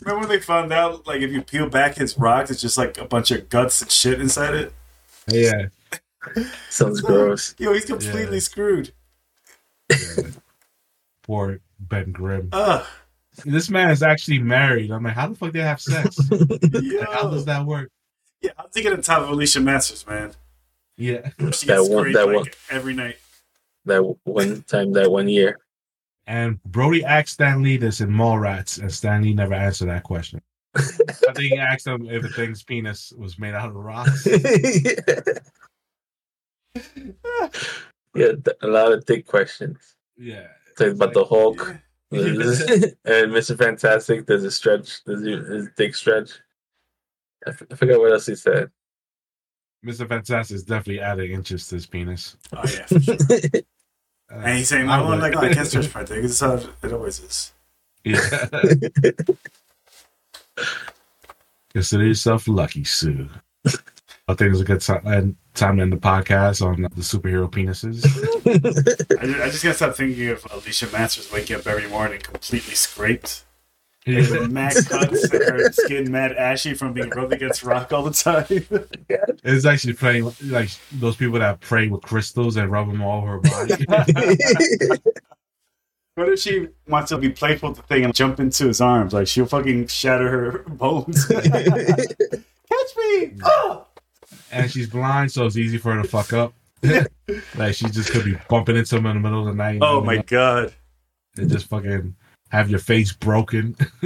Remember 0.02 0.20
when 0.20 0.28
they 0.28 0.40
found 0.40 0.72
out, 0.72 1.06
like, 1.06 1.20
if 1.20 1.30
you 1.32 1.42
peel 1.42 1.68
back 1.68 1.96
his 1.96 2.16
rocks, 2.16 2.50
it's 2.50 2.60
just 2.60 2.78
like 2.78 2.96
a 2.98 3.04
bunch 3.04 3.30
of 3.30 3.48
guts 3.48 3.82
and 3.82 3.90
shit 3.90 4.20
inside 4.20 4.54
it? 4.54 4.72
Yeah. 5.28 5.66
Sounds 6.70 7.00
gross. 7.00 7.54
Yo, 7.58 7.72
he's 7.72 7.84
completely 7.84 8.36
Yeah. 8.36 8.40
screwed. 8.40 8.92
yeah. 9.90 9.96
Poor 11.24 11.60
Ben 11.80 12.12
Grimm. 12.12 12.48
Ugh. 12.52 12.86
This 13.44 13.68
man 13.68 13.90
is 13.90 14.02
actually 14.02 14.38
married. 14.38 14.90
I'm 14.92 15.02
like, 15.02 15.14
how 15.14 15.26
the 15.28 15.34
fuck 15.34 15.52
they 15.52 15.60
have 15.60 15.80
sex? 15.80 16.16
Like, 16.30 17.08
how 17.10 17.28
does 17.30 17.44
that 17.46 17.66
work? 17.66 17.90
Yeah, 18.40 18.52
I'm 18.58 18.68
thinking 18.70 18.92
on 18.92 19.00
top 19.02 19.22
of 19.22 19.30
Alicia 19.30 19.60
Masters, 19.60 20.06
man. 20.06 20.32
Yeah. 20.96 21.30
She 21.52 21.66
That 21.66 21.78
gets 21.78 21.88
one- 21.88 21.98
scraped, 22.00 22.14
that 22.16 22.26
like, 22.26 22.36
one. 22.36 22.46
every 22.70 22.94
night. 22.94 23.16
that 23.86 24.16
one 24.24 24.62
time, 24.68 24.92
that 24.92 25.10
one 25.10 25.28
year. 25.28 25.58
And 26.26 26.62
Brodie 26.64 27.04
asked 27.04 27.30
Stan 27.34 27.62
Lee 27.62 27.76
this 27.76 28.00
in 28.00 28.08
Mallrats, 28.10 28.78
and 28.80 28.90
Stan 28.92 29.22
Lee 29.22 29.34
never 29.34 29.52
answered 29.54 29.88
that 29.88 30.04
question. 30.04 30.40
I 30.76 30.80
think 31.34 31.52
he 31.52 31.58
asked 31.58 31.86
him 31.86 32.08
if 32.08 32.22
the 32.22 32.28
thing's 32.30 32.62
penis 32.62 33.12
was 33.18 33.38
made 33.38 33.54
out 33.54 33.68
of 33.68 33.74
rocks. 33.76 34.26
yeah, 38.14 38.32
a 38.62 38.66
lot 38.66 38.92
of 38.92 39.04
thick 39.04 39.26
questions. 39.26 39.96
Yeah. 40.16 40.46
Talk 40.76 40.88
about 40.92 41.12
the 41.14 41.24
Hulk. 41.24 41.76
Yeah. 42.10 42.20
and 43.04 43.32
Mr. 43.32 43.56
Fantastic 43.58 44.26
does 44.26 44.44
a 44.44 44.50
stretch, 44.50 45.02
does 45.04 45.22
his 45.22 45.68
dick 45.76 45.94
stretch. 45.94 46.30
I, 47.46 47.50
f- 47.50 47.62
I 47.70 47.74
forgot 47.74 48.00
what 48.00 48.12
else 48.12 48.26
he 48.26 48.34
said. 48.36 48.70
Mr. 49.84 50.08
Fantastic 50.08 50.54
is 50.54 50.62
definitely 50.64 51.00
adding 51.00 51.32
inches 51.32 51.68
to 51.68 51.74
his 51.74 51.86
penis. 51.86 52.36
Oh, 52.54 52.62
yeah, 52.64 52.86
for 52.86 53.00
sure. 53.00 53.16
Uh, 53.30 53.60
And 54.30 54.58
he's 54.58 54.68
saying, 54.70 54.88
I 54.88 54.98
no, 55.00 55.08
would. 55.10 55.18
like, 55.20 55.36
I 55.36 55.52
can't 55.52 55.66
stretch 55.68 55.94
my 55.94 56.02
dick. 56.02 56.22
This 56.22 56.32
is 56.32 56.40
how 56.40 56.54
it 56.54 56.92
always 56.92 57.20
is. 57.20 57.52
Yeah. 58.04 58.20
Consider 61.72 62.06
yourself 62.06 62.48
lucky, 62.48 62.84
Sue. 62.84 63.28
I 64.26 64.34
think 64.34 64.52
it's 64.52 64.60
a 64.60 64.64
good 64.64 64.80
time, 64.80 65.02
uh, 65.04 65.22
time 65.52 65.76
to 65.76 65.82
end 65.82 65.92
the 65.92 65.98
podcast 65.98 66.64
on 66.64 66.82
the 66.82 66.88
superhero 66.88 67.50
penises. 67.50 68.04
I 69.20 69.26
just, 69.26 69.40
I 69.40 69.50
just 69.50 69.62
gotta 69.62 69.74
stop 69.74 69.96
thinking 69.96 70.30
of 70.30 70.46
Alicia 70.50 70.88
Masters 70.92 71.30
waking 71.30 71.56
up 71.56 71.66
every 71.66 71.88
morning 71.88 72.20
completely 72.20 72.74
scraped. 72.74 73.44
Yeah. 74.06 74.20
With 74.20 74.50
mad 74.50 74.74
cuts 74.86 75.30
her 75.32 75.72
skin 75.72 76.10
mad 76.10 76.32
ashy 76.36 76.74
from 76.74 76.92
being 76.92 77.08
rubbed 77.10 77.32
against 77.32 77.62
rock 77.62 77.90
all 77.92 78.02
the 78.02 78.10
time. 78.10 78.46
It's 79.46 79.66
actually 79.66 79.92
playing 79.92 80.32
like 80.44 80.70
those 80.90 81.16
people 81.16 81.38
that 81.38 81.60
pray 81.60 81.88
with 81.88 82.00
crystals 82.00 82.56
and 82.56 82.70
rub 82.72 82.88
them 82.88 83.02
all 83.02 83.22
over 83.22 83.32
her 83.32 83.40
body. 83.40 83.84
what 86.14 86.30
if 86.30 86.40
she 86.40 86.68
wants 86.88 87.10
to 87.10 87.18
be 87.18 87.28
playful 87.28 87.70
with 87.70 87.76
the 87.76 87.84
thing 87.84 88.04
and 88.04 88.14
jump 88.14 88.40
into 88.40 88.66
his 88.66 88.80
arms? 88.80 89.12
Like 89.12 89.26
she'll 89.26 89.44
fucking 89.44 89.88
shatter 89.88 90.28
her 90.30 90.58
bones. 90.60 91.26
Catch 91.26 92.96
me! 92.96 93.34
Oh! 93.44 93.86
And 94.54 94.70
she's 94.70 94.88
blind, 94.88 95.32
so 95.32 95.46
it's 95.46 95.56
easy 95.56 95.78
for 95.78 95.94
her 95.94 96.02
to 96.02 96.08
fuck 96.08 96.32
up. 96.32 96.54
like 97.56 97.74
she 97.74 97.86
just 97.88 98.10
could 98.10 98.24
be 98.24 98.36
bumping 98.48 98.76
into 98.76 98.96
him 98.96 99.06
in 99.06 99.14
the 99.16 99.20
middle 99.20 99.40
of 99.40 99.46
the 99.46 99.54
night. 99.54 99.78
Oh 99.80 100.00
my 100.02 100.18
god. 100.18 100.74
And 101.36 101.50
just 101.50 101.66
fucking 101.66 102.14
have 102.50 102.70
your 102.70 102.78
face 102.78 103.12
broken. 103.12 103.76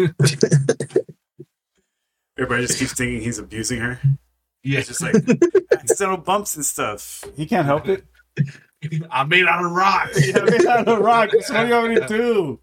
Everybody 2.38 2.66
just 2.66 2.78
keeps 2.78 2.94
thinking 2.94 3.20
he's 3.20 3.38
abusing 3.38 3.80
her. 3.80 4.00
yeah, 4.62 4.78
It's 4.78 4.88
just 4.88 5.02
like 5.02 5.14
accidental 5.72 6.18
bumps 6.18 6.54
and 6.56 6.64
stuff. 6.64 7.24
He 7.36 7.46
can't 7.46 7.66
help 7.66 7.88
it. 7.88 8.04
I'm 9.10 9.28
made 9.28 9.44
out 9.46 9.64
of 9.64 9.72
rock. 9.72 10.10
Yeah, 10.16 10.38
I 10.42 10.50
mean, 10.50 10.68
on 10.68 10.84
the 10.84 10.98
rock. 10.98 11.30
That's 11.32 11.50
what 11.50 11.66
you 11.66 11.74
want 11.74 11.88
me 11.94 12.00
to 12.00 12.06
do. 12.06 12.60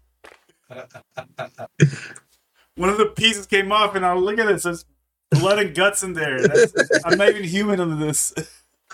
One 2.76 2.88
of 2.88 2.96
the 2.96 3.06
pieces 3.14 3.46
came 3.46 3.70
off, 3.70 3.94
and 3.94 4.04
I 4.04 4.14
look 4.14 4.38
at 4.38 4.48
it. 4.48 4.54
it 4.56 4.62
says 4.62 4.86
blood 5.30 5.58
and 5.58 5.74
guts 5.74 6.02
in 6.02 6.12
there. 6.12 6.46
That's, 6.46 6.72
I'm 7.04 7.18
not 7.18 7.30
even 7.30 7.44
human 7.44 7.80
under 7.80 7.96
this. 7.96 8.34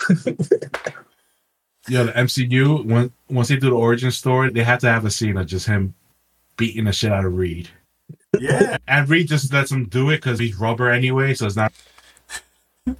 Yeah, 1.87 2.03
the 2.03 2.11
MCU 2.13 2.85
when, 2.85 3.11
once 3.29 3.49
they 3.49 3.57
do 3.57 3.69
the 3.69 3.75
origin 3.75 4.11
story, 4.11 4.49
they 4.51 4.63
had 4.63 4.79
to 4.81 4.89
have 4.89 5.05
a 5.05 5.11
scene 5.11 5.35
of 5.37 5.47
just 5.47 5.65
him 5.65 5.93
beating 6.55 6.85
the 6.85 6.93
shit 6.93 7.11
out 7.11 7.25
of 7.25 7.35
Reed, 7.35 7.67
Yeah, 8.39 8.77
and 8.87 9.09
Reed 9.09 9.27
just 9.27 9.51
lets 9.51 9.71
him 9.71 9.85
do 9.89 10.09
it 10.09 10.17
because 10.17 10.39
he's 10.39 10.55
rubber 10.55 10.89
anyway, 10.89 11.33
so 11.33 11.45
it's 11.45 11.55
not 11.55 11.73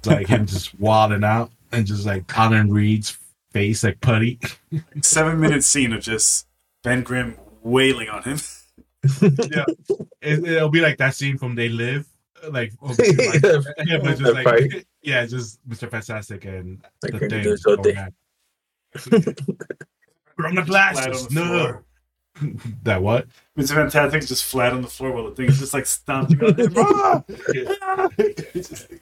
like 0.04 0.26
him 0.26 0.44
just 0.44 0.78
wilding 0.78 1.24
out 1.24 1.50
and 1.72 1.86
just 1.86 2.04
like 2.04 2.26
pounding 2.26 2.70
Reed's 2.70 3.16
face 3.52 3.84
like 3.84 4.00
putty. 4.02 4.38
seven 5.02 5.40
minute 5.40 5.64
scene 5.64 5.92
of 5.92 6.02
just 6.02 6.46
Ben 6.82 7.02
Grimm 7.02 7.38
wailing 7.62 8.10
on 8.10 8.22
him. 8.22 8.38
yeah, 9.22 9.64
it, 10.20 10.44
it'll 10.44 10.68
be 10.68 10.80
like 10.82 10.98
that 10.98 11.14
scene 11.14 11.38
from 11.38 11.54
They 11.54 11.70
Live, 11.70 12.06
like, 12.50 12.72
like 12.82 12.98
yeah, 13.86 13.98
but 13.98 14.18
just 14.18 14.22
like 14.34 14.44
fight. 14.44 14.86
yeah, 15.02 15.26
just 15.26 15.66
Mr. 15.68 15.90
Fantastic 15.90 16.44
and 16.44 16.84
Like, 17.02 17.12
the 17.12 17.18
thing. 17.20 17.28
do 17.28 17.42
just 17.42 17.62
so 17.64 17.76
going 17.76 17.94
they- 17.94 18.08
From 20.36 20.54
the 20.56 20.64
Flat 20.64 20.94
glasses, 20.94 21.26
on 21.28 21.34
the 21.34 21.40
no. 21.40 21.46
floor. 21.46 21.84
That 22.82 23.00
what? 23.02 23.26
Mr. 23.56 23.74
Fantastic's 23.74 24.26
just 24.28 24.44
flat 24.44 24.72
on 24.72 24.82
the 24.82 24.88
floor 24.88 25.12
while 25.12 25.24
the 25.30 25.34
thing 25.36 25.46
is 25.46 25.58
just 25.60 25.72
like 25.74 25.86
stomping 25.86 26.42
on 26.42 26.54
him. 26.58 26.74
It's 27.38 28.68
just 28.68 28.90
like, 28.90 29.00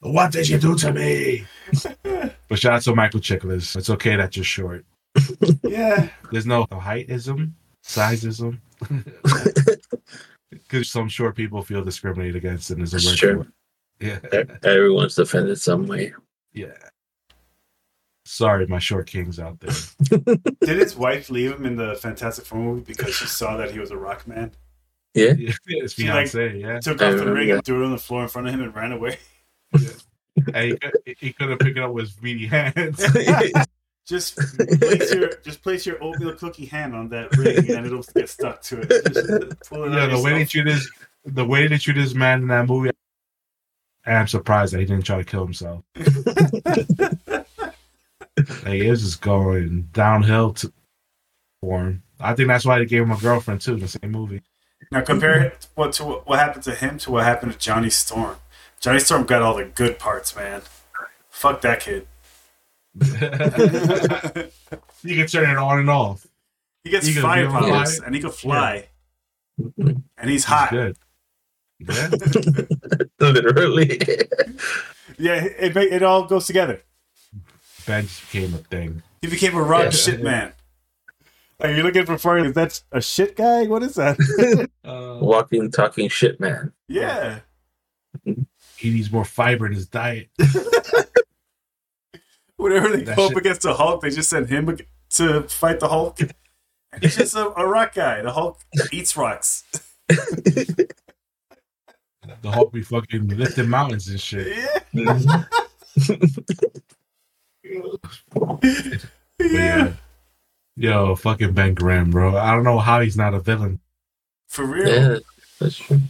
What 0.00 0.32
did 0.32 0.48
you 0.48 0.58
do 0.58 0.76
to 0.76 0.92
me? 0.92 1.46
but 2.48 2.58
shout 2.58 2.72
out 2.74 2.82
to 2.82 2.94
Michael 2.94 3.20
Chiklis. 3.20 3.74
It's 3.76 3.88
okay 3.90 4.16
that 4.16 4.36
you're 4.36 4.44
short. 4.44 4.84
yeah, 5.64 6.10
There's 6.30 6.44
no 6.46 6.66
heightism, 6.66 7.52
sizeism. 7.84 8.58
Because 10.50 10.90
some 10.90 11.08
short 11.08 11.36
people 11.36 11.62
feel 11.62 11.84
discriminated 11.84 12.36
against 12.36 12.70
and 12.70 12.80
there's 12.80 12.94
a 12.94 12.96
That's 12.96 13.16
true. 13.16 13.44
for. 13.44 14.04
Yeah. 14.04 14.18
Everyone's 14.62 15.18
offended 15.18 15.60
some 15.60 15.86
way. 15.86 16.12
yeah. 16.52 16.72
Sorry, 18.24 18.66
my 18.66 18.78
short 18.78 19.06
kings 19.06 19.38
out 19.40 19.58
there. 19.58 19.74
did 20.60 20.78
his 20.78 20.94
wife 20.94 21.30
leave 21.30 21.50
him 21.52 21.64
in 21.64 21.76
the 21.76 21.94
Fantastic 21.94 22.44
Four 22.44 22.58
movie 22.58 22.92
because 22.92 23.14
she 23.14 23.26
saw 23.26 23.56
that 23.56 23.70
he 23.70 23.78
was 23.78 23.90
a 23.90 23.96
rock 23.96 24.26
man? 24.28 24.52
Yeah. 25.14 25.32
Yeah, 25.38 25.52
it's 25.66 25.94
She, 25.94 26.06
like- 26.10 26.32
yeah. 26.34 26.78
Took 26.80 27.00
off 27.00 27.16
the 27.16 27.32
ring 27.32 27.48
that. 27.48 27.54
and 27.56 27.64
threw 27.64 27.82
it 27.82 27.86
on 27.86 27.92
the 27.92 27.96
floor 27.98 28.22
in 28.24 28.28
front 28.28 28.46
of 28.48 28.52
him 28.54 28.60
and 28.62 28.74
ran 28.74 28.92
away. 28.92 29.18
And 29.72 29.92
he, 30.54 30.76
could- 30.76 31.00
he 31.18 31.32
couldn't 31.32 31.58
pick 31.58 31.76
it 31.78 31.82
up 31.82 31.90
with 31.92 32.04
his 32.06 32.14
beady 32.14 32.46
hands. 32.46 33.02
Just 34.08 34.36
place 34.36 35.12
your 35.12 35.28
just 35.44 35.62
place 35.62 35.84
your 35.84 36.02
oatmeal 36.02 36.32
cookie 36.32 36.64
hand 36.64 36.94
on 36.94 37.10
that 37.10 37.36
ring 37.36 37.70
and 37.70 37.84
it'll 37.84 38.02
get 38.14 38.30
stuck 38.30 38.62
to 38.62 38.80
it. 38.80 39.60
Pull 39.68 39.84
it 39.84 39.92
yeah, 39.92 40.06
the 40.06 40.22
way 40.22 40.32
that 40.32 40.38
you 40.38 40.46
treat 40.46 40.64
this, 40.64 40.90
the 41.26 41.44
way 41.44 41.66
they 41.66 41.76
treat 41.76 41.96
this 41.96 42.14
man 42.14 42.40
in 42.40 42.48
that 42.48 42.66
movie, 42.66 42.90
I 44.06 44.12
am 44.12 44.26
surprised 44.26 44.72
that 44.72 44.80
he 44.80 44.86
didn't 44.86 45.04
try 45.04 45.18
to 45.18 45.24
kill 45.24 45.44
himself. 45.44 45.84
like, 45.94 46.06
it 48.64 48.90
was 48.90 49.02
just 49.02 49.20
going 49.20 49.90
downhill 49.92 50.54
to, 50.54 50.72
for 51.60 51.80
him. 51.80 52.02
I 52.18 52.34
think 52.34 52.48
that's 52.48 52.64
why 52.64 52.78
they 52.78 52.86
gave 52.86 53.02
him 53.02 53.10
a 53.10 53.18
girlfriend 53.18 53.60
too 53.60 53.74
in 53.74 53.80
the 53.80 53.88
same 53.88 54.10
movie. 54.10 54.40
Now 54.90 55.02
compare 55.02 55.52
what 55.74 55.92
to 55.94 56.04
what 56.04 56.38
happened 56.38 56.64
to 56.64 56.74
him 56.74 56.96
to 57.00 57.10
what 57.10 57.24
happened 57.24 57.52
to 57.52 57.58
Johnny 57.58 57.90
Storm. 57.90 58.36
Johnny 58.80 59.00
Storm 59.00 59.24
got 59.24 59.42
all 59.42 59.56
the 59.56 59.66
good 59.66 59.98
parts, 59.98 60.34
man. 60.34 60.62
Fuck 61.28 61.60
that 61.60 61.80
kid. 61.80 62.06
you 65.02 65.16
can 65.16 65.26
turn 65.26 65.50
it 65.50 65.56
on 65.58 65.78
and 65.80 65.90
off. 65.90 66.26
He 66.84 66.90
gets 66.90 67.06
He 67.06 67.14
fire 67.14 67.48
powers 67.48 68.00
and 68.00 68.14
he 68.14 68.20
can 68.20 68.30
fly. 68.30 68.88
And 69.58 70.02
he's 70.22 70.30
He's 70.30 70.44
hot. 70.44 70.70
good. 70.70 70.96
Yeah. 71.80 72.08
Literally. 73.20 73.98
Yeah, 75.18 75.44
it, 75.44 75.76
it, 75.76 75.92
it 75.94 76.02
all 76.02 76.24
goes 76.26 76.46
together. 76.46 76.82
Ben 77.86 78.06
became 78.30 78.54
a 78.54 78.58
thing. 78.58 79.02
He 79.22 79.28
became 79.28 79.56
a 79.56 79.62
rock 79.62 79.84
Yeah. 79.84 79.90
shit 79.90 80.22
man. 80.22 80.52
Are 81.60 81.72
you 81.72 81.82
looking 81.82 82.06
for 82.06 82.16
fire? 82.18 82.50
That's 82.52 82.84
a 82.92 83.00
shit 83.00 83.34
guy? 83.36 83.64
What 83.66 83.82
is 83.82 83.94
that? 83.96 84.16
Uh, 84.84 85.18
Walking, 85.20 85.70
talking 85.70 86.08
shit, 86.08 86.40
man. 86.40 86.72
yeah. 86.88 87.40
he 88.24 88.90
needs 88.90 89.12
more 89.12 89.24
fiber 89.24 89.66
in 89.66 89.72
his 89.72 89.86
diet. 89.86 90.30
Whenever 92.58 92.90
they 92.90 93.04
That 93.04 93.16
go 93.16 93.26
up 93.26 93.36
against 93.36 93.62
the 93.62 93.72
Hulk, 93.74 94.02
they 94.02 94.10
just 94.10 94.28
send 94.28 94.48
him 94.50 94.78
to 95.10 95.42
fight 95.44 95.80
the 95.80 95.88
Hulk. 95.88 96.20
And 96.20 97.02
he's 97.02 97.16
just 97.16 97.34
a, 97.34 97.48
a 97.58 97.66
rock 97.66 97.94
guy. 97.94 98.20
The 98.20 98.32
Hulk 98.32 98.60
eats 98.92 99.16
rocks. 99.16 99.64
The 102.42 102.50
Hulk 102.50 102.72
be 102.72 102.82
fucking 102.82 103.28
lifting 103.28 103.70
mountains 103.70 104.06
and 104.08 104.20
shit. 104.20 104.54
Yeah. 104.92 105.24
But 109.38 109.52
yeah. 109.52 109.92
Yo, 110.76 111.14
fucking 111.14 111.52
Ben 111.52 111.74
Grimm, 111.74 112.10
bro. 112.10 112.36
I 112.36 112.52
don't 112.52 112.64
know 112.64 112.78
how 112.78 113.00
he's 113.00 113.16
not 113.16 113.34
a 113.34 113.40
villain. 113.40 113.80
For 114.48 114.64
real. 114.64 114.88
yeah, 114.88 115.18
that's 115.60 115.76
true. 115.76 116.00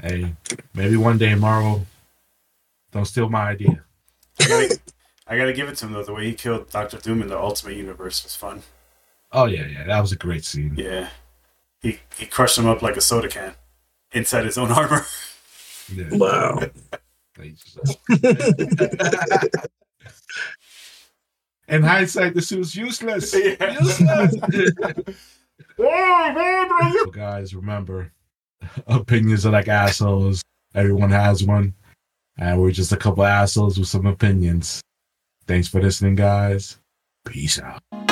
Hey, 0.00 0.34
maybe 0.74 0.96
one 0.96 1.18
day 1.18 1.34
Marvel 1.34 1.86
don't 2.92 3.04
steal 3.04 3.28
my 3.28 3.48
idea. 3.50 3.84
I 4.40 4.46
gotta, 4.48 4.78
I 5.26 5.36
gotta 5.36 5.52
give 5.52 5.68
it 5.68 5.76
to 5.78 5.86
him 5.86 5.92
though. 5.92 6.02
The 6.04 6.14
way 6.14 6.26
he 6.26 6.34
killed 6.34 6.70
Doctor 6.70 6.98
Doom 6.98 7.22
in 7.22 7.28
the 7.28 7.38
Ultimate 7.38 7.76
Universe 7.76 8.22
was 8.24 8.34
fun. 8.36 8.62
Oh 9.32 9.44
yeah, 9.46 9.66
yeah, 9.66 9.84
that 9.84 10.00
was 10.00 10.12
a 10.12 10.16
great 10.16 10.44
scene. 10.44 10.74
Yeah, 10.76 11.10
he 11.82 11.98
he 12.16 12.26
crushed 12.26 12.56
him 12.58 12.66
up 12.66 12.82
like 12.82 12.96
a 12.96 13.00
soda 13.00 13.28
can 13.28 13.54
inside 14.12 14.44
his 14.44 14.58
own 14.58 14.70
armor. 14.72 15.04
Yeah. 15.90 16.08
Wow. 16.12 16.58
In 21.68 21.82
hindsight, 21.82 22.34
this 22.34 22.50
was 22.50 22.74
useless. 22.74 23.34
Yeah. 23.34 23.72
Useless. 23.80 24.34
Oh, 25.78 27.06
Guys, 27.12 27.54
remember, 27.54 28.12
opinions 28.86 29.46
are 29.46 29.52
like 29.52 29.68
assholes. 29.68 30.42
Everyone 30.74 31.10
has 31.10 31.42
one, 31.44 31.74
and 32.38 32.60
we're 32.60 32.70
just 32.70 32.92
a 32.92 32.96
couple 32.96 33.24
assholes 33.24 33.78
with 33.78 33.88
some 33.88 34.06
opinions. 34.06 34.80
Thanks 35.46 35.68
for 35.68 35.80
listening, 35.80 36.14
guys. 36.14 36.78
Peace 37.24 37.58
out. 37.58 38.07